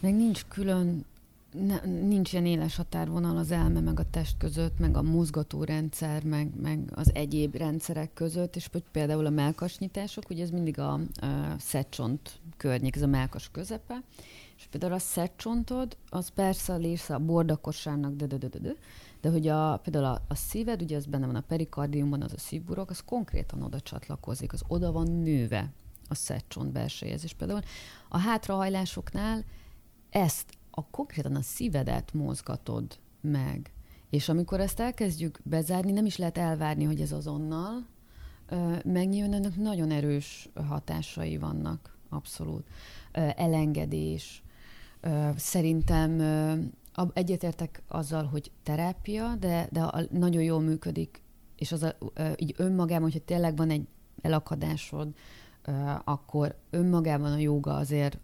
Meg 0.00 0.14
nincs 0.14 0.40
külön 0.48 1.04
ne, 1.64 1.80
nincs 1.84 2.32
ilyen 2.32 2.46
éles 2.46 2.76
határvonal 2.76 3.36
az 3.36 3.50
elme 3.50 3.80
meg 3.80 4.00
a 4.00 4.10
test 4.10 4.36
között, 4.38 4.78
meg 4.78 4.96
a 4.96 5.02
mozgatórendszer, 5.02 6.24
meg, 6.24 6.60
meg 6.60 6.90
az 6.94 7.10
egyéb 7.14 7.54
rendszerek 7.54 8.12
között, 8.12 8.56
és 8.56 8.68
hogy 8.72 8.84
például 8.92 9.26
a 9.26 9.30
melkasnyitások, 9.30 10.30
ugye 10.30 10.42
ez 10.42 10.50
mindig 10.50 10.78
a, 10.78 10.92
a 10.92 11.00
szetcsont 11.58 12.40
környék, 12.56 12.96
ez 12.96 13.02
a 13.02 13.06
melkas 13.06 13.50
közepe, 13.50 14.02
és 14.56 14.66
például 14.70 14.92
a 14.92 14.98
szetcsontod, 14.98 15.96
az 16.08 16.28
persze 16.28 16.72
a 16.72 17.12
a 17.14 17.18
bordakosárnak, 17.18 18.14
de, 18.14 18.26
de, 18.26 18.36
de, 18.36 18.48
de, 18.48 18.58
de, 18.58 18.74
de 19.20 19.30
hogy 19.30 19.48
a, 19.48 19.76
például 19.76 20.04
a, 20.04 20.22
a 20.28 20.34
szíved, 20.34 20.82
ugye 20.82 20.96
az 20.96 21.06
benne 21.06 21.26
van 21.26 21.36
a 21.36 21.40
perikardiumban, 21.40 22.22
az 22.22 22.32
a 22.32 22.38
szívburok, 22.38 22.90
az 22.90 23.02
konkrétan 23.04 23.62
oda 23.62 23.80
csatlakozik, 23.80 24.52
az 24.52 24.62
oda 24.68 24.92
van 24.92 25.10
nőve 25.10 25.72
a 26.08 26.14
szetcsont 26.14 26.72
belsejéhez. 26.72 27.24
És 27.24 27.32
például 27.32 27.60
a 28.08 28.18
hátrahajlásoknál 28.18 29.44
ezt 30.10 30.52
a 30.78 30.86
konkrétan 30.90 31.34
a 31.34 31.42
szívedet 31.42 32.12
mozgatod 32.12 32.98
meg. 33.20 33.70
És 34.10 34.28
amikor 34.28 34.60
ezt 34.60 34.80
elkezdjük 34.80 35.40
bezárni, 35.42 35.92
nem 35.92 36.06
is 36.06 36.16
lehet 36.16 36.38
elvárni, 36.38 36.84
hogy 36.84 37.00
ez 37.00 37.12
azonnal 37.12 37.86
megnyíljon, 38.84 39.32
ennek 39.32 39.56
nagyon 39.56 39.90
erős 39.90 40.48
hatásai 40.54 41.36
vannak, 41.36 41.96
abszolút. 42.08 42.66
Elengedés. 43.12 44.42
Szerintem 45.36 46.20
egyetértek 47.12 47.82
azzal, 47.88 48.24
hogy 48.24 48.50
terápia, 48.62 49.34
de, 49.34 49.68
de 49.72 50.08
nagyon 50.10 50.42
jól 50.42 50.60
működik, 50.60 51.22
és 51.56 51.72
az 51.72 51.82
a, 51.82 51.96
így 52.36 52.54
önmagában, 52.56 53.02
hogyha 53.02 53.24
tényleg 53.24 53.56
van 53.56 53.70
egy 53.70 53.86
elakadásod, 54.22 55.14
akkor 56.04 56.56
önmagában 56.70 57.32
a 57.32 57.38
joga 57.38 57.76
azért 57.76 58.18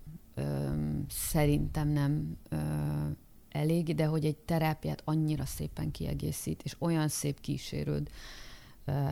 szerintem 1.09 1.89
nem 1.89 2.37
elég, 3.49 3.95
de 3.95 4.07
hogy 4.07 4.24
egy 4.24 4.37
terápiát 4.37 5.03
annyira 5.05 5.45
szépen 5.45 5.91
kiegészít, 5.91 6.62
és 6.62 6.76
olyan 6.78 7.09
szép 7.09 7.41
kísérőd 7.41 8.11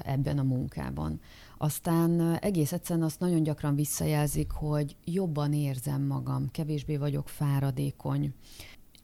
ebben 0.02 0.38
a 0.38 0.42
munkában. 0.42 1.20
Aztán 1.58 2.38
egész 2.38 2.72
egyszerűen 2.72 3.04
azt 3.04 3.20
nagyon 3.20 3.42
gyakran 3.42 3.74
visszajelzik, 3.74 4.50
hogy 4.50 4.96
jobban 5.04 5.52
érzem 5.52 6.02
magam, 6.02 6.50
kevésbé 6.50 6.96
vagyok 6.96 7.28
fáradékony, 7.28 8.32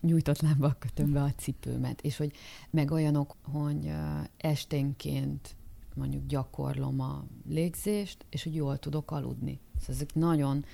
nyújtott 0.01 0.41
lábbal 0.41 0.77
kötöm 0.79 1.13
be 1.13 1.23
a 1.23 1.33
cipőmet, 1.37 2.01
és 2.01 2.17
hogy 2.17 2.33
meg 2.71 2.91
olyanok, 2.91 3.37
hogy 3.43 3.93
esténként 4.37 5.57
mondjuk 5.95 6.27
gyakorlom 6.27 7.01
a 7.01 7.25
légzést, 7.49 8.25
és 8.31 8.43
hogy 8.43 8.55
jól 8.55 8.79
tudok 8.79 9.11
aludni. 9.11 9.59
Szóval 9.79 9.95
ezek 9.95 10.15
nagyon... 10.15 10.65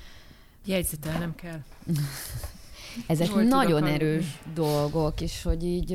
Jegyzetelnem 0.64 1.34
kell. 1.34 1.62
ezek 3.06 3.28
jól 3.28 3.42
nagyon 3.42 3.84
erős 3.84 4.42
dolgok, 4.54 5.20
és 5.20 5.42
hogy 5.42 5.64
így 5.64 5.92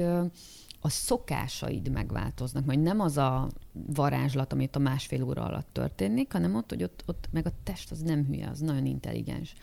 a 0.81 0.89
szokásaid 0.89 1.89
megváltoznak, 1.89 2.65
majd 2.65 2.81
nem 2.81 2.99
az 2.99 3.17
a 3.17 3.49
varázslat, 3.71 4.53
amit 4.53 4.75
a 4.75 4.79
másfél 4.79 5.23
óra 5.23 5.43
alatt 5.43 5.67
történik, 5.71 6.31
hanem 6.31 6.55
ott, 6.55 6.69
hogy 6.69 6.83
ott, 6.83 7.03
ott 7.05 7.27
meg 7.31 7.45
a 7.45 7.51
test 7.63 7.91
az 7.91 8.01
nem 8.01 8.25
hülye, 8.25 8.49
az 8.49 8.59
nagyon 8.59 8.85
intelligens. 8.85 9.53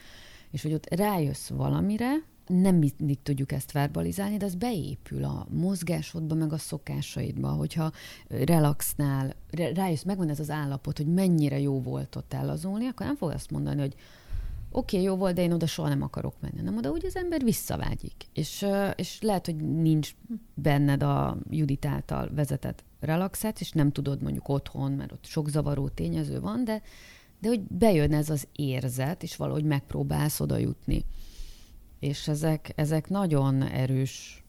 És 0.51 0.63
hogy 0.63 0.73
ott 0.73 0.95
rájössz 0.95 1.49
valamire, 1.49 2.15
nem 2.47 2.77
mindig 2.77 3.23
tudjuk 3.23 3.53
ezt 3.53 3.73
verbalizálni, 3.73 4.37
de 4.37 4.45
az 4.45 4.55
beépül 4.55 5.25
a 5.25 5.47
mozgásodba, 5.51 6.35
meg 6.35 6.53
a 6.53 6.59
szokásaidba, 6.59 7.49
hogyha 7.49 7.93
relaxnál, 8.29 9.35
rájössz, 9.51 10.03
megvan 10.03 10.29
ez 10.29 10.41
az 10.41 10.51
állapot, 10.51 10.97
hogy 10.97 11.07
mennyire 11.07 11.59
jó 11.59 11.81
volt 11.81 12.17
ott 12.17 12.33
ellazulni, 12.33 12.87
akkor 12.87 13.07
nem 13.07 13.17
fog 13.17 13.31
azt 13.31 13.51
mondani, 13.51 13.81
hogy 13.81 13.95
oké, 14.77 14.97
okay, 14.97 15.09
jó 15.09 15.17
volt, 15.17 15.35
de 15.35 15.43
én 15.43 15.53
oda 15.53 15.67
soha 15.67 15.89
nem 15.89 16.03
akarok 16.03 16.35
menni. 16.41 16.61
Nem 16.61 16.77
oda 16.77 16.91
úgy 16.91 17.07
az 17.07 17.17
ember 17.17 17.43
visszavágyik. 17.43 18.15
És, 18.33 18.67
és 18.97 19.21
lehet, 19.21 19.47
hogy 19.47 19.57
nincs 19.57 20.15
benned 20.55 21.03
a 21.03 21.39
Judit 21.51 21.85
által 21.85 22.31
vezetett 22.35 22.85
relaxát, 23.01 23.61
és 23.61 23.71
nem 23.71 23.93
tudod 23.93 24.23
mondjuk 24.23 24.49
otthon, 24.49 24.93
mert 24.93 25.13
ott 25.13 25.25
sok 25.27 25.49
zavaró 25.49 25.89
tényező 25.89 26.41
van, 26.41 26.65
de, 26.65 26.83
de 27.41 27.49
hogy 27.49 27.61
bejön 27.61 28.13
ez 28.13 28.31
az 28.31 28.49
érzet, 28.53 29.23
és 29.23 29.37
valahogy 29.37 29.65
megpróbálsz 29.65 30.41
oda 30.41 30.57
jutni 30.57 31.05
és 32.05 32.29
ezek, 32.29 32.73
ezek 32.75 33.09
nagyon 33.09 33.63
erős 33.63 34.44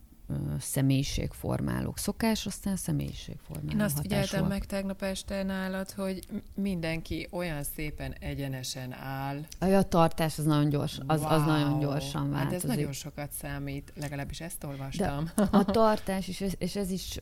személyiségformálók. 0.59 1.97
Szokás, 1.97 2.45
aztán 2.45 2.75
személyiségformáló 2.75 3.71
Én 3.71 3.81
azt 3.81 3.99
figyeltem 3.99 4.45
meg 4.45 4.65
tegnap 4.65 5.01
este 5.01 5.43
nálad, 5.43 5.91
hogy 5.91 6.27
mindenki 6.55 7.27
olyan 7.31 7.63
szépen 7.63 8.13
egyenesen 8.19 8.93
áll. 8.93 9.45
A 9.59 9.83
tartás 9.83 10.37
az 10.37 10.45
nagyon 10.45 10.69
gyors, 10.69 10.99
az, 11.07 11.19
wow. 11.19 11.29
az 11.29 11.45
nagyon 11.45 11.79
gyorsan 11.79 12.31
változik. 12.31 12.61
Hát 12.61 12.69
ez 12.69 12.75
nagyon 12.75 12.91
sokat 12.91 13.31
számít, 13.31 13.93
legalábbis 13.95 14.41
ezt 14.41 14.63
olvastam. 14.63 15.31
De 15.35 15.47
a 15.51 15.65
tartás, 15.81 16.27
és 16.27 16.41
ez, 16.41 16.53
és 16.57 16.75
ez 16.75 16.91
is, 16.91 17.19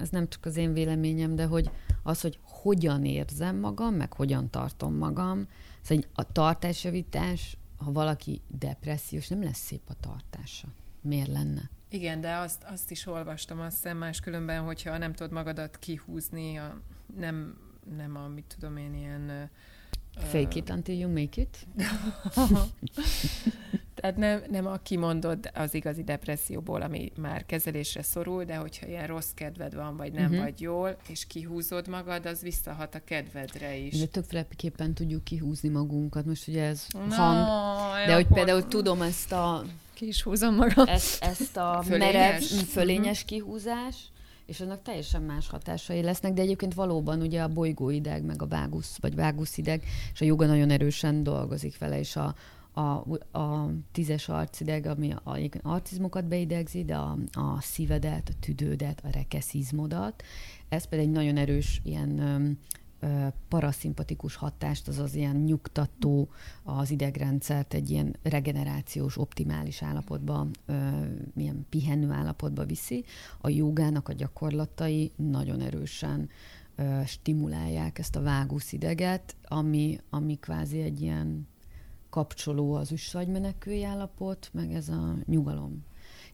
ez 0.00 0.08
nem 0.08 0.28
csak 0.28 0.44
az 0.44 0.56
én 0.56 0.72
véleményem, 0.72 1.34
de 1.34 1.44
hogy 1.44 1.70
az, 2.02 2.20
hogy 2.20 2.38
hogyan 2.42 3.04
érzem 3.04 3.56
magam, 3.56 3.94
meg 3.94 4.12
hogyan 4.12 4.50
tartom 4.50 4.94
magam, 4.94 5.48
szóval 5.82 6.04
a 6.14 6.32
tartásjavítás 6.32 7.56
ha 7.76 7.92
valaki 7.92 8.40
depressziós, 8.48 9.28
nem 9.28 9.42
lesz 9.42 9.58
szép 9.58 9.82
a 9.86 9.94
tartása. 10.00 10.68
Miért 11.00 11.28
lenne? 11.28 11.70
Igen, 11.88 12.20
de 12.20 12.34
azt, 12.34 12.64
azt 12.64 12.90
is 12.90 13.06
olvastam, 13.06 13.60
azt 13.60 13.76
hiszem 13.76 13.96
máskülönben, 13.96 14.62
hogyha 14.62 14.98
nem 14.98 15.12
tudod 15.12 15.32
magadat 15.32 15.78
kihúzni, 15.78 16.56
a, 16.56 16.80
nem, 17.18 17.58
nem 17.96 18.16
a, 18.16 18.28
mit 18.28 18.54
tudom 18.58 18.76
én, 18.76 18.94
ilyen... 18.94 19.50
Fake 20.18 20.58
it 20.58 20.70
until 20.70 20.94
you 20.94 21.10
make 21.10 21.40
it? 21.40 21.66
Tehát 23.94 24.16
nem, 24.16 24.42
nem 24.50 24.66
a 24.66 24.76
kimondod 24.76 25.50
az 25.54 25.74
igazi 25.74 26.04
depresszióból, 26.04 26.82
ami 26.82 27.12
már 27.16 27.46
kezelésre 27.46 28.02
szorul, 28.02 28.44
de 28.44 28.56
hogyha 28.56 28.86
ilyen 28.86 29.06
rossz 29.06 29.30
kedved 29.34 29.74
van, 29.74 29.96
vagy 29.96 30.12
nem 30.12 30.24
uh-huh. 30.24 30.38
vagy 30.38 30.60
jól, 30.60 30.96
és 31.08 31.26
kihúzod 31.26 31.88
magad, 31.88 32.26
az 32.26 32.42
visszahat 32.42 32.94
a 32.94 33.04
kedvedre 33.04 33.76
is. 33.76 33.98
De 33.98 34.06
többféleképpen 34.06 34.94
tudjuk 34.94 35.24
kihúzni 35.24 35.68
magunkat. 35.68 36.24
Most 36.24 36.48
ugye 36.48 36.64
ez 36.64 36.86
no, 36.92 37.14
hang, 37.14 38.06
de 38.06 38.14
hogy 38.14 38.26
például 38.26 38.66
tudom 38.66 39.02
ezt 39.02 39.32
a... 39.32 39.64
Ki 39.96 40.06
is 40.06 40.22
húzom 40.22 40.54
magam. 40.54 40.86
Ezt, 40.86 41.22
ezt 41.22 41.56
a 41.56 41.80
fölényes, 41.86 42.12
merev, 42.12 42.40
fölényes 42.66 43.22
uh-huh. 43.22 43.38
kihúzás, 43.38 43.96
és 44.46 44.60
annak 44.60 44.82
teljesen 44.82 45.22
más 45.22 45.48
hatásai 45.48 46.02
lesznek, 46.02 46.32
de 46.32 46.42
egyébként 46.42 46.74
valóban 46.74 47.20
ugye 47.20 47.42
a 47.42 47.48
bolygóideg, 47.48 48.24
meg 48.24 48.42
a 48.42 48.46
vágusz, 48.46 48.98
vagy 49.00 49.14
váguszideg, 49.14 49.82
és 50.12 50.20
a 50.20 50.24
joga 50.24 50.46
nagyon 50.46 50.70
erősen 50.70 51.22
dolgozik 51.22 51.78
vele, 51.78 51.98
és 51.98 52.16
a, 52.16 52.34
a, 52.72 52.80
a 53.38 53.70
tízes 53.92 54.28
arcideg, 54.28 54.86
ami 54.86 55.12
a, 55.12 55.38
arcizmokat 55.62 56.24
beidegzi, 56.24 56.84
de 56.84 56.96
a, 56.96 57.18
a 57.32 57.60
szívedet, 57.60 58.28
a 58.28 58.38
tüdődet, 58.40 59.02
a 59.04 59.08
rekeszizmodat. 59.12 60.22
Ez 60.68 60.84
pedig 60.84 61.04
egy 61.04 61.12
nagyon 61.12 61.36
erős 61.36 61.80
ilyen 61.84 62.58
paraszimpatikus 63.48 64.34
hatást, 64.34 64.88
azaz 64.88 65.14
ilyen 65.14 65.36
nyugtató 65.36 66.28
az 66.62 66.90
idegrendszert 66.90 67.74
egy 67.74 67.90
ilyen 67.90 68.16
regenerációs, 68.22 69.18
optimális 69.18 69.82
állapotba, 69.82 70.46
milyen 71.34 71.66
pihenő 71.68 72.10
állapotba 72.10 72.64
viszi. 72.64 73.04
A 73.40 73.48
jogának 73.48 74.08
a 74.08 74.12
gyakorlatai 74.12 75.12
nagyon 75.16 75.60
erősen 75.60 76.28
stimulálják 77.06 77.98
ezt 77.98 78.16
a 78.16 78.22
váguszideget, 78.22 79.36
ami, 79.44 80.00
ami 80.10 80.38
kvázi 80.38 80.80
egy 80.80 81.00
ilyen 81.00 81.48
kapcsoló 82.10 82.74
az 82.74 82.92
üssagymenekülj 82.92 83.84
állapot, 83.84 84.50
meg 84.52 84.72
ez 84.72 84.88
a 84.88 85.14
nyugalom. 85.24 85.84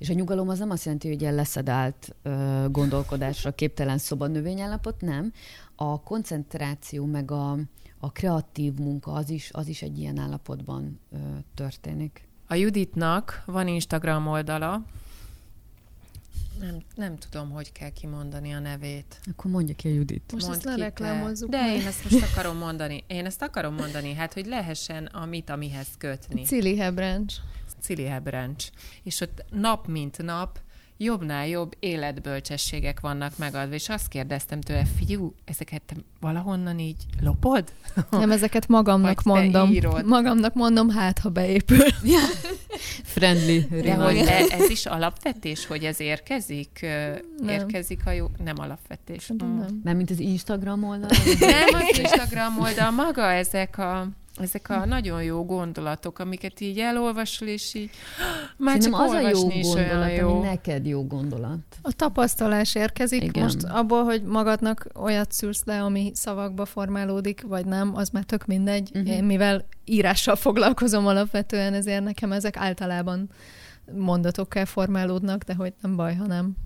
És 0.03 0.09
a 0.09 0.13
nyugalom 0.13 0.49
az 0.49 0.59
nem 0.59 0.71
azt 0.71 0.85
jelenti, 0.85 1.09
hogy 1.09 1.21
ilyen 1.21 1.35
leszedált 1.35 2.15
ö, 2.23 2.65
gondolkodásra 2.71 3.51
képtelen 3.53 3.99
szoba 3.99 4.27
növényállapot, 4.27 5.01
nem. 5.01 5.33
A 5.77 6.01
koncentráció 6.03 7.05
meg 7.07 7.31
a, 7.31 7.59
a 7.99 8.13
kreatív 8.13 8.75
munka 8.75 9.13
az 9.13 9.31
is, 9.31 9.51
az 9.53 9.69
is 9.69 9.83
egy 9.83 9.99
ilyen 9.99 10.19
állapotban 10.19 11.01
ö, 11.13 11.17
történik. 11.55 12.29
A 12.47 12.55
Juditnak 12.55 13.43
van 13.47 13.69
Instagram 13.69 14.27
oldala, 14.27 14.83
nem, 16.61 16.83
nem 16.95 17.19
tudom, 17.19 17.51
hogy 17.51 17.73
kell 17.73 17.89
kimondani 17.89 18.53
a 18.53 18.59
nevét. 18.59 19.21
Akkor 19.31 19.51
mondja 19.51 19.75
ki 19.75 19.89
a 19.89 19.91
Judit. 19.91 20.33
Most 20.33 20.45
Mond 20.45 20.57
ezt 20.57 20.65
lereklámozzuk. 20.65 21.51
De 21.51 21.75
én 21.75 21.87
ezt 21.87 22.11
most 22.11 22.25
akarom 22.33 22.57
mondani. 22.57 23.05
Én 23.07 23.27
ezt 23.27 23.43
akarom 23.43 23.75
mondani, 23.75 24.15
hát, 24.15 24.33
hogy 24.33 24.47
lehessen 24.47 25.07
a 25.07 25.27
mit, 25.27 25.51
amihez 25.51 25.89
kötni. 25.99 26.43
Cili 26.43 26.77
Hebrancs. 26.77 27.35
Cili. 27.83 28.11
És 29.03 29.21
ott 29.21 29.45
nap 29.51 29.87
mint 29.87 30.23
nap 30.23 30.59
jobbnál 31.03 31.47
jobb 31.47 31.73
életbölcsességek 31.79 33.01
vannak 33.01 33.39
megadva, 33.39 33.75
és 33.75 33.89
azt 33.89 34.09
kérdeztem 34.09 34.61
tőle, 34.61 34.85
figyú, 34.97 35.35
ezeket 35.45 35.83
te 35.83 35.95
valahonnan 36.21 36.79
így 36.79 37.05
lopod? 37.21 37.73
Nem, 38.11 38.31
ezeket 38.31 38.69
magamnak 38.69 39.23
mondom. 39.23 39.71
Írod. 39.71 40.07
Magamnak 40.07 40.55
mondom, 40.55 40.91
hát 40.91 41.19
ha 41.19 41.29
beépül. 41.29 41.87
Friendly. 43.15 43.59
De 43.83 43.95
hogy 43.95 44.17
e, 44.17 44.45
ez 44.51 44.71
is 44.71 44.87
alapvetés, 44.87 45.67
hogy 45.67 45.85
ez 45.85 46.01
érkezik? 46.01 46.79
Nem. 47.37 47.49
Érkezik 47.49 48.07
a 48.07 48.11
jó... 48.11 48.27
Nem 48.45 48.55
alapvetés. 48.59 49.31
Nem. 49.39 49.81
nem. 49.85 49.97
mint 49.97 50.11
az 50.11 50.19
Instagram 50.19 50.85
oldal? 50.85 51.11
nem, 51.41 51.69
az 51.73 51.99
Instagram 51.99 52.59
oldal 52.59 52.91
maga 52.91 53.31
ezek 53.33 53.79
a 53.79 54.09
ezek 54.37 54.71
a 54.71 54.85
nagyon 54.85 55.23
jó 55.23 55.45
gondolatok, 55.45 56.19
amiket 56.19 56.61
így 56.61 56.79
elolvasol, 56.79 57.49
és 57.49 57.75
így 57.75 57.91
már 58.57 58.81
Szerintem 58.81 59.07
csak 59.07 59.17
az 59.17 59.25
a 59.25 59.29
jó 59.29 59.51
is 59.51 59.67
olyan 59.67 59.89
gondolat, 59.89 60.17
jó. 60.17 60.31
ami 60.31 60.47
neked 60.47 60.87
jó 60.87 61.07
gondolat. 61.07 61.59
A 61.83 61.93
tapasztalás 61.93 62.75
érkezik. 62.75 63.23
Igen. 63.23 63.43
Most 63.43 63.63
abból, 63.63 64.05
hogy 64.05 64.23
magadnak 64.23 64.87
olyat 64.95 65.33
szűrsz 65.33 65.65
le, 65.65 65.83
ami 65.83 66.11
szavakba 66.15 66.65
formálódik, 66.65 67.43
vagy 67.43 67.65
nem, 67.65 67.97
az 67.97 68.09
már 68.09 68.25
tök 68.25 68.47
mindegy. 68.47 68.91
Uh-huh. 68.95 69.11
Én 69.11 69.25
mivel 69.25 69.65
írással 69.85 70.37
foglalkozom 70.37 71.07
alapvetően, 71.07 71.75
ezért 71.75 72.05
nekem 72.05 72.33
ezek 72.33 72.57
általában 72.57 73.31
mondatokkal 73.97 74.65
formálódnak, 74.65 75.43
de 75.43 75.55
hogy 75.55 75.73
nem 75.81 75.97
baj, 75.97 76.15
ha 76.15 76.27
nem. 76.27 76.57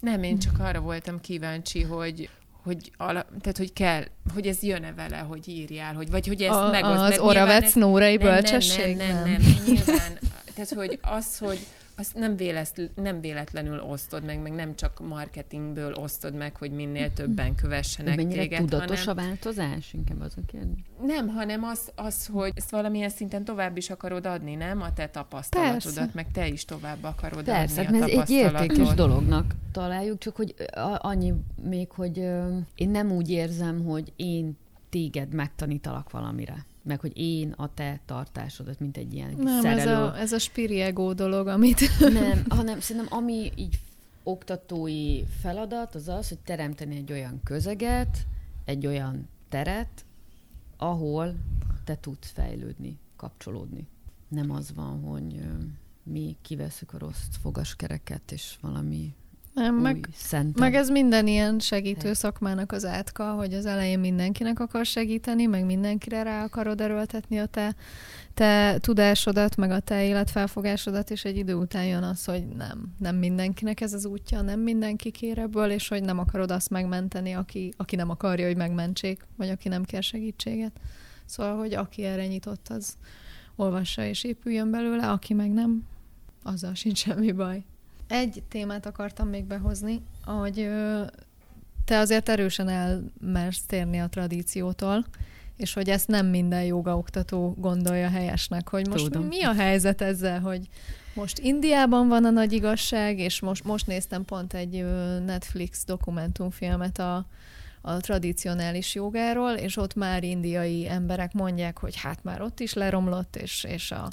Nem, 0.00 0.22
én 0.22 0.38
csak 0.38 0.58
arra 0.58 0.80
voltam 0.80 1.20
kíváncsi, 1.20 1.82
hogy 1.82 2.28
hogy, 2.66 2.90
ala, 2.96 3.22
tehát, 3.40 3.56
hogy 3.56 3.72
kell, 3.72 4.04
hogy 4.34 4.46
ez 4.46 4.62
jön-e 4.62 4.92
vele, 4.92 5.16
hogy 5.18 5.48
írjál, 5.48 5.94
hogy, 5.94 6.10
vagy 6.10 6.26
hogy 6.26 6.42
ezt 6.42 6.54
A, 6.58 6.70
megoszd. 6.70 7.00
az 7.00 7.18
Oravec 7.18 7.64
ez- 7.64 7.72
Nórai 7.74 8.16
nem, 8.16 8.26
nem, 8.26 8.32
bölcsesség? 8.34 8.96
Nem, 8.96 9.06
nem, 9.06 9.16
nem, 9.16 9.40
nem, 9.42 9.62
nyilván, 9.66 10.18
tehát, 10.54 10.72
hogy 10.74 10.98
az, 11.02 11.38
hogy 11.38 11.58
azt 11.98 12.14
nem, 12.14 12.36
véletl, 12.36 12.82
nem 12.94 13.20
véletlenül 13.20 13.80
osztod 13.80 14.24
meg, 14.24 14.42
meg 14.42 14.52
nem 14.52 14.74
csak 14.74 15.00
marketingből 15.08 15.94
osztod 15.94 16.34
meg, 16.34 16.56
hogy 16.56 16.70
minél 16.70 17.12
többen 17.12 17.54
kövessenek 17.54 18.16
Mennyire 18.16 18.40
téged, 18.40 18.58
tudatos 18.58 19.04
hanem, 19.04 19.24
a 19.24 19.28
változás? 19.28 19.92
Inkább 19.92 20.20
az 20.20 20.34
a 20.36 20.40
kérdés. 20.46 20.78
nem, 21.02 21.28
hanem 21.28 21.64
az, 21.64 21.92
az, 21.94 22.26
hogy 22.26 22.52
ezt 22.54 22.70
valamilyen 22.70 23.08
szinten 23.08 23.44
tovább 23.44 23.76
is 23.76 23.90
akarod 23.90 24.26
adni, 24.26 24.54
nem? 24.54 24.82
A 24.82 24.92
te 24.92 25.08
tapasztalatodat, 25.08 25.94
Persze. 25.94 26.10
meg 26.14 26.30
te 26.32 26.48
is 26.48 26.64
tovább 26.64 27.04
akarod 27.04 27.44
Persze, 27.44 27.76
hát 27.76 27.86
adni 27.86 27.96
a 27.96 28.00
mert 28.00 28.12
ez 28.12 28.18
egy 28.18 28.30
értékes 28.30 28.94
dolognak 28.94 29.54
találjuk, 29.72 30.18
csak 30.18 30.36
hogy 30.36 30.54
annyi 30.98 31.34
még, 31.62 31.90
hogy 31.90 32.16
én 32.74 32.90
nem 32.90 33.10
úgy 33.10 33.30
érzem, 33.30 33.84
hogy 33.84 34.12
én 34.16 34.56
téged 34.88 35.34
megtanítalak 35.34 36.10
valamire, 36.10 36.66
meg 36.86 37.00
hogy 37.00 37.18
én 37.18 37.50
a 37.50 37.74
te 37.74 38.00
tartásodat, 38.04 38.80
mint 38.80 38.96
egy 38.96 39.14
ilyen 39.14 39.34
Nem, 39.36 39.46
ez 39.46 39.62
szerelő. 39.62 40.02
a, 40.02 40.18
ez 40.18 40.32
a 40.32 40.38
spiriego 40.38 41.14
dolog, 41.14 41.46
amit... 41.46 41.80
Nem, 41.98 42.44
hanem 42.48 42.80
szerintem 42.80 43.18
ami 43.18 43.52
így 43.54 43.78
oktatói 44.22 45.24
feladat, 45.40 45.94
az 45.94 46.08
az, 46.08 46.28
hogy 46.28 46.38
teremteni 46.38 46.96
egy 46.96 47.12
olyan 47.12 47.40
közeget, 47.44 48.26
egy 48.64 48.86
olyan 48.86 49.28
teret, 49.48 50.04
ahol 50.76 51.34
te 51.84 51.96
tudsz 52.00 52.30
fejlődni, 52.30 52.98
kapcsolódni. 53.16 53.86
Nem 54.28 54.50
az 54.50 54.74
van, 54.74 55.00
hogy 55.00 55.42
mi 56.02 56.36
kiveszük 56.42 56.92
a 56.92 56.98
rossz 56.98 57.26
fogaskereket, 57.42 58.32
és 58.32 58.56
valami 58.60 59.14
Nem, 59.56 59.74
meg, 59.74 60.08
meg 60.54 60.74
ez 60.74 60.88
minden 60.88 61.26
ilyen 61.26 61.58
segítő 61.58 62.12
szakmának 62.12 62.72
az 62.72 62.84
átka, 62.84 63.32
hogy 63.32 63.54
az 63.54 63.66
elején 63.66 63.98
mindenkinek 63.98 64.60
akar 64.60 64.86
segíteni, 64.86 65.46
meg 65.46 65.64
mindenkire 65.64 66.22
rá 66.22 66.44
akarod 66.44 66.80
erőltetni 66.80 67.38
a 67.38 67.46
te, 67.46 67.74
te 68.34 68.78
tudásodat, 68.78 69.56
meg 69.56 69.70
a 69.70 69.80
te 69.80 70.04
életfelfogásodat, 70.04 71.10
és 71.10 71.24
egy 71.24 71.36
idő 71.36 71.54
után 71.54 71.84
jön 71.84 72.02
az, 72.02 72.24
hogy 72.24 72.46
nem, 72.46 72.94
nem 72.98 73.16
mindenkinek 73.16 73.80
ez 73.80 73.92
az 73.92 74.04
útja, 74.04 74.40
nem 74.40 74.60
mindenki 74.60 75.10
kér 75.10 75.38
ebből, 75.38 75.70
és 75.70 75.88
hogy 75.88 76.02
nem 76.02 76.18
akarod 76.18 76.50
azt 76.50 76.70
megmenteni, 76.70 77.32
aki, 77.32 77.72
aki 77.76 77.96
nem 77.96 78.10
akarja, 78.10 78.46
hogy 78.46 78.56
megmentsék, 78.56 79.26
vagy 79.36 79.48
aki 79.48 79.68
nem 79.68 79.84
kér 79.84 80.02
segítséget. 80.02 80.72
Szóval, 81.24 81.56
hogy 81.56 81.74
aki 81.74 82.04
erre 82.04 82.26
nyitott, 82.26 82.68
az 82.68 82.96
olvassa 83.54 84.04
és 84.04 84.24
épüljön 84.24 84.70
belőle, 84.70 85.10
aki 85.10 85.34
meg 85.34 85.50
nem, 85.50 85.82
azzal 86.42 86.74
sincs 86.74 86.98
semmi 86.98 87.32
baj. 87.32 87.64
Egy 88.08 88.42
témát 88.48 88.86
akartam 88.86 89.28
még 89.28 89.44
behozni, 89.44 90.02
hogy 90.24 90.70
te 91.84 91.98
azért 91.98 92.28
erősen 92.28 92.68
elmersz 92.68 93.62
térni 93.66 94.00
a 94.00 94.08
tradíciótól, 94.08 95.04
és 95.56 95.72
hogy 95.72 95.90
ezt 95.90 96.08
nem 96.08 96.26
minden 96.26 96.64
joga 96.64 96.96
oktató 96.96 97.54
gondolja 97.58 98.08
helyesnek, 98.08 98.68
hogy 98.68 98.88
most 98.88 99.04
Tudom. 99.04 99.26
mi 99.26 99.42
a 99.42 99.54
helyzet 99.54 100.00
ezzel, 100.00 100.40
hogy 100.40 100.68
most 101.14 101.38
Indiában 101.38 102.08
van 102.08 102.24
a 102.24 102.30
nagy 102.30 102.52
igazság, 102.52 103.18
és 103.18 103.40
most, 103.40 103.64
most 103.64 103.86
néztem 103.86 104.24
pont 104.24 104.54
egy 104.54 104.84
Netflix 105.24 105.84
dokumentumfilmet 105.84 106.98
a, 106.98 107.26
a 107.80 107.96
tradicionális 107.96 108.94
jogáról, 108.94 109.52
és 109.52 109.76
ott 109.76 109.94
már 109.94 110.24
indiai 110.24 110.88
emberek 110.88 111.32
mondják, 111.32 111.78
hogy 111.78 111.96
hát 111.96 112.24
már 112.24 112.42
ott 112.42 112.60
is 112.60 112.72
leromlott, 112.72 113.36
és, 113.36 113.64
és 113.68 113.90
a, 113.90 114.08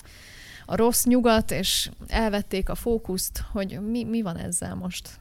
a 0.66 0.76
rossz 0.76 1.05
nyugat, 1.05 1.51
és 1.51 1.91
elvették 2.07 2.70
a 2.70 2.76
fókuszt, 2.76 3.43
hogy 3.51 3.80
mi, 3.82 4.03
mi 4.03 4.22
van 4.22 4.38
ezzel 4.38 4.76
most. 4.76 5.20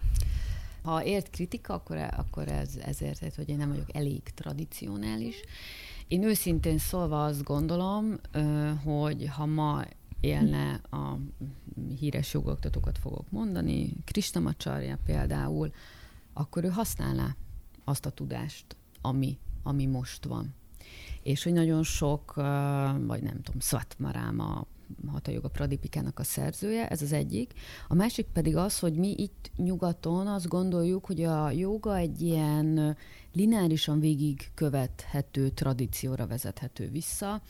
Ha 0.82 1.04
ért 1.04 1.30
kritika, 1.30 1.74
akkor, 1.74 1.96
akkor 1.96 2.48
ez, 2.48 2.70
ezért, 2.84 3.34
hogy 3.34 3.48
én 3.48 3.56
nem 3.56 3.68
vagyok 3.68 3.94
elég 3.94 4.22
tradicionális. 4.22 5.36
Én 6.08 6.22
őszintén 6.22 6.78
szólva 6.78 7.24
azt 7.24 7.42
gondolom, 7.42 8.18
hogy 8.84 9.28
ha 9.28 9.46
ma 9.46 9.84
élne 10.20 10.80
a 10.90 11.16
híres 11.98 12.32
jogoktatókat 12.32 12.98
fogok 12.98 13.30
mondani, 13.30 13.92
Krishnamacharya 14.04 14.98
például, 15.04 15.72
akkor 16.32 16.64
ő 16.64 16.68
használná 16.68 17.36
azt 17.84 18.06
a 18.06 18.10
tudást, 18.10 18.76
ami, 19.00 19.38
ami 19.62 19.86
most 19.86 20.24
van. 20.24 20.54
És 21.22 21.42
hogy 21.42 21.52
nagyon 21.52 21.82
sok, 21.82 22.34
vagy 23.06 23.22
nem 23.22 23.42
tudom, 23.42 23.60
Svatmarama, 23.60 24.66
Hatha 25.06 25.32
Yoga 25.32 25.48
Pradipikának 25.48 26.18
a 26.18 26.22
szerzője, 26.22 26.88
ez 26.88 27.02
az 27.02 27.12
egyik. 27.12 27.52
A 27.88 27.94
másik 27.94 28.26
pedig 28.26 28.56
az, 28.56 28.78
hogy 28.78 28.94
mi 28.94 29.14
itt 29.16 29.50
nyugaton 29.56 30.26
azt 30.26 30.48
gondoljuk, 30.48 31.04
hogy 31.04 31.22
a 31.22 31.50
joga 31.50 31.96
egy 31.96 32.20
ilyen 32.20 32.96
lineárisan 33.32 34.00
végig 34.00 34.50
követhető 34.54 35.48
tradícióra 35.48 36.26
vezethető 36.26 36.88
vissza, 36.88 37.42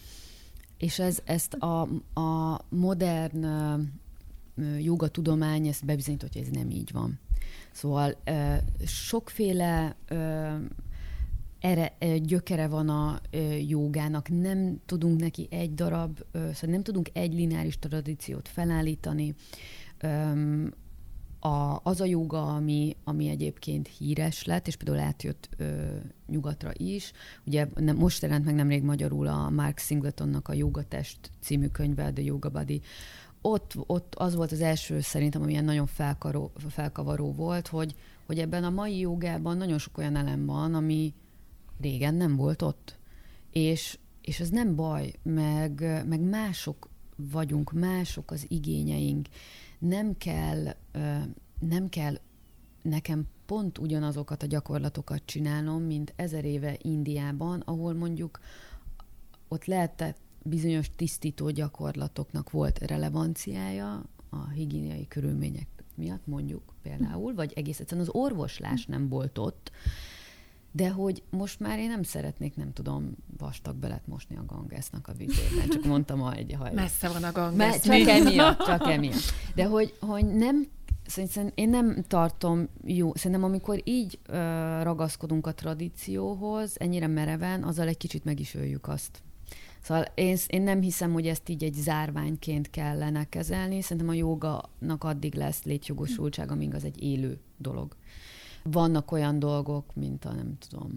és 0.79 0.99
ez, 0.99 1.19
ezt 1.25 1.55
a, 1.55 1.81
a 2.21 2.61
modern 2.69 3.43
ö, 3.43 3.79
ö, 4.55 4.77
joga 4.77 5.09
tudomány 5.09 5.67
ezt 5.67 5.85
bebizonyított, 5.85 6.33
hogy 6.33 6.43
ez 6.43 6.49
nem 6.49 6.71
így 6.71 6.93
van. 6.93 7.19
Szóval 7.73 8.17
sokféle 8.87 9.97
ere, 11.63 11.97
ö, 11.99 12.17
gyökere 12.17 12.67
van 12.67 12.89
a 12.89 13.21
jogának, 13.69 14.29
nem 14.29 14.81
tudunk 14.87 15.21
neki 15.21 15.47
egy 15.51 15.75
darab, 15.75 16.21
szóval 16.33 16.71
nem 16.71 16.83
tudunk 16.83 17.09
egy 17.13 17.35
lineáris 17.35 17.79
tradíciót 17.79 18.49
felállítani. 18.49 19.35
A, 21.41 21.81
az 21.83 22.01
a 22.01 22.05
joga, 22.05 22.55
ami, 22.55 22.97
ami 23.05 23.29
egyébként 23.29 23.89
híres 23.89 24.45
lett, 24.45 24.67
és 24.67 24.77
például 24.77 25.07
átjött 25.07 25.49
ö, 25.57 25.97
nyugatra 26.27 26.71
is. 26.73 27.13
Ugye 27.47 27.69
nem, 27.75 27.97
most 27.97 28.23
jelent 28.23 28.45
meg 28.45 28.55
nemrég 28.55 28.83
magyarul 28.83 29.27
a 29.27 29.51
Mark 29.51 29.79
Singletonnak 29.79 30.49
a 30.49 30.53
Jogatest 30.53 31.19
című 31.41 31.67
könyve, 31.67 32.13
The 32.13 32.25
Yoga 32.25 32.49
Body. 32.49 32.81
Ott, 33.41 33.73
ott 33.87 34.15
az 34.15 34.35
volt 34.35 34.53
az 34.53 34.61
első 34.61 35.01
szerintem, 35.01 35.43
ami 35.43 35.53
ilyen 35.53 35.65
nagyon 35.65 35.87
felkaró, 35.87 36.53
felkavaró 36.69 37.33
volt, 37.33 37.69
hogy, 37.69 37.95
hogy 38.27 38.39
ebben 38.39 38.65
a 38.65 38.71
mai 38.71 38.99
jogában 38.99 39.57
nagyon 39.57 39.79
sok 39.79 39.99
olyan 39.99 40.17
elem 40.17 40.47
van, 40.47 40.75
ami 40.75 41.15
régen 41.83 42.15
nem 42.15 42.37
volt 42.37 42.63
ott. 42.63 42.99
És, 43.51 43.99
és 44.21 44.41
ez 44.41 44.49
nem 44.49 44.75
baj, 44.75 45.13
meg, 45.23 45.81
meg 46.07 46.21
mások 46.21 46.89
vagyunk, 47.17 47.73
mások 47.73 48.31
az 48.31 48.45
igényeink. 48.49 49.29
Nem 49.79 50.17
kell, 50.17 50.77
nem 51.59 51.89
kell 51.89 52.19
nekem 52.83 53.27
pont 53.47 53.79
ugyanazokat 53.79 54.43
a 54.43 54.47
gyakorlatokat 54.47 55.23
csinálnom, 55.25 55.83
mint 55.83 56.13
ezer 56.17 56.45
éve 56.45 56.77
Indiában, 56.83 57.61
ahol 57.61 57.95
mondjuk 57.95 58.41
ott 59.49 59.65
lehetett 59.65 60.19
bizonyos 60.43 60.91
tisztító 60.97 61.51
gyakorlatoknak 61.51 62.51
volt 62.51 62.79
relevanciája 62.79 64.05
a 64.31 64.49
higiéniai 64.49 65.07
körülmények 65.09 65.67
miatt, 65.95 66.27
mondjuk 66.27 66.63
például, 66.83 67.35
vagy 67.35 67.53
egész 67.55 67.81
egyszerűen 67.81 68.07
az 68.07 68.15
orvoslás 68.15 68.87
nem 68.87 69.09
volt 69.09 69.39
ott, 69.39 69.71
de 70.73 70.91
hogy 70.91 71.23
most 71.31 71.61
már 71.61 71.79
én 71.79 71.89
nem 71.89 72.03
szeretnék, 72.03 72.57
nem 72.57 72.73
tudom, 72.73 73.17
vastag 73.39 73.77
belet 73.77 74.07
mosni 74.07 74.37
a 74.37 74.45
gangesznak 74.47 75.09
a 75.09 75.13
vizében. 75.13 75.69
Csak 75.69 75.85
mondtam, 75.85 76.21
ha 76.21 76.35
egy 76.35 76.55
haj. 76.59 76.73
Messze 76.75 77.09
van 77.09 77.25
a 77.25 77.33
gang. 77.33 77.57
Mert 77.57 77.83
csak 77.83 77.95
emiatt, 77.95 78.59
csak 78.65 78.87
emiatt. 78.87 79.33
De 79.55 79.67
hogy, 79.67 79.95
hogy 80.01 80.27
nem, 80.27 80.67
szerintem 81.07 81.51
én 81.55 81.69
nem 81.69 82.05
tartom 82.09 82.69
jó, 82.85 83.15
szerintem 83.15 83.45
amikor 83.45 83.81
így 83.85 84.19
ö, 84.27 84.37
ragaszkodunk 84.83 85.47
a 85.47 85.55
tradícióhoz, 85.55 86.81
ennyire 86.81 87.07
mereven, 87.07 87.63
azzal 87.63 87.89
egy 87.89 87.97
kicsit 87.97 88.25
meg 88.25 88.41
is 88.41 88.55
öljük 88.55 88.89
azt. 88.89 89.23
Szóval 89.83 90.05
én, 90.15 90.37
én 90.47 90.63
nem 90.63 90.81
hiszem, 90.81 91.13
hogy 91.13 91.27
ezt 91.27 91.49
így 91.49 91.65
egy 91.65 91.75
zárványként 91.75 92.71
kellene 92.71 93.29
kezelni. 93.29 93.81
Szerintem 93.81 94.09
a 94.09 94.13
joganak 94.13 95.05
addig 95.05 95.35
lesz 95.35 95.63
létjogosultság, 95.63 96.51
amíg 96.51 96.75
az 96.75 96.85
egy 96.85 97.03
élő 97.03 97.39
dolog. 97.57 97.97
Vannak 98.63 99.13
olyan 99.13 99.39
dolgok, 99.39 99.95
mint 99.95 100.25
a 100.25 100.33
nem 100.33 100.59
tudom, 100.59 100.91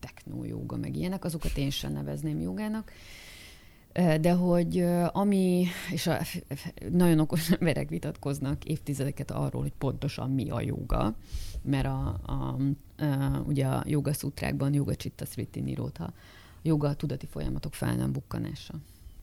technójóga, 0.00 0.76
meg 0.76 0.96
ilyenek, 0.96 1.24
azokat 1.24 1.56
én 1.56 1.70
sem 1.70 1.92
nevezném 1.92 2.40
jogának. 2.40 2.92
De 4.20 4.32
hogy 4.32 4.84
ami, 5.12 5.66
és 5.90 6.06
a, 6.06 6.18
nagyon 6.90 7.18
okos 7.18 7.50
emberek 7.58 7.88
vitatkoznak 7.88 8.64
évtizedeket 8.64 9.30
arról, 9.30 9.62
hogy 9.62 9.72
pontosan 9.78 10.30
mi 10.30 10.50
a 10.50 10.60
joga, 10.60 11.14
mert 11.62 11.86
a, 11.86 12.20
a, 12.22 12.32
a 12.32 12.56
ugye 13.46 13.66
a 13.66 13.82
joga 13.86 14.12
szutrákban, 14.12 14.74
joga 14.74 14.94
csitta 14.94 15.24
sriti 15.24 15.60
niróta, 15.60 16.12
joga 16.62 16.88
a 16.88 16.94
tudati 16.94 17.26
folyamatok 17.26 17.74
fel 17.74 17.94
nem 17.94 18.12
bukkanása. 18.12 18.74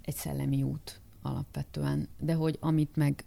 Egy 0.01 0.15
szellemi 0.15 0.63
út 0.63 0.99
alapvetően. 1.21 2.07
De 2.19 2.33
hogy 2.33 2.57
amit 2.59 2.95
meg 2.95 3.23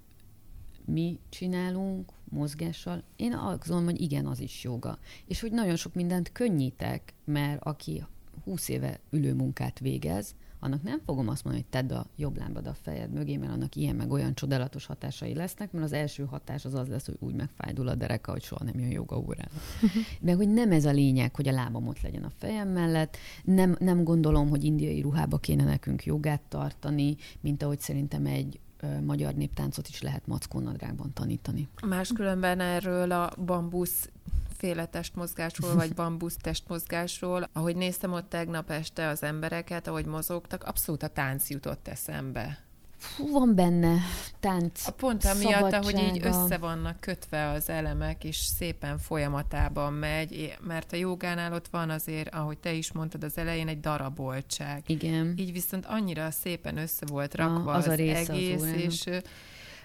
mi 0.84 1.18
csinálunk 1.28 2.12
mozgással, 2.28 3.02
én 3.16 3.32
azt 3.32 3.58
gondolom, 3.58 3.84
hogy 3.84 4.00
igen, 4.00 4.26
az 4.26 4.40
is 4.40 4.64
joga. 4.64 4.98
És 5.26 5.40
hogy 5.40 5.52
nagyon 5.52 5.76
sok 5.76 5.94
mindent 5.94 6.32
könnyítek, 6.32 7.14
mert 7.24 7.62
aki 7.62 8.04
20 8.44 8.68
éve 8.68 9.00
ülő 9.10 9.34
munkát 9.34 9.78
végez, 9.78 10.34
annak 10.64 10.82
nem 10.82 11.00
fogom 11.04 11.28
azt 11.28 11.44
mondani, 11.44 11.66
hogy 11.70 11.80
tedd 11.80 11.98
a 11.98 12.06
jobb 12.16 12.36
lábad 12.36 12.66
a 12.66 12.74
fejed 12.74 13.12
mögé, 13.12 13.36
mert 13.36 13.52
annak 13.52 13.76
ilyen 13.76 13.96
meg 13.96 14.10
olyan 14.10 14.34
csodálatos 14.34 14.86
hatásai 14.86 15.34
lesznek, 15.34 15.72
mert 15.72 15.84
az 15.84 15.92
első 15.92 16.24
hatás 16.24 16.64
az 16.64 16.74
az 16.74 16.88
lesz, 16.88 17.06
hogy 17.06 17.16
úgy 17.18 17.34
megfájdul 17.34 17.88
a 17.88 17.94
dereka, 17.94 18.32
hogy 18.32 18.42
soha 18.42 18.64
nem 18.64 18.78
jön 18.78 18.90
joga 18.90 19.18
órán. 19.18 19.48
meg 20.20 20.36
hogy 20.36 20.48
nem 20.48 20.72
ez 20.72 20.84
a 20.84 20.90
lényeg, 20.90 21.34
hogy 21.34 21.48
a 21.48 21.52
lábam 21.52 21.88
ott 21.88 22.00
legyen 22.00 22.22
a 22.22 22.30
fejem 22.38 22.68
mellett, 22.68 23.16
nem, 23.44 23.76
nem 23.78 24.04
gondolom, 24.04 24.48
hogy 24.48 24.64
indiai 24.64 25.00
ruhába 25.00 25.38
kéne 25.38 25.64
nekünk 25.64 26.04
jogát 26.04 26.42
tartani, 26.48 27.16
mint 27.40 27.62
ahogy 27.62 27.80
szerintem 27.80 28.26
egy 28.26 28.60
magyar 29.04 29.34
néptáncot 29.34 29.88
is 29.88 30.02
lehet 30.02 30.26
mackónadrágban 30.26 31.12
tanítani. 31.12 31.68
Máskülönben 31.86 32.60
erről 32.60 33.12
a 33.12 33.32
bambusz 33.44 34.08
féle 34.56 34.86
testmozgásról, 34.86 35.74
vagy 35.74 35.94
bambusz 35.94 36.36
testmozgásról. 36.36 37.48
Ahogy 37.52 37.76
néztem 37.76 38.12
ott 38.12 38.28
tegnap 38.28 38.70
este 38.70 39.08
az 39.08 39.22
embereket, 39.22 39.86
ahogy 39.86 40.06
mozogtak, 40.06 40.64
abszolút 40.64 41.02
a 41.02 41.08
tánc 41.08 41.50
jutott 41.50 41.88
eszembe. 41.88 42.58
Fú, 43.02 43.32
van 43.32 43.54
benne 43.54 43.98
tánc. 44.40 44.86
A 44.86 44.92
pont 44.92 45.24
amiatt, 45.24 45.72
ahogy 45.72 45.98
így 45.98 46.20
össze 46.26 46.58
vannak 46.58 47.00
kötve 47.00 47.48
az 47.48 47.68
elemek, 47.68 48.24
és 48.24 48.36
szépen 48.36 48.98
folyamatában 48.98 49.92
megy, 49.92 50.56
mert 50.60 50.92
a 50.92 50.96
jogánál 50.96 51.52
ott 51.52 51.68
van 51.68 51.90
azért, 51.90 52.34
ahogy 52.34 52.58
te 52.58 52.72
is 52.72 52.92
mondtad 52.92 53.24
az 53.24 53.38
elején, 53.38 53.68
egy 53.68 53.80
daraboltság. 53.80 54.82
Igen. 54.86 55.34
Így 55.36 55.52
viszont 55.52 55.86
annyira 55.86 56.30
szépen 56.30 56.76
össze 56.76 57.06
volt 57.06 57.34
rakva 57.34 57.72
a, 57.72 57.76
az, 57.76 57.86
az 57.86 57.92
a 57.92 57.94
része 57.94 58.32
egész, 58.32 58.62
az 58.62 58.72
és 58.72 59.04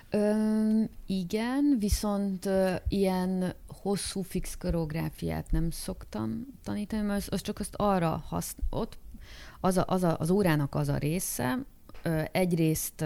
Ö, 0.09 0.83
igen, 1.05 1.75
viszont 1.79 2.45
ö, 2.45 2.75
ilyen 2.87 3.53
hosszú 3.81 4.21
fix 4.21 4.57
koreográfiát 4.57 5.51
nem 5.51 5.71
szoktam 5.71 6.45
tanítani, 6.63 7.01
mert 7.01 7.21
az, 7.21 7.27
az 7.31 7.41
csak 7.41 7.59
azt 7.59 7.73
arra 7.75 8.23
használ, 8.27 8.67
ott 8.69 8.97
az, 9.59 9.77
a, 9.77 9.83
az 9.87 10.03
a, 10.03 10.17
az 10.19 10.29
órának 10.29 10.75
az 10.75 10.89
a 10.89 10.97
része, 10.97 11.65
egyrészt 12.31 13.05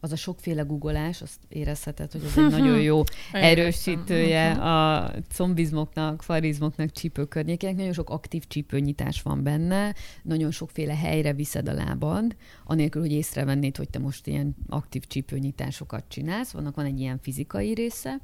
az 0.00 0.12
a 0.12 0.16
sokféle 0.16 0.62
googolás, 0.62 1.22
azt 1.22 1.38
érezheted, 1.48 2.12
hogy 2.12 2.24
ez 2.24 2.38
egy 2.44 2.50
nagyon 2.50 2.80
jó 2.80 3.02
erősítője 3.32 4.50
a 4.52 5.10
combizmoknak, 5.34 6.22
farizmoknak, 6.22 6.90
csípőkörnyékének. 6.90 7.76
Nagyon 7.76 7.92
sok 7.92 8.10
aktív 8.10 8.46
csípőnyitás 8.46 9.22
van 9.22 9.42
benne, 9.42 9.94
nagyon 10.22 10.50
sokféle 10.50 10.96
helyre 10.96 11.32
viszed 11.32 11.68
a 11.68 11.72
lábad, 11.72 12.36
anélkül, 12.64 13.00
hogy 13.00 13.12
észrevennéd, 13.12 13.76
hogy 13.76 13.90
te 13.90 13.98
most 13.98 14.26
ilyen 14.26 14.56
aktív 14.68 15.06
csípőnyitásokat 15.06 16.04
csinálsz. 16.08 16.50
Vannak 16.50 16.74
van 16.74 16.84
egy 16.84 17.00
ilyen 17.00 17.18
fizikai 17.22 17.74
része, 17.74 18.20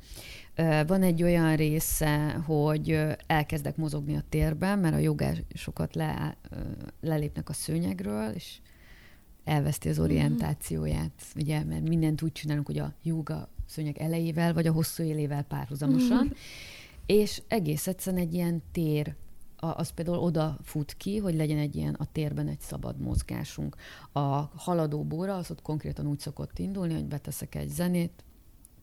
van 0.86 1.02
egy 1.02 1.22
olyan 1.22 1.56
része, 1.56 2.42
hogy 2.46 3.00
elkezdek 3.26 3.76
mozogni 3.76 4.16
a 4.16 4.24
térben, 4.28 4.78
mert 4.78 4.94
a 4.94 4.98
jogásokat 4.98 5.94
le, 5.94 6.36
lelépnek 7.00 7.48
a 7.48 7.52
szőnyegről, 7.52 8.32
és 8.34 8.58
elveszti 9.44 9.88
az 9.88 9.98
orientációját, 9.98 11.12
mm. 11.26 11.40
ugye, 11.40 11.64
mert 11.64 11.88
mindent 11.88 12.22
úgy 12.22 12.32
csinálunk, 12.32 12.66
hogy 12.66 12.78
a 12.78 12.94
joga 13.02 13.48
szőnyeg 13.66 13.98
elejével, 13.98 14.54
vagy 14.54 14.66
a 14.66 14.72
hosszú 14.72 15.02
élével 15.02 15.42
párhuzamosan, 15.42 16.24
mm. 16.24 16.30
és 17.06 17.42
egész 17.48 17.86
egyszerűen 17.86 18.22
egy 18.22 18.34
ilyen 18.34 18.62
tér, 18.72 19.14
az 19.72 19.90
például 19.90 20.18
oda 20.18 20.58
fut 20.62 20.94
ki, 20.96 21.18
hogy 21.18 21.34
legyen 21.34 21.58
egy 21.58 21.76
ilyen 21.76 21.94
a 21.94 22.06
térben 22.12 22.48
egy 22.48 22.60
szabad 22.60 23.00
mozgásunk. 23.00 23.76
A 24.12 24.20
haladó 24.56 25.04
bóra 25.04 25.36
az 25.36 25.50
ott 25.50 25.62
konkrétan 25.62 26.06
úgy 26.06 26.18
szokott 26.18 26.58
indulni, 26.58 26.94
hogy 26.94 27.04
beteszek 27.04 27.54
egy 27.54 27.68
zenét, 27.68 28.23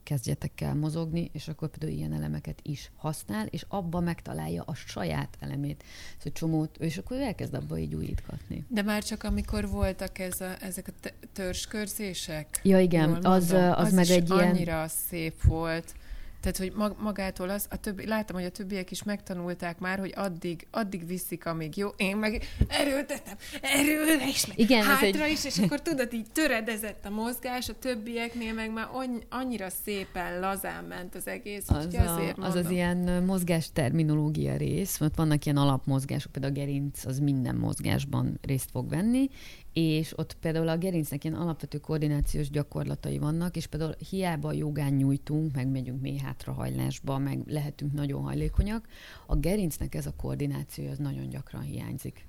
kezdjetek 0.03 0.61
el 0.61 0.75
mozogni, 0.75 1.29
és 1.33 1.47
akkor 1.47 1.69
például 1.69 1.99
ilyen 1.99 2.13
elemeket 2.13 2.59
is 2.61 2.91
használ, 2.95 3.45
és 3.45 3.65
abba 3.67 3.99
megtalálja 3.99 4.63
a 4.65 4.73
saját 4.73 5.37
elemét. 5.39 5.83
Szóval 6.17 6.33
csomót, 6.33 6.77
és 6.77 6.97
akkor 6.97 7.17
ő 7.17 7.21
elkezd 7.21 7.53
abba 7.53 7.77
így 7.77 7.95
újítgatni. 7.95 8.65
De 8.67 8.81
már 8.81 9.03
csak 9.03 9.23
amikor 9.23 9.69
voltak 9.69 10.19
ez 10.19 10.41
a, 10.41 10.55
ezek 10.61 10.87
a 10.87 11.09
törskörzések? 11.33 12.59
Ja 12.63 12.79
igen, 12.79 13.13
az, 13.25 13.51
az, 13.51 13.73
az 13.75 13.93
meg 13.93 14.09
egy 14.09 14.29
ilyen... 14.29 14.49
annyira 14.49 14.87
szép 14.87 15.41
volt. 15.41 15.93
Tehát, 16.41 16.57
hogy 16.57 16.71
mag, 16.75 16.95
magától 16.99 17.49
az, 17.49 17.65
a 17.69 17.75
többi, 17.75 18.07
látom, 18.07 18.35
hogy 18.35 18.45
a 18.45 18.49
többiek 18.49 18.91
is 18.91 19.03
megtanulták 19.03 19.79
már, 19.79 19.99
hogy 19.99 20.13
addig, 20.15 20.67
addig 20.71 21.07
viszik, 21.07 21.45
amíg 21.45 21.77
jó. 21.77 21.89
Én 21.97 22.17
meg 22.17 22.43
erőltetem, 22.67 23.35
erőre 23.61 24.27
is, 24.27 24.47
meg 24.47 24.59
Igen, 24.59 24.83
hátra 24.83 25.23
egy... 25.23 25.31
is, 25.31 25.45
és 25.45 25.57
akkor 25.57 25.81
tudod, 25.81 26.13
így 26.13 26.25
töredezett 26.31 27.05
a 27.05 27.09
mozgás, 27.09 27.69
a 27.69 27.73
többieknél 27.79 28.53
meg 28.53 28.71
már 28.73 28.87
annyira 29.29 29.69
szépen 29.83 30.39
lazán 30.39 30.83
ment 30.83 31.15
az 31.15 31.27
egész, 31.27 31.69
az 31.69 31.85
azért 31.85 32.37
a, 32.37 32.45
Az 32.45 32.55
az 32.55 32.69
ilyen 32.69 33.23
mozgás 33.23 33.69
terminológia 33.73 34.57
rész, 34.57 34.97
mert 34.97 35.15
vannak 35.15 35.45
ilyen 35.45 35.57
alapmozgások, 35.57 36.31
például 36.31 36.53
a 36.53 36.57
gerinc 36.57 37.05
az 37.05 37.19
minden 37.19 37.55
mozgásban 37.55 38.39
részt 38.41 38.69
fog 38.71 38.89
venni, 38.89 39.29
és 39.73 40.17
ott 40.17 40.33
például 40.33 40.67
a 40.67 40.77
gerincnek 40.77 41.23
ilyen 41.23 41.35
alapvető 41.35 41.77
koordinációs 41.77 42.49
gyakorlatai 42.49 43.17
vannak, 43.17 43.55
és 43.55 43.67
például 43.67 43.95
hiába 44.09 44.47
a 44.47 44.53
jogán 44.53 44.93
nyújtunk, 44.93 45.55
meg 45.55 45.67
megyünk 45.67 46.01
mély 46.01 46.17
hátrahajlásba, 46.31 47.17
meg 47.17 47.43
lehetünk 47.47 47.93
nagyon 47.93 48.21
hajlékonyak, 48.21 48.87
a 49.27 49.35
gerincnek 49.35 49.95
ez 49.95 50.05
a 50.05 50.15
koordináció 50.15 50.89
az 50.89 50.97
nagyon 50.97 51.29
gyakran 51.29 51.61
hiányzik. 51.61 52.27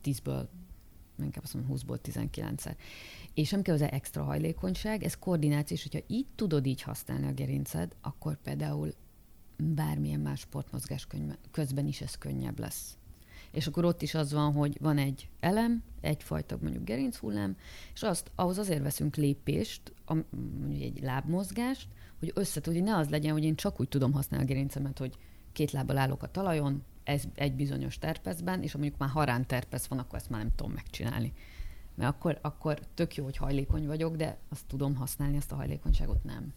Tízből, 0.00 0.48
inkább 1.22 1.44
azt 1.44 1.54
mondom 1.54 1.76
20-ból 1.76 1.98
19-szer. 2.02 2.76
És 3.34 3.50
nem 3.50 3.62
kell 3.62 3.74
az 3.74 3.80
extra 3.80 4.22
hajlékonyság, 4.22 5.02
ez 5.02 5.18
koordináció, 5.18 5.76
és 5.76 5.82
hogyha 5.82 6.06
így 6.06 6.26
tudod 6.34 6.66
így 6.66 6.82
használni 6.82 7.26
a 7.26 7.32
gerinced, 7.32 7.96
akkor 8.00 8.36
például 8.42 8.92
bármilyen 9.56 10.20
más 10.20 10.40
sportmozgás 10.40 11.06
közben 11.50 11.86
is 11.86 12.00
ez 12.00 12.14
könnyebb 12.14 12.58
lesz 12.58 12.96
és 13.50 13.66
akkor 13.66 13.84
ott 13.84 14.02
is 14.02 14.14
az 14.14 14.32
van, 14.32 14.52
hogy 14.52 14.76
van 14.80 14.98
egy 14.98 15.28
elem, 15.40 15.82
egyfajta 16.00 16.58
mondjuk 16.60 16.84
gerinchullám, 16.84 17.56
és 17.94 18.02
azt, 18.02 18.30
ahhoz 18.34 18.58
azért 18.58 18.82
veszünk 18.82 19.16
lépést, 19.16 19.92
mondjuk 20.60 20.82
egy 20.82 21.02
lábmozgást, 21.02 21.88
hogy 22.18 22.32
összetudj, 22.34 22.78
ne 22.78 22.96
az 22.96 23.08
legyen, 23.08 23.32
hogy 23.32 23.44
én 23.44 23.54
csak 23.54 23.80
úgy 23.80 23.88
tudom 23.88 24.12
használni 24.12 24.46
a 24.46 24.48
gerincemet, 24.48 24.98
hogy 24.98 25.14
két 25.52 25.70
lábbal 25.70 25.98
állok 25.98 26.22
a 26.22 26.30
talajon, 26.30 26.82
ez 27.04 27.22
egy 27.34 27.54
bizonyos 27.54 27.98
terpezben, 27.98 28.62
és 28.62 28.72
ha 28.72 28.78
mondjuk 28.78 29.00
már 29.00 29.08
harán 29.08 29.46
terpez 29.46 29.88
van, 29.88 29.98
akkor 29.98 30.18
ezt 30.18 30.30
már 30.30 30.40
nem 30.40 30.52
tudom 30.56 30.72
megcsinálni. 30.72 31.32
Mert 31.94 32.10
akkor, 32.10 32.38
akkor 32.42 32.80
tök 32.94 33.14
jó, 33.14 33.24
hogy 33.24 33.36
hajlékony 33.36 33.86
vagyok, 33.86 34.16
de 34.16 34.38
azt 34.48 34.64
tudom 34.66 34.94
használni, 34.94 35.36
ezt 35.36 35.52
a 35.52 35.56
hajlékonyságot 35.56 36.24
nem. 36.24 36.54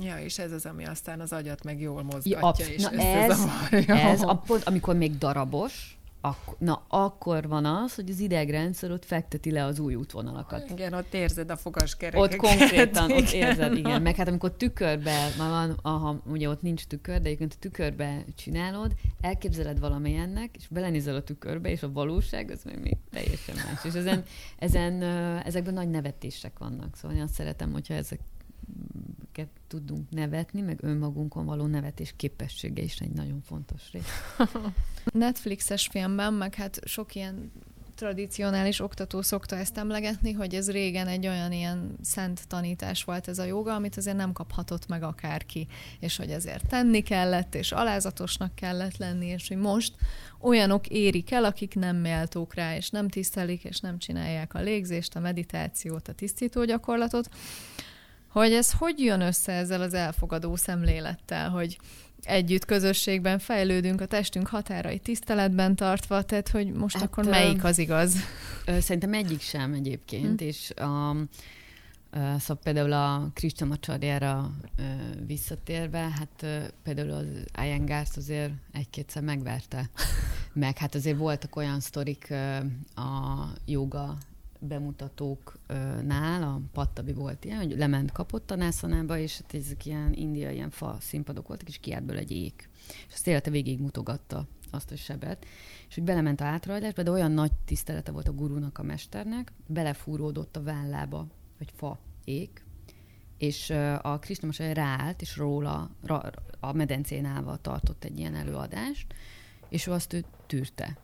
Ja, 0.00 0.18
és 0.18 0.38
ez 0.38 0.52
az, 0.52 0.66
ami 0.66 0.84
aztán 0.84 1.20
az 1.20 1.32
agyat 1.32 1.64
meg 1.64 1.80
jól 1.80 2.02
mozgatja, 2.02 2.66
ja, 2.66 2.72
és 2.72 2.82
na 2.82 2.90
ez, 2.90 3.40
ez 3.86 4.22
a 4.22 4.34
pont, 4.46 4.64
amikor 4.64 4.96
még 4.96 5.18
darabos, 5.18 5.97
Ak- 6.20 6.58
na, 6.58 6.84
akkor 6.88 7.48
van 7.48 7.64
az, 7.64 7.94
hogy 7.94 8.10
az 8.10 8.18
idegrendszer 8.18 8.90
ott 8.90 9.04
fekteti 9.04 9.50
le 9.50 9.64
az 9.64 9.78
új 9.78 9.94
útvonalakat. 9.94 10.70
Igen, 10.70 10.92
ott 10.92 11.14
érzed 11.14 11.50
a 11.50 11.56
fogaskerekeket. 11.56 12.32
Ott 12.32 12.36
konkrétan, 12.36 13.04
igen. 13.10 13.22
ott 13.22 13.32
érzed, 13.32 13.76
igen. 13.76 14.02
Meg 14.02 14.16
hát 14.16 14.28
amikor 14.28 14.52
tükörbe, 14.52 15.28
már 15.38 15.50
van, 15.50 15.78
aha, 15.82 16.22
ugye 16.26 16.48
ott 16.48 16.62
nincs 16.62 16.86
tükör, 16.86 17.20
de 17.20 17.26
egyébként 17.26 17.52
a 17.52 17.58
tükörbe 17.60 18.24
csinálod, 18.36 18.94
elképzeled 19.20 19.78
valamilyennek, 19.78 20.56
és 20.56 20.68
belenézel 20.68 21.14
a 21.14 21.22
tükörbe, 21.22 21.70
és 21.70 21.82
a 21.82 21.92
valóság 21.92 22.50
az 22.50 22.62
még, 22.64 22.78
még 22.78 22.96
teljesen 23.10 23.54
más. 23.54 23.84
És 23.84 23.94
ezen, 23.94 24.24
ezen, 24.58 25.02
ezekben 25.42 25.74
nagy 25.74 25.90
nevetések 25.90 26.58
vannak. 26.58 26.96
Szóval 26.96 27.16
én 27.16 27.22
azt 27.22 27.34
szeretem, 27.34 27.72
hogyha 27.72 27.94
ezek 27.94 28.20
tudunk 29.68 30.10
nevetni, 30.10 30.60
meg 30.60 30.78
önmagunkon 30.82 31.44
való 31.44 31.66
nevetés 31.66 32.14
képessége 32.16 32.82
is 32.82 32.98
egy 32.98 33.12
nagyon 33.12 33.40
fontos 33.42 33.92
rész. 33.92 34.36
Netflixes 35.12 35.86
filmben, 35.86 36.32
meg 36.32 36.54
hát 36.54 36.80
sok 36.84 37.14
ilyen 37.14 37.52
tradicionális 37.98 38.80
oktató 38.80 39.22
szokta 39.22 39.56
ezt 39.56 39.78
emlegetni, 39.78 40.32
hogy 40.32 40.54
ez 40.54 40.70
régen 40.70 41.06
egy 41.06 41.26
olyan 41.26 41.52
ilyen 41.52 41.96
szent 42.02 42.48
tanítás 42.48 43.04
volt 43.04 43.28
ez 43.28 43.38
a 43.38 43.44
joga, 43.44 43.74
amit 43.74 43.96
azért 43.96 44.16
nem 44.16 44.32
kaphatott 44.32 44.86
meg 44.86 45.02
akárki, 45.02 45.66
és 46.00 46.16
hogy 46.16 46.30
ezért 46.30 46.68
tenni 46.68 47.00
kellett, 47.00 47.54
és 47.54 47.72
alázatosnak 47.72 48.54
kellett 48.54 48.96
lenni, 48.96 49.26
és 49.26 49.48
hogy 49.48 49.56
most 49.56 49.94
olyanok 50.40 50.86
érik 50.86 51.30
el, 51.30 51.44
akik 51.44 51.74
nem 51.74 51.96
méltók 51.96 52.54
rá, 52.54 52.76
és 52.76 52.90
nem 52.90 53.08
tisztelik, 53.08 53.64
és 53.64 53.80
nem 53.80 53.98
csinálják 53.98 54.54
a 54.54 54.60
légzést, 54.60 55.16
a 55.16 55.20
meditációt, 55.20 56.08
a 56.08 56.12
tisztító 56.12 56.64
gyakorlatot, 56.64 57.28
hogy 58.28 58.52
ez 58.52 58.72
hogy 58.72 58.98
jön 59.00 59.20
össze 59.20 59.52
ezzel 59.52 59.80
az 59.80 59.94
elfogadó 59.94 60.56
szemlélettel, 60.56 61.50
hogy 61.50 61.78
együtt 62.22 62.64
közösségben 62.64 63.38
fejlődünk, 63.38 64.00
a 64.00 64.06
testünk 64.06 64.46
határai 64.46 64.98
tiszteletben 64.98 65.76
tartva, 65.76 66.22
tehát 66.22 66.48
hogy 66.48 66.72
most 66.72 66.94
hát, 66.94 67.04
akkor 67.04 67.24
melyik 67.24 67.64
az 67.64 67.78
igaz? 67.78 68.16
Szerintem 68.78 69.12
egyik 69.12 69.40
sem 69.40 69.72
egyébként, 69.72 70.40
hm. 70.40 70.46
és 70.46 70.70
a, 70.70 71.16
Szóval 72.38 72.58
például 72.62 72.92
a 72.92 73.30
Kristamacsaryára 73.34 74.50
visszatérve, 75.26 75.98
hát 75.98 76.46
például 76.82 77.10
az 77.10 77.26
Ian 77.64 77.84
Garth 77.84 78.12
azért 78.16 78.52
egy-kétszer 78.72 79.22
megverte 79.22 79.90
meg 80.52 80.78
hát 80.78 80.94
azért 80.94 81.18
voltak 81.18 81.56
olyan 81.56 81.80
sztorik 81.80 82.30
a 82.94 83.46
joga 83.66 84.18
bemutatóknál, 84.58 86.42
a 86.42 86.60
Pattabi 86.72 87.12
volt 87.12 87.44
ilyen, 87.44 87.58
hogy 87.58 87.76
lement, 87.76 88.12
kapott 88.12 88.50
a 88.50 88.56
nászanába, 88.56 89.18
és 89.18 89.40
hát 89.40 89.54
ezek 89.54 89.86
ilyen 89.86 90.12
india, 90.12 90.50
ilyen 90.50 90.70
fa 90.70 90.96
színpadok 91.00 91.48
voltak, 91.48 91.68
és 91.68 91.78
kiált 91.78 92.10
egy 92.10 92.30
ék. 92.30 92.68
És 93.08 93.14
azt 93.14 93.26
élete 93.26 93.50
végig 93.50 93.80
mutogatta 93.80 94.46
azt 94.70 94.90
a 94.90 94.96
sebet, 94.96 95.46
és 95.88 95.94
hogy 95.94 96.04
belement 96.04 96.40
a 96.40 96.44
átrajlásba, 96.44 97.02
de 97.02 97.10
olyan 97.10 97.32
nagy 97.32 97.52
tisztelete 97.64 98.12
volt 98.12 98.28
a 98.28 98.32
gurúnak, 98.32 98.78
a 98.78 98.82
mesternek, 98.82 99.52
belefúródott 99.66 100.56
a 100.56 100.62
vállába, 100.62 101.26
vagy 101.58 101.72
fa 101.76 101.98
ék, 102.24 102.64
és 103.38 103.70
a 104.02 104.18
Krisna 104.18 104.72
ráállt, 104.72 105.20
és 105.20 105.36
róla 105.36 105.90
a 106.60 106.72
medencén 106.72 107.24
állva 107.24 107.56
tartott 107.56 108.04
egy 108.04 108.18
ilyen 108.18 108.34
előadást, 108.34 109.14
és 109.68 109.86
ő 109.86 109.92
azt 109.92 110.12
ő 110.12 110.24
tűrte. 110.46 110.98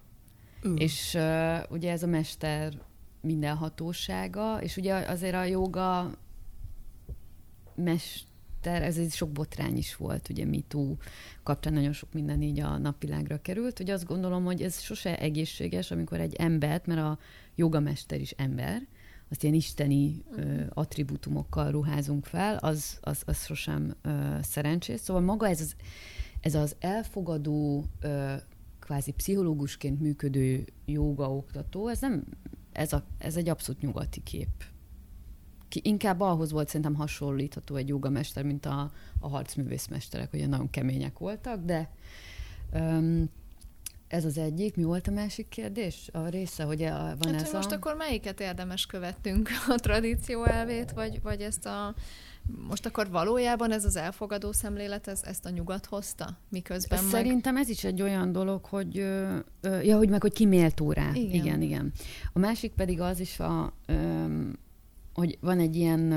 Uh. 0.62 0.80
És 0.80 1.14
uh, 1.14 1.70
ugye 1.70 1.90
ez 1.90 2.02
a 2.02 2.06
mester 2.06 2.72
mindenhatósága, 3.24 4.62
és 4.62 4.76
ugye 4.76 4.94
azért 4.94 5.34
a 5.34 5.44
joga 5.44 6.10
mester, 7.74 8.82
ez 8.82 8.96
egy 8.96 9.12
sok 9.12 9.30
botrány 9.30 9.76
is 9.76 9.96
volt, 9.96 10.28
ugye 10.28 10.46
MeToo 10.46 10.96
kapcsán 11.42 11.72
nagyon 11.72 11.92
sok 11.92 12.12
minden 12.12 12.42
így 12.42 12.60
a 12.60 12.78
napvilágra 12.78 13.40
került, 13.40 13.78
hogy 13.78 13.90
azt 13.90 14.06
gondolom, 14.06 14.44
hogy 14.44 14.62
ez 14.62 14.80
sose 14.80 15.18
egészséges, 15.18 15.90
amikor 15.90 16.20
egy 16.20 16.34
embert, 16.34 16.86
mert 16.86 17.00
a 17.00 17.18
jogamester 17.54 18.20
is 18.20 18.30
ember, 18.30 18.86
azt 19.28 19.42
ilyen 19.42 19.54
isteni 19.54 20.24
uh, 20.36 20.66
attribútumokkal 20.68 21.70
ruházunk 21.70 22.24
fel, 22.24 22.56
az, 22.56 22.98
az, 23.00 23.22
az 23.26 23.44
sosem 23.44 23.94
uh, 24.04 24.40
szerencsés. 24.40 25.00
Szóval 25.00 25.22
maga 25.22 25.48
ez 25.48 25.60
az, 25.60 25.74
ez 26.40 26.54
az 26.54 26.76
elfogadó, 26.78 27.84
uh, 28.02 28.32
kvázi 28.80 29.12
pszichológusként 29.12 30.00
működő 30.00 30.64
joga 30.84 31.36
oktató, 31.36 31.88
ez 31.88 32.00
nem, 32.00 32.24
ez, 32.74 32.92
a, 32.92 33.04
ez 33.18 33.36
egy 33.36 33.48
abszolút 33.48 33.82
nyugati 33.82 34.22
kép. 34.22 34.64
Ki, 35.68 35.80
inkább 35.84 36.20
ahhoz 36.20 36.52
volt 36.52 36.66
szerintem 36.66 36.94
hasonlítható 36.94 37.76
egy 37.76 37.88
jogamester, 37.88 38.44
mint 38.44 38.66
a, 38.66 38.90
a 39.20 39.28
harcművészmesterek, 39.28 40.30
hogy 40.30 40.48
nagyon 40.48 40.70
kemények 40.70 41.18
voltak, 41.18 41.64
de 41.64 41.90
um, 42.72 43.30
ez 44.14 44.24
az 44.24 44.38
egyik. 44.38 44.76
Mi 44.76 44.82
volt 44.82 45.08
a 45.08 45.10
másik 45.10 45.48
kérdés? 45.48 46.08
A 46.12 46.28
része, 46.28 46.64
hogy 46.64 46.78
van 47.18 47.32
hát, 47.32 47.42
ez 47.42 47.52
most 47.52 47.70
a... 47.70 47.74
akkor 47.74 47.94
melyiket 47.94 48.40
érdemes 48.40 48.86
követnünk? 48.86 49.48
A 49.68 49.74
tradíció 49.74 50.44
elvét, 50.44 50.92
vagy, 50.92 51.22
vagy 51.22 51.40
ezt 51.40 51.66
a... 51.66 51.94
Most 52.68 52.86
akkor 52.86 53.10
valójában 53.10 53.72
ez 53.72 53.84
az 53.84 53.96
elfogadó 53.96 54.52
szemlélet, 54.52 55.08
ez, 55.08 55.20
ezt 55.24 55.46
a 55.46 55.50
nyugat 55.50 55.86
hozta? 55.86 56.38
Miközben 56.48 56.98
Szerintem 56.98 57.54
meg... 57.54 57.62
ez 57.62 57.68
is 57.68 57.84
egy 57.84 58.02
olyan 58.02 58.32
dolog, 58.32 58.64
hogy 58.64 58.94
ja, 59.82 59.96
hogy 59.96 60.08
meg, 60.08 60.20
hogy 60.20 60.32
ki 60.32 60.46
méltó 60.46 60.92
rá. 60.92 61.10
Igen. 61.12 61.44
igen, 61.44 61.62
igen. 61.62 61.92
A 62.32 62.38
másik 62.38 62.72
pedig 62.72 63.00
az 63.00 63.20
is, 63.20 63.40
a, 63.40 63.72
hogy 65.14 65.38
van 65.40 65.58
egy 65.58 65.76
ilyen 65.76 66.12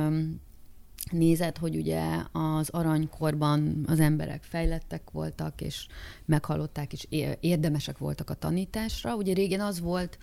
nézet, 1.11 1.57
hogy 1.57 1.75
ugye 1.75 2.01
az 2.31 2.69
aranykorban 2.69 3.85
az 3.87 3.99
emberek 3.99 4.43
fejlettek 4.43 5.11
voltak, 5.11 5.61
és 5.61 5.87
meghallották, 6.25 6.93
és 6.93 7.07
érdemesek 7.39 7.97
voltak 7.97 8.29
a 8.29 8.33
tanításra. 8.33 9.15
Ugye 9.15 9.33
régen 9.33 9.59
az 9.59 9.79
volt 9.79 10.17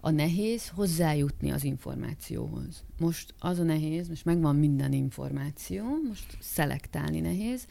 a 0.00 0.10
nehéz 0.10 0.68
hozzájutni 0.68 1.50
az 1.50 1.64
információhoz. 1.64 2.84
Most 2.98 3.34
az 3.38 3.58
a 3.58 3.62
nehéz, 3.62 4.08
most 4.08 4.24
megvan 4.24 4.56
minden 4.56 4.92
információ, 4.92 5.84
most 6.08 6.36
szelektálni 6.40 7.20
nehéz, 7.20 7.66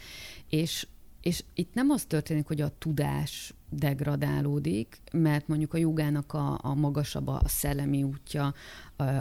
és 0.49 0.87
és 1.27 1.43
itt 1.53 1.73
nem 1.73 1.89
az 1.89 2.05
történik, 2.05 2.47
hogy 2.47 2.61
a 2.61 2.71
tudás 2.77 3.53
degradálódik, 3.69 5.01
mert 5.11 5.47
mondjuk 5.47 5.73
a 5.73 5.77
jogának 5.77 6.33
a, 6.33 6.59
a 6.61 6.73
magasabb 6.73 7.27
a 7.27 7.41
szellemi 7.45 8.03
útja, 8.03 8.53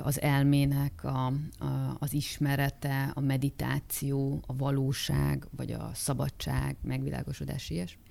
az 0.03 0.21
elmének 0.21 1.05
a, 1.05 1.27
a, 1.27 1.97
az 1.99 2.13
ismerete, 2.13 3.11
a 3.15 3.21
meditáció, 3.21 4.43
a 4.47 4.57
valóság, 4.57 5.47
vagy 5.57 5.73
a 5.73 5.91
szabadság, 5.95 6.77
megvilágosodás, 6.83 7.71
ilyesmi. 7.71 8.03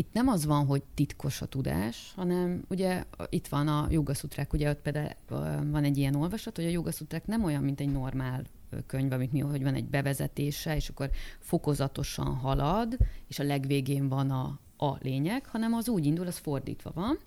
Itt 0.00 0.12
nem 0.12 0.28
az 0.28 0.44
van, 0.44 0.66
hogy 0.66 0.82
titkos 0.94 1.42
a 1.42 1.46
tudás, 1.46 2.12
hanem 2.16 2.64
ugye 2.68 3.04
itt 3.28 3.46
van 3.46 3.68
a 3.68 3.86
jogaszutrák, 3.90 4.52
ugye 4.52 4.70
ott 4.70 4.80
például 4.80 5.70
van 5.70 5.84
egy 5.84 5.96
ilyen 5.96 6.14
olvasat, 6.14 6.56
hogy 6.56 6.64
a 6.64 6.68
jogaszutrák 6.68 7.26
nem 7.26 7.44
olyan, 7.44 7.62
mint 7.62 7.80
egy 7.80 7.92
normál 7.92 8.42
könyv, 8.86 9.12
amit 9.12 9.32
mi, 9.32 9.40
hogy 9.40 9.62
van 9.62 9.74
egy 9.74 9.84
bevezetése, 9.84 10.76
és 10.76 10.88
akkor 10.88 11.10
fokozatosan 11.38 12.34
halad, 12.34 12.96
és 13.28 13.38
a 13.38 13.42
legvégén 13.42 14.08
van 14.08 14.30
a, 14.30 14.58
a 14.86 14.96
lényeg, 15.00 15.46
hanem 15.46 15.72
az 15.72 15.88
úgy 15.88 16.06
indul, 16.06 16.26
az 16.26 16.36
fordítva 16.36 16.90
van, 16.94 17.18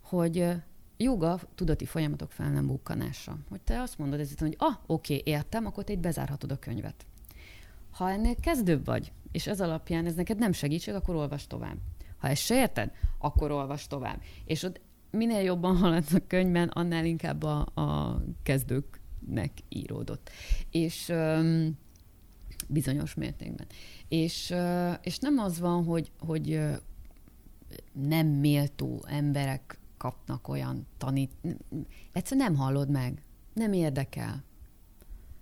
hogy 0.00 0.48
joga 0.96 1.40
tudati 1.54 1.84
folyamatok 1.84 2.30
fel 2.32 2.50
nem 2.50 2.66
bukkanása. 2.66 3.36
Hogy 3.48 3.60
te 3.60 3.80
azt 3.80 3.98
mondod 3.98 4.20
ezért, 4.20 4.40
hogy 4.40 4.54
ah, 4.58 4.74
oké, 4.86 5.22
értem, 5.24 5.66
akkor 5.66 5.84
te 5.84 5.92
itt 5.92 5.98
bezárhatod 5.98 6.52
a 6.52 6.58
könyvet. 6.58 7.06
Ha 7.90 8.10
ennél 8.10 8.34
kezdőbb 8.34 8.84
vagy, 8.84 9.12
és 9.32 9.46
ez 9.46 9.60
alapján 9.60 10.06
ez 10.06 10.14
neked 10.14 10.38
nem 10.38 10.52
segítség, 10.52 10.94
akkor 10.94 11.14
olvas 11.14 11.46
tovább. 11.46 11.76
Ha 12.18 12.28
ezt 12.28 12.42
se 12.42 12.54
érted, 12.54 12.92
akkor 13.18 13.50
olvas 13.50 13.86
tovább. 13.86 14.20
És 14.44 14.62
ott 14.62 14.80
minél 15.10 15.40
jobban 15.40 15.76
haladsz 15.76 16.12
a 16.12 16.26
könyvben, 16.26 16.68
annál 16.68 17.04
inkább 17.04 17.42
a, 17.42 17.58
a 17.74 18.20
kezdőknek 18.42 19.52
íródott. 19.68 20.30
És 20.70 21.08
um, 21.08 21.78
bizonyos 22.68 23.14
mértékben. 23.14 23.66
És, 24.08 24.50
uh, 24.50 24.94
és 25.02 25.18
nem 25.18 25.38
az 25.38 25.60
van, 25.60 25.84
hogy, 25.84 26.12
hogy 26.18 26.60
nem 27.92 28.26
méltó 28.26 29.04
emberek 29.06 29.78
kapnak 29.96 30.48
olyan 30.48 30.86
tanít... 30.98 31.32
Egyszerűen 32.12 32.52
nem 32.52 32.60
hallod 32.60 32.90
meg. 32.90 33.22
Nem 33.52 33.72
érdekel. 33.72 34.44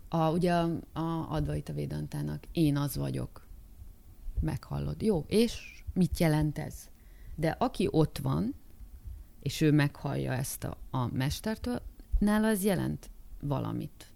A, 0.08 0.30
ugye 0.30 0.52
a, 0.54 0.78
a 0.92 1.30
Advaita 1.30 1.72
Védantának 1.72 2.44
én 2.52 2.76
az 2.76 2.96
vagyok. 2.96 3.46
Meghallod. 4.40 5.02
Jó, 5.02 5.24
és 5.26 5.82
mit 5.92 6.18
jelent 6.18 6.58
ez? 6.58 6.74
De 7.34 7.50
aki 7.58 7.88
ott 7.90 8.18
van, 8.18 8.54
és 9.42 9.60
ő 9.60 9.72
meghallja 9.72 10.32
ezt 10.32 10.64
a, 10.64 10.76
a 10.90 11.06
mestertől, 11.06 11.82
nála 12.18 12.48
az 12.48 12.64
jelent 12.64 13.10
valamit. 13.40 14.12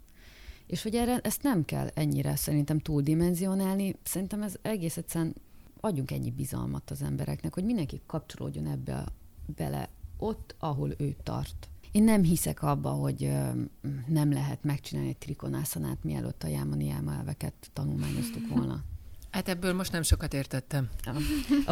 És 0.66 0.82
hogy 0.82 0.94
erre 0.94 1.18
ezt 1.18 1.42
nem 1.42 1.64
kell 1.64 1.88
ennyire 1.94 2.36
szerintem 2.36 2.78
túldimenzionálni, 2.78 3.96
szerintem 4.02 4.42
ez 4.42 4.54
egész 4.62 4.96
egyszerűen 4.96 5.34
adjunk 5.80 6.10
ennyi 6.10 6.30
bizalmat 6.30 6.90
az 6.90 7.02
embereknek, 7.02 7.54
hogy 7.54 7.64
mindenki 7.64 8.00
kapcsolódjon 8.06 8.66
ebbe 8.66 9.04
bele 9.56 9.88
ott, 10.16 10.54
ahol 10.58 10.94
ő 10.98 11.16
tart. 11.22 11.68
Én 11.92 12.02
nem 12.02 12.22
hiszek 12.22 12.62
abba, 12.62 12.90
hogy 12.90 13.32
nem 14.06 14.32
lehet 14.32 14.64
megcsinálni 14.64 15.10
egy 15.10 15.18
trikonászanát, 15.18 16.04
mielőtt 16.04 16.42
a 16.42 16.48
jámaniáma 16.48 17.12
elveket 17.12 17.54
tanulmányoztuk 17.72 18.48
volna. 18.48 18.80
Hát 19.30 19.48
ebből 19.48 19.72
most 19.72 19.92
nem 19.92 20.02
sokat 20.02 20.34
értettem. 20.34 20.88
Ja. 21.04 21.14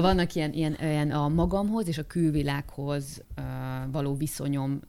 Vannak 0.00 0.34
ilyen, 0.34 0.52
ilyen, 0.52 0.76
ilyen 0.80 1.10
a 1.10 1.28
magamhoz 1.28 1.88
és 1.88 1.98
a 1.98 2.06
külvilághoz 2.06 3.22
való 3.90 4.14
viszonyom 4.14 4.80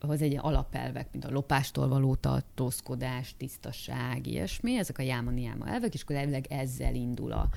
hoz 0.00 0.22
egy 0.22 0.38
alapelvek, 0.40 1.08
mint 1.12 1.24
a 1.24 1.30
lopástól 1.30 1.88
való 1.88 2.14
tartózkodás, 2.14 3.34
tisztaság, 3.36 4.26
ilyesmi, 4.26 4.76
ezek 4.76 4.98
a 4.98 5.02
jáma-niáma 5.02 5.68
elvek, 5.68 5.94
és 5.94 6.02
akkor 6.02 6.16
elvileg 6.16 6.46
ezzel 6.48 6.94
indul 6.94 7.32
a 7.32 7.48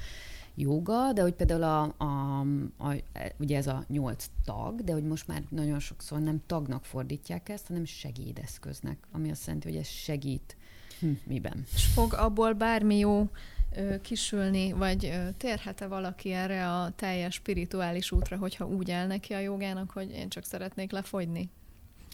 joga, 0.55 1.13
de 1.13 1.21
hogy 1.21 1.33
például 1.33 1.63
a, 1.63 1.81
a, 1.97 2.39
a, 2.77 2.95
ugye 3.37 3.57
ez 3.57 3.67
a 3.67 3.83
nyolc 3.87 4.25
tag, 4.45 4.83
de 4.83 4.93
hogy 4.93 5.03
most 5.03 5.27
már 5.27 5.43
nagyon 5.49 5.79
sokszor 5.79 6.19
nem 6.19 6.41
tagnak 6.45 6.85
fordítják 6.85 7.49
ezt, 7.49 7.67
hanem 7.67 7.85
segédeszköznek, 7.85 8.97
ami 9.11 9.31
azt 9.31 9.45
jelenti, 9.45 9.69
hogy 9.69 9.77
ez 9.77 9.87
segít 9.87 10.57
hm, 10.99 11.11
miben. 11.23 11.63
És 11.73 11.85
fog 11.85 12.13
abból 12.13 12.53
bármi 12.53 12.97
jó 12.97 13.29
ö, 13.75 14.01
kisülni, 14.01 14.71
vagy 14.71 15.05
ö, 15.05 15.29
térhet-e 15.37 15.87
valaki 15.87 16.31
erre 16.31 16.69
a 16.71 16.91
teljes 16.95 17.33
spirituális 17.33 18.11
útra, 18.11 18.37
hogyha 18.37 18.67
úgy 18.67 18.91
áll 18.91 19.07
neki 19.07 19.33
a 19.33 19.39
jogának, 19.39 19.91
hogy 19.91 20.11
én 20.11 20.29
csak 20.29 20.43
szeretnék 20.43 20.91
lefogyni? 20.91 21.49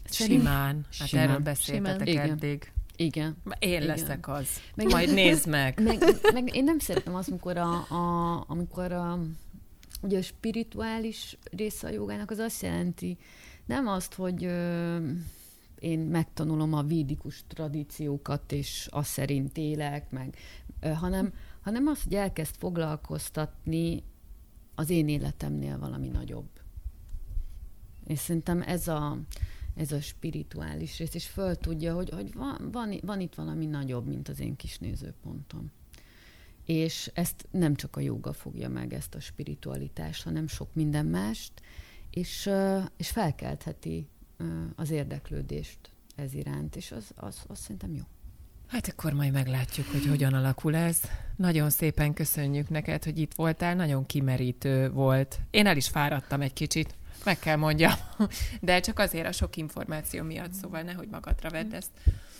Simán. 0.04 0.86
Hát 0.98 1.08
Simán. 1.08 1.28
erről 1.28 1.38
beszéltetek 1.38 2.08
Simán. 2.08 2.30
eddig. 2.30 2.72
Igen. 3.00 3.36
Én 3.58 3.68
Igen. 3.68 3.86
leszek 3.86 4.28
az. 4.28 4.48
Meg, 4.74 4.86
Majd 4.86 5.12
nézd 5.12 5.48
meg. 5.48 5.82
meg. 5.82 5.98
Meg 6.32 6.54
én 6.54 6.64
nem 6.64 6.78
szeretem 6.78 7.14
azt, 7.14 7.28
amikor 7.28 7.56
a, 7.56 7.72
a, 7.88 8.44
amikor 8.46 8.92
a, 8.92 9.18
ugye 10.02 10.18
a 10.18 10.22
spirituális 10.22 11.38
része 11.50 11.86
a 11.86 11.90
jogának 11.90 12.30
az 12.30 12.38
azt 12.38 12.62
jelenti, 12.62 13.18
nem 13.66 13.86
azt, 13.86 14.14
hogy 14.14 14.44
ö, 14.44 14.96
én 15.78 15.98
megtanulom 15.98 16.72
a 16.72 16.82
védikus 16.82 17.44
tradíciókat, 17.48 18.52
és 18.52 18.88
azt 18.90 19.10
szerint 19.10 19.58
élek, 19.58 20.10
meg, 20.10 20.36
ö, 20.80 20.88
hanem, 20.88 21.32
hanem 21.60 21.86
azt, 21.86 22.02
hogy 22.02 22.14
elkezd 22.14 22.54
foglalkoztatni 22.58 24.02
az 24.74 24.90
én 24.90 25.08
életemnél 25.08 25.78
valami 25.78 26.08
nagyobb. 26.08 26.48
És 28.06 28.18
szerintem 28.18 28.62
ez 28.62 28.88
a, 28.88 29.18
ez 29.74 29.92
a 29.92 30.00
spirituális 30.00 30.98
rész, 30.98 31.14
és 31.14 31.26
föl 31.26 31.56
tudja, 31.56 31.94
hogy, 31.94 32.10
hogy 32.10 32.34
van, 32.34 32.68
van, 32.72 32.94
van 33.02 33.20
itt 33.20 33.34
valami 33.34 33.66
nagyobb, 33.66 34.06
mint 34.06 34.28
az 34.28 34.40
én 34.40 34.56
kis 34.56 34.78
nézőpontom. 34.78 35.70
és 36.64 37.10
ezt 37.14 37.46
nem 37.50 37.74
csak 37.74 37.96
a 37.96 38.00
joga 38.00 38.32
fogja 38.32 38.68
meg, 38.68 38.92
ezt 38.92 39.14
a 39.14 39.20
spiritualitást, 39.20 40.22
hanem 40.22 40.48
sok 40.48 40.74
minden 40.74 41.06
mást, 41.06 41.52
és, 42.10 42.50
és 42.96 43.10
felkeltheti 43.10 44.08
az 44.76 44.90
érdeklődést 44.90 45.78
ez 46.16 46.34
iránt, 46.34 46.76
és 46.76 46.92
az, 46.92 47.10
az, 47.14 47.44
az 47.46 47.58
szerintem 47.58 47.94
jó. 47.94 48.02
Hát 48.66 48.88
akkor 48.88 49.12
majd 49.12 49.32
meglátjuk, 49.32 49.86
hogy 49.86 50.06
hogyan 50.06 50.34
alakul 50.34 50.74
ez. 50.74 51.00
Nagyon 51.36 51.70
szépen 51.70 52.12
köszönjük 52.12 52.68
neked, 52.68 53.04
hogy 53.04 53.18
itt 53.18 53.34
voltál, 53.34 53.74
nagyon 53.74 54.06
kimerítő 54.06 54.90
volt. 54.90 55.40
Én 55.50 55.66
el 55.66 55.76
is 55.76 55.88
fáradtam 55.88 56.40
egy 56.40 56.52
kicsit, 56.52 56.94
meg 57.24 57.38
kell 57.38 57.56
mondjam, 57.56 57.92
de 58.60 58.80
csak 58.80 58.98
azért 58.98 59.26
a 59.26 59.32
sok 59.32 59.56
információ 59.56 60.22
miatt, 60.22 60.52
szóval 60.52 60.82
nehogy 60.82 61.08
magadra 61.08 61.50
vedd 61.50 61.74
ezt. 61.74 61.90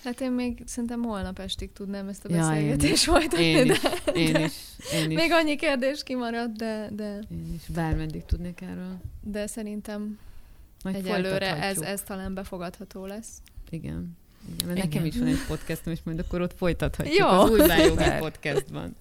Hát 0.05 0.20
én 0.20 0.33
még 0.33 0.62
szerintem 0.66 1.03
holnap 1.03 1.39
estig 1.39 1.72
tudnám 1.72 2.09
ezt 2.09 2.24
a 2.24 2.28
beszélgetést 2.28 3.05
ja, 3.05 3.12
folytatni. 3.12 3.45
Én, 3.45 3.66
de, 3.66 3.74
én, 4.14 4.33
de, 4.33 4.45
is, 4.45 4.53
én 4.93 5.11
is. 5.11 5.16
Még 5.16 5.33
annyi 5.33 5.57
kérdés 5.57 6.03
kimaradt, 6.03 6.57
de... 6.57 6.89
de 6.93 7.18
én 7.31 7.53
is 7.55 7.74
bármeddig 7.74 8.24
tudnék 8.24 8.61
erről. 8.61 9.01
De 9.20 9.47
szerintem 9.47 10.18
Majd 10.85 10.97
egyelőre 10.97 11.62
ez, 11.62 11.81
ez 11.81 12.03
talán 12.03 12.35
befogadható 12.35 13.07
lesz. 13.07 13.43
Igen. 13.70 14.18
Igen, 14.55 14.66
mert 14.66 14.78
nekem 14.78 15.05
is 15.05 15.16
van 15.16 15.26
egy 15.26 15.45
podcastom, 15.49 15.93
és 15.93 15.99
majd 16.03 16.18
akkor 16.18 16.41
ott 16.41 16.57
folytathatjuk 16.57 17.16
Jó. 17.16 17.26
az 17.26 17.51
új 17.51 17.59
podcastban. 18.18 18.97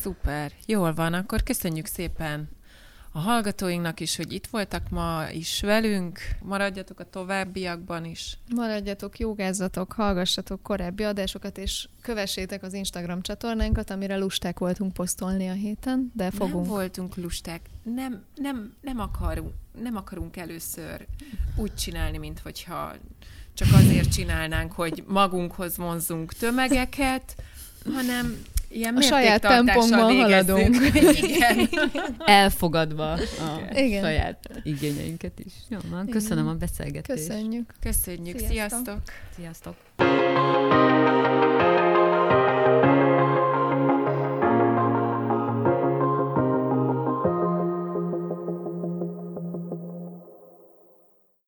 Szuper. 0.00 0.52
Jól 0.66 0.94
van, 0.94 1.12
akkor 1.12 1.42
köszönjük 1.42 1.86
szépen 1.86 2.48
a 3.12 3.18
hallgatóinknak 3.18 4.00
is, 4.00 4.16
hogy 4.16 4.32
itt 4.32 4.46
voltak 4.46 4.90
ma 4.90 5.24
is 5.32 5.60
velünk. 5.60 6.20
Maradjatok 6.42 7.00
a 7.00 7.10
továbbiakban 7.10 8.04
is. 8.04 8.38
Maradjatok, 8.54 9.18
jogázzatok, 9.18 9.92
hallgassatok 9.92 10.62
korábbi 10.62 11.02
adásokat, 11.02 11.58
és 11.58 11.88
kövessétek 12.00 12.62
az 12.62 12.72
Instagram 12.72 13.22
csatornánkat, 13.22 13.90
amire 13.90 14.16
lusták 14.16 14.58
voltunk 14.58 14.92
posztolni 14.92 15.48
a 15.48 15.52
héten, 15.52 16.12
de 16.14 16.30
fogunk. 16.30 16.64
Nem 16.64 16.74
voltunk 16.74 17.16
lusták. 17.16 17.60
Nem, 17.82 18.24
nem, 18.34 18.74
nem, 18.80 19.00
akarunk, 19.00 19.52
nem 19.82 19.96
akarunk 19.96 20.36
először 20.36 21.06
úgy 21.56 21.74
csinálni, 21.74 22.18
mint 22.18 22.38
hogyha 22.38 22.92
csak 23.54 23.68
azért 23.72 24.12
csinálnánk, 24.12 24.72
hogy 24.72 25.04
magunkhoz 25.06 25.76
vonzunk 25.76 26.32
tömegeket, 26.32 27.36
hanem 27.94 28.42
ilyen 28.72 28.96
a 28.96 29.00
saját 29.00 29.40
tempónkban 29.40 30.16
haladunk. 30.16 30.76
Igen. 31.22 31.68
Elfogadva 32.18 33.12
a 33.12 33.18
Igen. 33.74 34.02
saját 34.02 34.50
igényeinket 34.62 35.38
is. 35.38 35.52
Jó, 35.68 35.78
van, 35.90 36.08
köszönöm 36.08 36.48
a 36.48 36.54
beszélgetést. 36.54 37.26
Köszönjük. 37.26 37.74
Köszönjük. 37.80 38.38
Sziasztok. 38.38 39.02
Sziasztok. 39.36 39.74
Sziasztok. 39.96 41.61